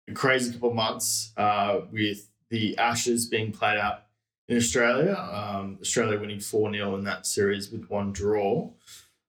a 0.08 0.12
crazy 0.12 0.52
couple 0.52 0.70
of 0.70 0.74
months 0.74 1.32
uh, 1.36 1.80
with 1.90 2.28
the 2.50 2.76
Ashes 2.78 3.26
being 3.26 3.52
played 3.52 3.78
out 3.78 4.04
in 4.48 4.56
Australia. 4.56 5.14
Um, 5.14 5.78
Australia 5.80 6.18
winning 6.18 6.40
4 6.40 6.72
0 6.72 6.94
in 6.96 7.04
that 7.04 7.26
series 7.26 7.70
with 7.70 7.88
one 7.88 8.12
draw. 8.12 8.70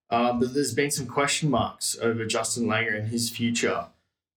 Um, 0.09 0.39
but 0.39 0.53
there's 0.53 0.73
been 0.73 0.91
some 0.91 1.07
question 1.07 1.49
marks 1.49 1.97
over 2.01 2.25
Justin 2.25 2.65
Langer 2.65 2.97
and 2.97 3.07
his 3.07 3.29
future 3.29 3.87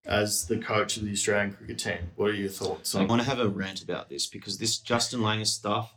as 0.05 0.45
the 0.45 0.57
coach 0.57 0.97
of 0.97 1.05
the 1.05 1.11
Australian 1.11 1.53
cricket 1.53 1.79
team. 1.79 2.11
What 2.15 2.31
are 2.31 2.33
your 2.33 2.49
thoughts 2.49 2.95
I 2.95 3.03
want 3.03 3.21
to 3.21 3.27
have 3.27 3.39
a 3.39 3.47
rant 3.47 3.81
about 3.81 4.09
this 4.09 4.27
because 4.27 4.57
this 4.57 4.77
Justin 4.77 5.21
Langer 5.21 5.47
stuff, 5.47 5.93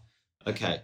okay, 0.46 0.82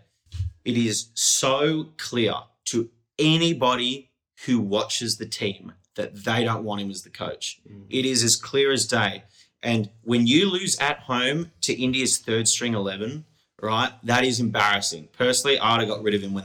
it 0.64 0.76
is 0.76 1.08
so 1.14 1.88
clear 1.96 2.34
to 2.66 2.90
anybody 3.18 4.10
who 4.46 4.60
watches 4.60 5.16
the 5.16 5.26
team 5.26 5.72
that 5.96 6.24
they 6.24 6.44
don't 6.44 6.64
want 6.64 6.80
him 6.80 6.90
as 6.90 7.02
the 7.02 7.10
coach. 7.10 7.60
Mm. 7.68 7.84
It 7.88 8.04
is 8.04 8.22
as 8.22 8.37
clear 8.37 8.72
as 8.72 8.87
day. 8.87 9.24
And 9.62 9.90
when 10.02 10.26
you 10.26 10.50
lose 10.50 10.78
at 10.78 10.98
home 11.00 11.52
to 11.62 11.72
India's 11.72 12.18
third 12.18 12.48
string 12.48 12.74
11, 12.74 13.24
right, 13.62 13.92
that 14.02 14.24
is 14.24 14.40
embarrassing. 14.40 15.08
Personally, 15.16 15.58
I 15.58 15.72
would 15.72 15.80
have 15.80 15.88
got 15.88 16.02
rid 16.02 16.14
of 16.14 16.22
him 16.22 16.34
when 16.34 16.44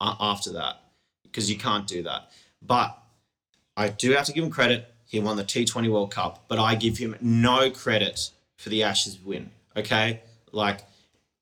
after 0.00 0.52
that 0.52 0.82
because 1.22 1.50
you 1.50 1.56
can't 1.56 1.86
do 1.86 2.02
that. 2.02 2.30
But 2.60 2.96
I 3.76 3.88
do 3.88 4.12
have 4.12 4.26
to 4.26 4.32
give 4.32 4.44
him 4.44 4.50
credit. 4.50 4.92
He 5.08 5.18
won 5.18 5.36
the 5.36 5.42
T20 5.44 5.90
World 5.90 6.10
Cup, 6.12 6.44
but 6.48 6.58
I 6.58 6.74
give 6.74 6.98
him 6.98 7.16
no 7.20 7.70
credit 7.70 8.30
for 8.56 8.68
the 8.68 8.82
Ashes 8.82 9.18
win. 9.18 9.50
Okay? 9.74 10.20
Like, 10.52 10.82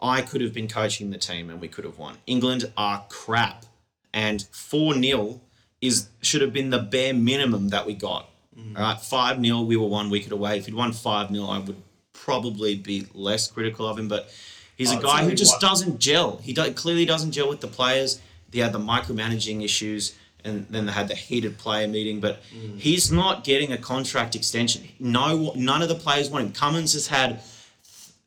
I 0.01 0.23
could 0.23 0.41
have 0.41 0.55
been 0.55 0.69
coaching 0.69 1.11
the 1.11 1.19
team 1.19 1.51
and 1.51 1.61
we 1.61 1.67
could 1.69 1.85
have 1.85 1.99
won. 1.99 2.17
England 2.27 2.73
are 2.77 3.05
crap. 3.09 3.67
And 4.15 4.43
4 4.53 4.95
0 4.95 5.41
is 5.83 6.09
should 6.23 6.41
have 6.43 6.53
been 6.53 6.71
the 6.71 6.79
bare 6.79 7.13
minimum 7.13 7.69
that 7.71 7.85
we 7.87 7.93
got. 7.95 8.31
All 8.57 8.83
right, 8.83 8.99
5 9.01 9.45
0, 9.45 9.61
we 9.63 9.77
were 9.77 9.87
one 9.89 10.09
wicket 10.11 10.33
away. 10.33 10.57
If 10.59 10.65
he'd 10.67 10.75
won 10.75 10.93
5 10.93 11.31
0, 11.31 11.45
I 11.47 11.59
would 11.59 11.83
probably 12.15 12.77
be 12.77 13.07
less 13.15 13.51
critical 13.51 13.87
of 13.87 13.99
him. 13.99 14.09
But 14.09 14.31
he's 14.77 14.93
Oh, 14.93 14.99
a 14.99 15.03
guy 15.03 15.25
who 15.25 15.35
just 15.35 15.55
one- 15.55 15.61
doesn't 15.61 15.99
gel. 15.99 16.39
He 16.39 16.53
do- 16.55 16.73
clearly 16.73 17.05
doesn't 17.05 17.33
gel 17.33 17.49
with 17.49 17.61
the 17.61 17.67
players. 17.69 18.21
He 18.53 18.61
had 18.61 18.73
the 18.73 18.79
micromanaging 18.79 19.63
issues, 19.63 20.15
and 20.47 20.67
then 20.71 20.87
they 20.87 20.93
had 20.93 21.09
the 21.09 21.15
heated 21.15 21.59
player 21.59 21.89
meeting. 21.89 22.21
But 22.21 22.43
Mm. 22.55 22.79
he's 22.81 23.11
not 23.11 23.45
getting 23.45 23.73
a 23.73 23.79
contract 23.79 24.35
extension. 24.37 24.89
No, 24.99 25.53
none 25.57 25.83
of 25.83 25.89
the 25.89 25.95
players 25.95 26.31
want 26.31 26.47
him. 26.47 26.53
Cummins 26.53 26.93
has 26.95 27.09
had 27.09 27.41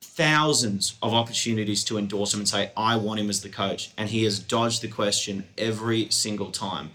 thousands 0.01 0.95
of 1.01 1.13
opportunities 1.13 1.83
to 1.85 1.97
endorse 1.97 2.33
him 2.33 2.41
and 2.41 2.49
say, 2.49 2.71
I 2.75 2.97
want 2.97 3.19
him 3.19 3.29
as 3.29 3.41
the 3.41 3.49
coach. 3.49 3.91
And 3.97 4.09
he 4.09 4.23
has 4.25 4.39
dodged 4.39 4.81
the 4.81 4.87
question 4.87 5.45
every 5.57 6.09
single 6.09 6.51
time. 6.51 6.91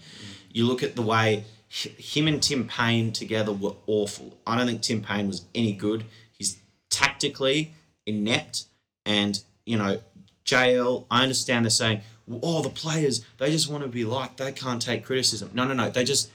You 0.51 0.65
look 0.65 0.83
at 0.83 0.95
the 0.95 1.01
way 1.01 1.45
him 1.69 2.27
and 2.27 2.41
Tim 2.41 2.67
Paine 2.67 3.11
together 3.11 3.51
were 3.51 3.73
awful. 3.87 4.37
I 4.47 4.55
don't 4.57 4.67
think 4.67 4.81
Tim 4.81 5.01
Paine 5.01 5.27
was 5.27 5.41
any 5.53 5.73
good. 5.73 6.05
He's 6.37 6.57
tactically 6.89 7.73
inept. 8.05 8.65
And, 9.05 9.41
you 9.65 9.77
know, 9.77 9.99
JL, 10.45 11.05
I 11.11 11.23
understand 11.23 11.65
they're 11.65 11.69
saying, 11.71 12.01
oh, 12.41 12.61
the 12.61 12.69
players, 12.69 13.25
they 13.37 13.51
just 13.51 13.69
want 13.69 13.83
to 13.83 13.89
be 13.89 14.05
liked. 14.05 14.37
They 14.37 14.51
can't 14.51 14.81
take 14.81 15.05
criticism. 15.05 15.51
No, 15.53 15.65
no, 15.65 15.73
no. 15.73 15.89
They 15.89 16.03
just 16.03 16.31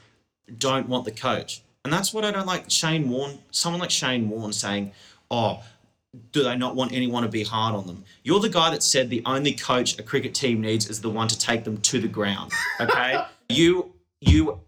don't 0.57 0.87
want 0.87 1.05
the 1.05 1.11
coach. 1.11 1.61
And 1.83 1.91
that's 1.91 2.13
what 2.13 2.23
I 2.23 2.31
don't 2.31 2.45
like 2.45 2.69
Shane 2.69 3.09
Warne, 3.09 3.39
someone 3.51 3.81
like 3.81 3.89
Shane 3.89 4.29
Warne 4.29 4.53
saying, 4.53 4.91
oh, 5.29 5.63
do 6.31 6.43
they 6.43 6.55
not 6.55 6.75
want 6.75 6.91
anyone 6.91 7.23
to 7.23 7.29
be 7.29 7.43
hard 7.43 7.73
on 7.73 7.87
them? 7.87 8.03
You're 8.23 8.39
the 8.39 8.49
guy 8.49 8.69
that 8.71 8.83
said 8.83 9.09
the 9.09 9.23
only 9.25 9.53
coach 9.53 9.97
a 9.97 10.03
cricket 10.03 10.33
team 10.33 10.61
needs 10.61 10.89
is 10.89 11.01
the 11.01 11.09
one 11.09 11.27
to 11.29 11.37
take 11.37 11.63
them 11.63 11.77
to 11.77 11.99
the 11.99 12.07
ground. 12.07 12.51
Okay, 12.79 13.23
you 13.49 13.93
you 14.19 14.59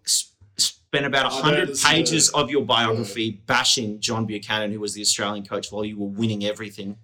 spent 0.94 1.06
about 1.06 1.32
hundred 1.32 1.78
pages 1.84 2.30
of 2.30 2.50
your 2.50 2.64
biography 2.64 3.42
bashing 3.46 4.00
John 4.00 4.26
Buchanan, 4.26 4.72
who 4.72 4.80
was 4.80 4.94
the 4.94 5.02
Australian 5.02 5.46
coach 5.46 5.72
while 5.72 5.84
you 5.84 5.98
were 5.98 6.08
winning 6.08 6.46
everything, 6.46 6.98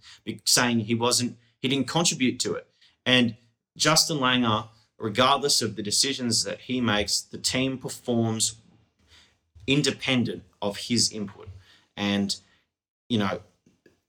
saying 0.46 0.80
he 0.82 0.96
wasn't 0.96 1.38
he 1.62 1.68
didn't 1.68 1.88
contribute 1.88 2.40
to 2.40 2.54
it. 2.54 2.68
And 3.06 3.36
Justin 3.80 4.18
Langer, 4.20 4.68
regardless 5.00 5.62
of 5.62 5.76
the 5.76 5.82
decisions 5.82 6.44
that 6.44 6.60
he 6.62 6.80
makes, 6.82 7.22
the 7.22 7.38
team 7.38 7.78
performs 7.78 8.56
independent 9.68 10.44
of 10.62 10.78
his 10.78 11.12
input. 11.12 11.48
And 11.96 12.36
you 13.08 13.18
know, 13.18 13.40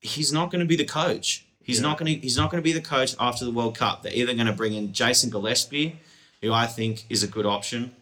he's 0.01 0.33
not 0.33 0.51
going 0.51 0.61
to 0.61 0.67
be 0.67 0.77
the 0.77 0.85
coach. 0.85 1.47
He's 1.63 1.79
Yeah. 1.79 1.83
not 1.89 1.99
going 1.99 2.15
to. 2.15 2.21
He's 2.21 2.37
not 2.37 2.51
going 2.51 2.63
to 2.63 2.65
be 2.65 2.73
the 2.73 2.81
coach 2.83 3.15
after 3.19 3.45
the 3.45 3.51
World 3.51 3.77
Cup. 3.77 4.03
They're 4.03 4.13
either 4.15 4.35
going 4.35 4.47
to 4.47 4.53
bring 4.53 4.75
in 4.75 4.93
Jason 4.93 5.31
Gillespie, 5.31 5.99
who 6.43 6.53
I 6.53 6.67
think 6.67 7.07
is 7.09 7.23
a 7.23 7.27
good 7.27 7.47
option, 7.47 7.95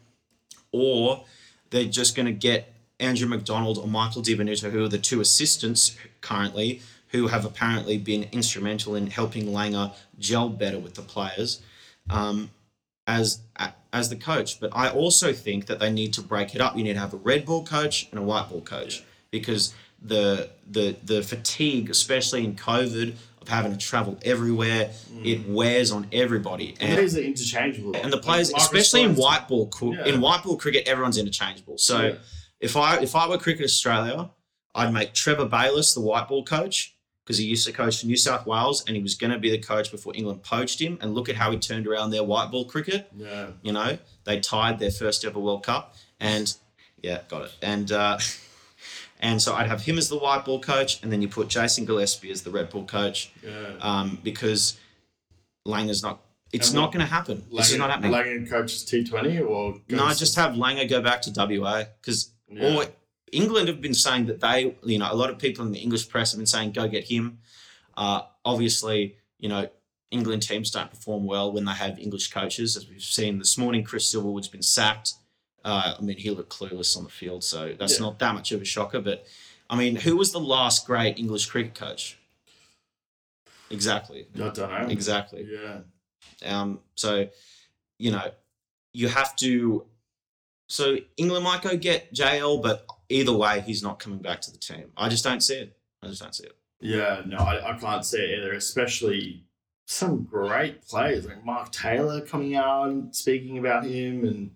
or 0.72 1.24
they're 1.70 1.84
just 1.84 2.16
going 2.16 2.26
to 2.26 2.32
get 2.32 2.72
Andrew 2.98 3.28
McDonald 3.28 3.78
or 3.78 3.86
Michael 3.86 4.22
Di 4.22 4.34
Venuto, 4.34 4.70
who 4.70 4.82
are 4.84 4.88
the 4.88 4.98
two 4.98 5.20
assistants 5.20 5.96
currently, 6.20 6.80
who 7.08 7.28
have 7.28 7.44
apparently 7.44 7.98
been 7.98 8.28
instrumental 8.32 8.94
in 8.94 9.06
helping 9.08 9.46
Langer 9.46 9.92
gel 10.18 10.48
better 10.48 10.78
with 10.78 10.94
the 10.94 11.02
players, 11.02 11.60
um, 12.10 12.50
as 13.06 13.40
as 13.92 14.10
the 14.10 14.16
coach. 14.16 14.60
But 14.60 14.70
I 14.74 14.90
also 14.90 15.32
think 15.32 15.66
that 15.66 15.78
they 15.80 15.90
need 15.90 16.12
to 16.14 16.22
break 16.22 16.54
it 16.54 16.60
up. 16.60 16.76
You 16.76 16.84
need 16.84 16.94
to 16.94 16.98
have 17.00 17.14
a 17.14 17.18
red 17.18 17.46
ball 17.46 17.64
coach 17.64 18.08
and 18.10 18.18
a 18.18 18.22
white 18.22 18.48
ball 18.50 18.60
coach 18.60 19.02
because 19.30 19.74
the 20.00 20.50
the 20.70 20.96
the 21.04 21.22
fatigue, 21.22 21.90
especially 21.90 22.44
in 22.44 22.54
COVID, 22.54 23.14
of 23.40 23.48
having 23.48 23.72
to 23.72 23.78
travel 23.78 24.18
everywhere, 24.22 24.90
it 25.24 25.48
wears 25.48 25.90
on 25.90 26.06
everybody. 26.12 26.74
And 26.80 26.98
these 26.98 27.16
are 27.16 27.20
interchangeable. 27.22 27.96
And 27.96 28.12
the 28.12 28.18
players, 28.18 28.52
Like, 28.52 28.62
especially 28.62 29.02
in 29.02 29.16
white 29.16 29.48
ball, 29.48 29.70
Yeah. 29.82 30.04
in 30.06 30.20
white 30.20 30.42
ball 30.44 30.56
cricket, 30.56 30.86
everyone's 30.86 31.16
interchangeable. 31.18 31.78
So 31.78 32.08
Yeah. 32.08 32.14
if 32.60 32.76
I 32.76 32.98
if 32.98 33.16
I 33.16 33.26
were 33.26 33.38
Cricket 33.38 33.64
Australia, 33.64 34.30
I'd 34.74 34.92
make 34.92 35.14
Trevor 35.14 35.46
Bayliss 35.46 35.94
the 35.94 36.00
white 36.00 36.28
ball 36.28 36.44
coach 36.44 36.94
because 37.28 37.36
he 37.36 37.44
used 37.44 37.66
to 37.66 37.72
coach 37.74 38.00
for 38.00 38.06
New 38.06 38.16
South 38.16 38.46
Wales 38.46 38.82
and 38.86 38.96
he 38.96 39.02
was 39.02 39.14
going 39.14 39.30
to 39.30 39.38
be 39.38 39.50
the 39.50 39.58
coach 39.58 39.90
before 39.90 40.14
England 40.16 40.42
poached 40.42 40.80
him. 40.80 40.96
And 41.02 41.14
look 41.14 41.28
at 41.28 41.34
how 41.36 41.50
he 41.50 41.58
turned 41.58 41.86
around 41.86 42.08
their 42.10 42.24
white 42.24 42.50
ball 42.50 42.64
cricket. 42.64 43.06
Yeah. 43.14 43.48
You 43.60 43.72
know, 43.72 43.98
they 44.24 44.40
tied 44.40 44.78
their 44.78 44.90
first 44.90 45.26
ever 45.26 45.38
World 45.38 45.62
Cup, 45.62 45.94
and 46.18 46.54
yeah, 47.02 47.20
got 47.28 47.42
it. 47.42 47.50
And 47.60 47.92
uh, 47.92 48.16
And 49.20 49.42
so 49.42 49.52
I'd 49.54 49.66
have 49.66 49.82
him 49.82 49.98
as 49.98 50.08
the 50.08 50.16
white 50.16 50.46
ball 50.46 50.58
coach, 50.60 51.02
and 51.02 51.12
then 51.12 51.20
you 51.20 51.28
put 51.28 51.48
Jason 51.48 51.84
Gillespie 51.84 52.30
as 52.30 52.42
the 52.44 52.50
red 52.50 52.70
ball 52.70 52.84
coach, 52.86 53.30
Yeah. 53.44 53.72
um, 53.80 54.18
because 54.24 54.78
Langer's 55.66 56.02
not. 56.02 56.20
It's 56.50 56.72
not 56.72 56.92
going 56.92 57.04
to 57.04 57.12
happen. 57.12 57.44
This 57.52 57.72
is 57.72 57.76
not 57.76 57.90
happening. 57.90 58.12
Langer 58.12 58.48
coaches 58.48 58.86
T20 58.90 59.46
or 59.46 59.74
no, 59.90 60.08
just 60.14 60.34
have 60.36 60.54
Langer 60.54 60.88
go 60.88 61.02
back 61.02 61.20
to 61.22 61.30
WA 61.30 61.84
because 62.00 62.30
Yeah. 62.50 62.74
or 62.78 62.84
England 63.32 63.68
have 63.68 63.80
been 63.80 63.94
saying 63.94 64.26
that 64.26 64.40
they, 64.40 64.76
you 64.84 64.98
know, 64.98 65.08
a 65.10 65.14
lot 65.14 65.30
of 65.30 65.38
people 65.38 65.64
in 65.66 65.72
the 65.72 65.78
English 65.78 66.08
press 66.08 66.32
have 66.32 66.38
been 66.38 66.46
saying 66.46 66.72
go 66.72 66.88
get 66.88 67.04
him. 67.04 67.38
Uh, 67.96 68.22
obviously, 68.44 69.16
you 69.38 69.48
know, 69.48 69.68
England 70.10 70.42
teams 70.42 70.70
don't 70.70 70.90
perform 70.90 71.24
well 71.24 71.52
when 71.52 71.64
they 71.64 71.72
have 71.72 71.98
English 71.98 72.30
coaches, 72.30 72.76
as 72.76 72.88
we've 72.88 73.02
seen 73.02 73.38
this 73.38 73.58
morning. 73.58 73.84
Chris 73.84 74.12
Silverwood's 74.12 74.48
been 74.48 74.62
sacked. 74.62 75.14
Uh, 75.64 75.94
I 75.98 76.02
mean, 76.02 76.16
he 76.16 76.30
looked 76.30 76.50
clueless 76.56 76.96
on 76.96 77.04
the 77.04 77.10
field, 77.10 77.44
so 77.44 77.74
that's 77.78 77.94
Yeah. 77.98 78.06
not 78.06 78.18
that 78.20 78.34
much 78.34 78.52
of 78.52 78.62
a 78.62 78.64
shocker. 78.64 79.00
But 79.00 79.26
I 79.68 79.76
mean, 79.76 79.96
who 79.96 80.16
was 80.16 80.32
the 80.32 80.40
last 80.40 80.86
great 80.86 81.18
English 81.18 81.46
cricket 81.46 81.74
coach? 81.74 82.16
Exactly. 83.70 84.26
I 84.34 84.38
don't 84.38 84.56
know. 84.58 84.86
Exactly. 84.88 85.46
Yeah. 85.50 85.80
Um, 86.44 86.80
so, 86.94 87.28
you 87.98 88.10
know, 88.12 88.30
you 88.92 89.08
have 89.08 89.36
to. 89.36 89.84
So 90.68 90.98
England 91.16 91.44
might 91.44 91.62
go 91.62 91.76
get 91.76 92.12
JL, 92.14 92.62
but 92.62 92.86
either 93.08 93.32
way, 93.32 93.62
he's 93.62 93.82
not 93.82 93.98
coming 93.98 94.20
back 94.20 94.40
to 94.42 94.52
the 94.52 94.58
team. 94.58 94.92
I 94.96 95.08
just 95.08 95.24
don't 95.24 95.42
see 95.42 95.56
it. 95.56 95.76
I 96.02 96.06
just 96.06 96.22
don't 96.22 96.34
see 96.34 96.44
it. 96.44 96.56
Yeah, 96.80 97.22
no, 97.26 97.38
I, 97.38 97.74
I 97.74 97.78
can't 97.78 98.04
see 98.04 98.18
it 98.18 98.38
either, 98.38 98.52
especially 98.52 99.44
some 99.86 100.22
great 100.24 100.86
players 100.86 101.26
like 101.26 101.44
Mark 101.44 101.72
Taylor 101.72 102.20
coming 102.20 102.54
out 102.54 102.88
and 102.88 103.16
speaking 103.16 103.58
about 103.58 103.84
him 103.84 104.24
and 104.24 104.50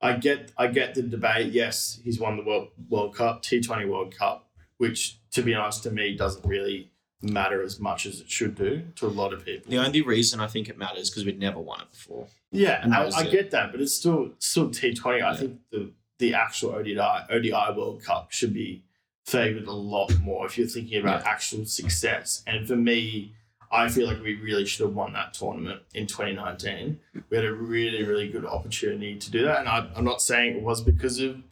I 0.00 0.14
get 0.14 0.52
I 0.58 0.66
get 0.66 0.94
the 0.94 1.02
debate. 1.02 1.52
Yes, 1.52 2.00
he's 2.04 2.20
won 2.20 2.36
the 2.36 2.42
World 2.42 2.68
World 2.88 3.14
Cup, 3.14 3.42
T 3.42 3.60
Twenty 3.60 3.86
World 3.86 4.14
Cup, 4.14 4.50
which 4.78 5.18
to 5.32 5.42
be 5.42 5.54
honest 5.54 5.82
to 5.84 5.90
me 5.90 6.14
doesn't 6.14 6.44
really 6.46 6.90
matter 7.32 7.62
as 7.62 7.80
much 7.80 8.06
as 8.06 8.20
it 8.20 8.30
should 8.30 8.54
do 8.54 8.82
to 8.96 9.06
a 9.06 9.08
lot 9.08 9.32
of 9.32 9.44
people. 9.44 9.70
The 9.70 9.78
only 9.78 10.02
reason 10.02 10.40
I 10.40 10.46
think 10.46 10.68
it 10.68 10.76
matters 10.78 11.10
because 11.10 11.24
we'd 11.24 11.38
never 11.38 11.58
won 11.60 11.80
it 11.80 11.90
before. 11.90 12.26
Yeah, 12.52 12.80
And 12.82 12.94
I, 12.94 13.08
I 13.16 13.24
get 13.26 13.50
that, 13.52 13.72
but 13.72 13.80
it's 13.80 13.94
still 13.94 14.30
still 14.38 14.70
T 14.70 14.94
Twenty. 14.94 15.20
I 15.22 15.32
Yeah. 15.32 15.36
think 15.36 15.58
the 15.70 15.90
the 16.18 16.34
actual 16.34 16.70
ODI 16.70 16.98
ODI 17.30 17.50
World 17.76 18.02
Cup 18.04 18.30
should 18.30 18.54
be 18.54 18.84
favoured 19.26 19.66
a 19.66 19.72
lot 19.72 20.16
more 20.20 20.46
if 20.46 20.56
you're 20.58 20.66
thinking 20.66 21.00
about 21.00 21.22
Yeah. 21.24 21.30
actual 21.30 21.64
success. 21.64 22.42
And 22.46 22.68
for 22.68 22.76
me, 22.76 23.32
I 23.72 23.88
feel 23.88 24.06
like 24.06 24.22
we 24.22 24.34
really 24.36 24.66
should 24.66 24.86
have 24.86 24.94
won 24.94 25.14
that 25.14 25.34
tournament 25.34 25.80
in 25.94 26.06
2019. 26.06 27.00
We 27.30 27.36
had 27.36 27.44
a 27.46 27.52
really 27.52 28.04
really 28.04 28.28
good 28.28 28.44
opportunity 28.44 29.16
to 29.18 29.30
do 29.30 29.44
that, 29.46 29.60
and 29.60 29.68
I, 29.68 29.88
I'm 29.96 30.04
not 30.04 30.22
saying 30.22 30.56
it 30.56 30.62
was 30.62 30.80
because 30.80 31.18
of 31.20 31.42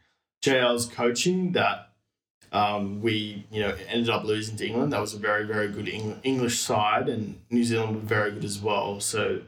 JL's 0.43 0.87
coaching 0.87 1.53
that. 1.53 1.89
Um, 2.53 3.01
we, 3.01 3.47
you 3.51 3.63
know, 3.63 3.75
ended 3.89 4.11
up 4.11 4.25
losing 4.25 4.57
to 4.57 4.67
England. 4.67 4.93
That 4.93 5.01
was 5.01 5.15
a 5.15 5.19
very, 5.19 5.45
very 5.47 5.69
good 5.69 5.89
Eng- 5.89 6.21
English 6.23 6.61
side, 6.61 7.09
and 7.09 7.41
New 7.51 7.65
Zealand 7.65 7.95
were 7.95 8.03
very 8.03 8.31
good 8.31 8.45
as 8.45 8.61
well. 8.61 9.01
So, 9.01 9.41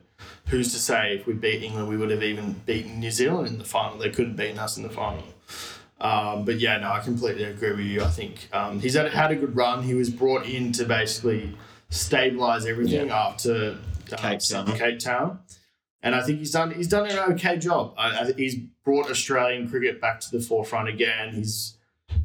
who's 0.47 0.73
to 0.73 0.79
say 0.79 1.15
if 1.15 1.27
we 1.27 1.35
beat 1.35 1.63
England, 1.63 1.89
we 1.89 1.99
would 1.99 2.11
have 2.11 2.23
even 2.23 2.55
beaten 2.65 3.01
New 3.01 3.11
Zealand 3.11 3.49
in 3.49 3.59
the 3.59 3.65
final? 3.65 3.99
They 3.99 4.09
could 4.09 4.29
have 4.29 4.37
beaten 4.37 4.59
us 4.59 4.79
in 4.79 4.83
the 4.83 4.89
final. 4.89 5.25
Um, 6.01 6.45
but 6.45 6.59
yeah, 6.59 6.79
no, 6.79 6.91
I 6.91 7.01
completely 7.01 7.45
agree 7.45 7.71
with 7.71 7.81
you. 7.81 8.03
I 8.03 8.09
think 8.09 8.49
um, 8.53 8.81
he's 8.81 8.95
had, 8.95 9.13
had 9.13 9.31
a 9.31 9.37
good 9.37 9.55
run. 9.55 9.83
He 9.83 9.95
was 9.95 10.11
brought 10.11 10.47
in 10.47 10.73
to 10.73 10.85
basically 10.85 11.57
stabilize 11.91 12.67
everything 12.67 13.11
after 13.11 13.79
um, 14.13 14.19
Cape 14.19 14.41
Town. 14.41 14.67
Cape 14.77 14.99
Town, 14.99 15.39
and 16.03 16.15
I 16.15 16.23
think 16.23 16.39
he's 16.39 16.51
done 16.51 16.73
he's 16.73 16.89
done 16.89 17.09
an 17.11 17.19
okay 17.33 17.59
job. 17.59 17.95
I, 17.97 18.21
I, 18.21 18.33
he's 18.33 18.57
brought 18.85 19.11
Australian 19.11 19.69
cricket 19.69 20.01
back 20.01 20.21
to 20.21 20.31
the 20.31 20.41
forefront 20.41 20.89
again. 20.89 21.35
He's 21.35 21.75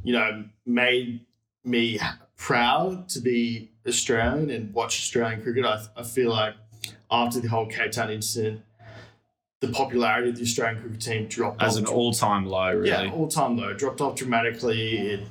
you 0.03 0.13
know 0.13 0.45
made 0.65 1.21
me 1.63 1.99
proud 2.35 3.09
to 3.09 3.19
be 3.19 3.69
Australian 3.87 4.49
and 4.49 4.73
watch 4.73 4.99
Australian 4.99 5.41
cricket. 5.41 5.65
I, 5.65 5.83
I 5.97 6.03
feel 6.03 6.29
like 6.31 6.53
after 7.11 7.39
the 7.39 7.49
whole 7.49 7.65
Cape 7.65 7.91
Town 7.91 8.09
incident, 8.11 8.61
the 9.59 9.67
popularity 9.69 10.29
of 10.29 10.35
the 10.37 10.43
Australian 10.43 10.81
cricket 10.81 11.01
team 11.01 11.27
dropped 11.27 11.61
As 11.61 11.75
off 11.75 11.83
an 11.83 11.87
all-time 11.87 12.45
low, 12.45 12.71
really. 12.73 12.87
yeah, 12.89 13.11
all 13.11 13.27
time 13.27 13.57
low. 13.57 13.73
Dropped 13.73 13.99
off 14.01 14.15
dramatically. 14.15 14.97
It, 14.97 15.27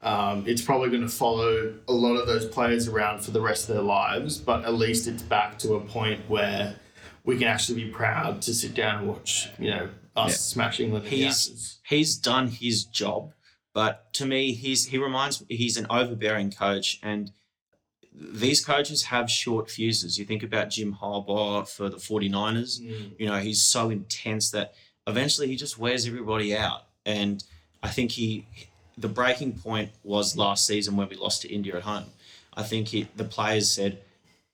um, 0.00 0.44
it's 0.46 0.62
probably 0.62 0.88
going 0.90 1.02
to 1.02 1.08
follow 1.08 1.74
a 1.88 1.92
lot 1.92 2.14
of 2.16 2.26
those 2.28 2.46
players 2.46 2.86
around 2.88 3.20
for 3.20 3.32
the 3.32 3.40
rest 3.40 3.68
of 3.68 3.74
their 3.74 3.82
lives, 3.84 4.38
but 4.38 4.64
at 4.64 4.74
least 4.74 5.08
it's 5.08 5.22
back 5.22 5.58
to 5.58 5.74
a 5.74 5.80
point 5.80 6.20
where 6.28 6.76
we 7.24 7.36
can 7.36 7.48
actually 7.48 7.84
be 7.84 7.90
proud 7.90 8.40
to 8.42 8.54
sit 8.54 8.74
down 8.74 9.00
and 9.00 9.08
watch, 9.08 9.48
you 9.58 9.70
know, 9.70 9.88
us 10.16 10.30
Yeah. 10.30 10.36
smash 10.36 10.80
England 10.80 11.04
the 11.04 11.10
He's 11.10 11.78
he's 11.84 12.16
done 12.16 12.46
his 12.46 12.84
job, 12.84 13.32
but 13.74 14.12
to 14.14 14.26
me, 14.26 14.52
he's 14.52 14.86
he 14.86 14.98
reminds 14.98 15.44
he's 15.48 15.76
an 15.76 15.86
overbearing 15.90 16.50
coach, 16.50 16.98
and 17.02 17.32
these 18.20 18.64
coaches 18.64 19.04
have 19.04 19.30
short 19.30 19.70
fuses. 19.70 20.18
You 20.18 20.24
think 20.24 20.42
about 20.42 20.70
Jim 20.70 20.96
Harbaugh 21.00 21.68
for 21.68 21.88
the 21.88 21.96
49ers. 21.96 22.80
Mm. 22.80 23.12
You 23.18 23.26
know, 23.26 23.38
he's 23.38 23.62
so 23.62 23.90
intense 23.90 24.50
that 24.50 24.74
eventually 25.06 25.46
he 25.48 25.56
just 25.56 25.78
wears 25.78 26.06
everybody 26.06 26.56
out. 26.56 26.86
And 27.06 27.42
I 27.82 27.88
think 27.88 28.12
he, 28.12 28.46
the 28.96 29.08
breaking 29.08 29.52
point 29.58 29.90
was 30.02 30.36
last 30.36 30.66
season 30.66 30.96
when 30.96 31.08
we 31.08 31.16
lost 31.16 31.42
to 31.42 31.52
India 31.52 31.76
at 31.76 31.82
home. 31.82 32.06
I 32.54 32.62
think 32.64 32.88
he, 32.88 33.08
the 33.16 33.24
players 33.24 33.70
said, 33.70 33.98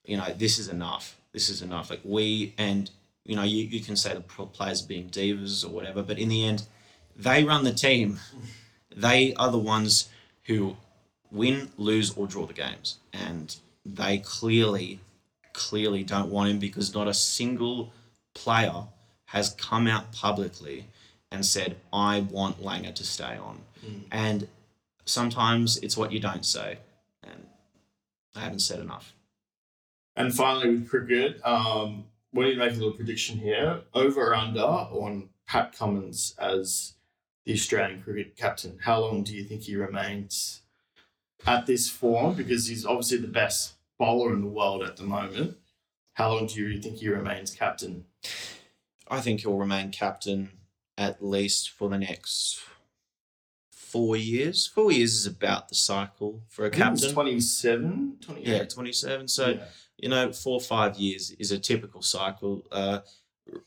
you 0.04 0.16
know, 0.16 0.26
this 0.36 0.58
is 0.58 0.68
enough. 0.68 1.18
This 1.32 1.48
is 1.48 1.62
enough. 1.62 1.88
Like 1.88 2.00
we, 2.04 2.54
and, 2.58 2.90
you 3.24 3.34
know, 3.34 3.42
you, 3.42 3.64
you 3.64 3.80
can 3.80 3.96
say 3.96 4.12
the 4.12 4.20
players 4.20 4.82
being 4.82 5.08
divas 5.08 5.64
or 5.64 5.70
whatever, 5.70 6.02
but 6.02 6.18
in 6.18 6.28
the 6.28 6.44
end, 6.44 6.66
they 7.16 7.44
run 7.44 7.64
the 7.64 7.72
team. 7.72 8.20
They 8.95 9.34
are 9.34 9.51
the 9.51 9.59
ones 9.59 10.09
who 10.45 10.76
win, 11.30 11.70
lose, 11.76 12.14
or 12.16 12.26
draw 12.26 12.47
the 12.47 12.53
games. 12.53 12.99
And 13.12 13.55
they 13.84 14.18
clearly, 14.18 15.01
clearly 15.53 16.05
don't 16.05 16.30
want 16.30 16.51
him 16.51 16.59
because 16.59 16.95
not 16.95 17.09
a 17.09 17.14
single 17.14 17.92
player 18.34 18.84
has 19.26 19.51
come 19.51 19.86
out 19.86 20.12
publicly 20.12 20.86
and 21.30 21.45
said, 21.45 21.76
I 21.92 22.20
want 22.20 22.62
Langer 22.62 22.95
to 22.95 23.05
stay 23.05 23.36
on. 23.36 23.61
And 24.11 24.49
sometimes 25.05 25.78
it's 25.78 25.97
what 25.97 26.12
you 26.12 26.20
don't 26.20 26.45
say. 26.45 26.78
And 27.22 27.47
I 28.36 28.40
haven't 28.40 28.61
said 28.61 28.80
enough. 28.80 29.12
And 30.16 30.32
finally, 30.32 30.70
with 30.70 30.88
cricket, 30.88 31.40
um, 31.45 32.05
we 32.32 32.45
need 32.45 32.53
to 32.53 32.59
make 32.59 32.70
a 32.70 32.74
little 32.74 32.92
prediction 32.92 33.38
here. 33.38 33.80
Over 33.92 34.28
or 34.28 34.34
under 34.34 34.61
on 34.61 35.28
Pat 35.47 35.76
Cummins 35.76 36.34
as 36.38 36.95
the 37.45 37.53
Australian 37.53 38.03
cricket 38.03 38.36
captain. 38.36 38.78
How 38.82 39.01
long 39.01 39.22
do 39.22 39.34
you 39.34 39.45
think 39.45 39.62
he 39.62 39.76
remains 39.76 40.62
at 41.47 41.66
this 41.66 41.88
form? 41.90 42.34
Because 42.34 42.66
he's 42.68 42.86
obviously 42.86 43.18
the 43.18 43.28
best 43.28 43.74
bowler 43.99 44.32
in 44.32 44.40
the 44.40 44.47
world 44.49 44.82
at 44.82 44.97
the 44.97 45.03
moment. 45.05 45.57
How 46.14 46.32
long 46.32 46.47
do 46.47 46.61
you 46.66 46.80
think 46.80 46.97
he 46.97 47.09
remains 47.09 47.55
captain? 47.55 48.07
I 49.09 49.20
think 49.20 49.40
he'll 49.40 49.57
remain 49.59 49.90
captain 49.90 50.51
at 50.97 51.22
least 51.24 51.70
for 51.70 51.88
the 51.90 51.99
next 51.99 52.61
four 53.70 54.16
years. 54.16 54.66
Four 54.66 54.92
years 54.92 55.12
is 55.14 55.26
about 55.26 55.68
the 55.68 55.74
cycle 55.74 56.42
for 56.49 56.64
a 56.64 56.70
captain. 56.70 57.12
27, 57.12 58.18
28. 58.20 58.47
Yeah, 58.47 58.64
27. 58.64 59.28
So, 59.28 59.49
Yeah. 59.51 59.64
you 59.99 60.09
know, 60.09 60.32
four 60.32 60.55
or 60.55 60.61
five 60.61 60.97
years 60.97 61.32
is 61.32 61.51
a 61.53 61.59
typical 61.59 62.01
cycle. 62.01 62.64
Uh, 62.72 63.01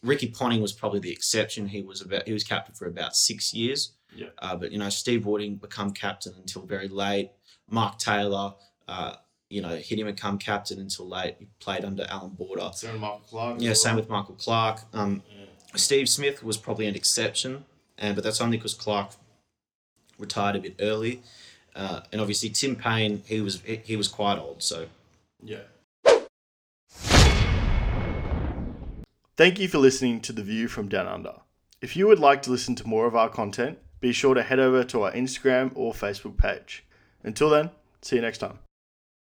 Ricky 0.02 0.28
Ponting 0.28 0.62
was 0.62 0.74
probably 0.74 1.00
the 1.00 1.12
exception. 1.12 1.68
He 1.68 1.82
was 1.82 2.02
about 2.02 2.28
he 2.28 2.34
was 2.34 2.44
captain 2.44 2.74
for 2.76 2.88
about 2.88 3.16
six 3.16 3.54
years. 3.54 3.94
Yeah. 4.16 4.28
Uh, 4.40 4.56
but 4.56 4.72
you 4.72 4.80
know, 4.80 4.90
Steve 4.90 5.24
didn't 5.26 5.62
become 5.62 5.92
captain 5.92 6.34
until 6.38 6.64
very 6.64 6.88
late. 6.88 7.32
Mark 7.70 8.00
Taylor, 8.00 8.54
uh, 8.88 9.16
you 9.50 9.62
know, 9.62 9.76
he 9.76 9.96
didn't 9.96 10.16
become 10.16 10.38
captain 10.38 10.80
until 10.80 11.08
late. 11.08 11.36
He 11.40 11.48
played 11.60 11.86
under 11.86 12.06
Allan 12.10 12.32
Border. 12.32 12.70
So 12.74 12.92
Michael 12.94 13.22
Clarke. 13.30 13.58
Yeah, 13.60 13.70
well. 13.70 13.76
same 13.76 13.96
with 13.96 14.10
Michael 14.10 14.36
Clarke. 14.36 14.82
Um, 14.94 15.22
Yeah. 15.30 15.46
Steve 15.76 16.10
Smith 16.10 16.44
was 16.44 16.58
probably 16.58 16.88
an 16.88 16.96
exception, 16.96 17.66
and 17.98 18.16
but 18.16 18.24
that's 18.24 18.42
only 18.42 18.58
because 18.58 18.74
Clarke 18.74 19.12
retired 20.18 20.56
a 20.56 20.60
bit 20.60 20.76
early. 20.80 21.22
Uh, 21.76 22.02
and 22.12 22.20
obviously 22.20 22.50
Tim 22.50 22.76
Paine, 22.76 23.22
he 23.28 23.42
was 23.42 23.62
he, 23.62 23.76
he 23.84 23.96
was 23.96 24.08
quite 24.08 24.40
old, 24.40 24.64
so 24.64 24.88
Yeah. 25.44 25.60
Thank 29.38 29.60
you 29.60 29.68
for 29.68 29.78
listening 29.78 30.22
to 30.22 30.34
The 30.34 30.42
View 30.42 30.68
from 30.68 30.90
Down 30.90 31.06
Under. 31.06 31.36
If 31.80 31.96
you 31.96 32.08
would 32.08 32.18
like 32.18 32.42
to 32.42 32.50
listen 32.50 32.74
to 32.74 32.88
more 32.88 33.06
of 33.06 33.16
our 33.16 33.30
content, 33.30 33.78
be 34.00 34.12
sure 34.12 34.34
to 34.34 34.42
head 34.42 34.58
over 34.58 34.84
to 34.86 35.04
our 35.04 35.12
Instagram 35.12 35.72
or 35.76 35.94
Facebook 35.94 36.38
page. 36.38 36.84
Until 37.24 37.52
then, 37.52 37.70
see 38.02 38.16
you 38.16 38.24
next 38.24 38.40
time. 38.40 38.58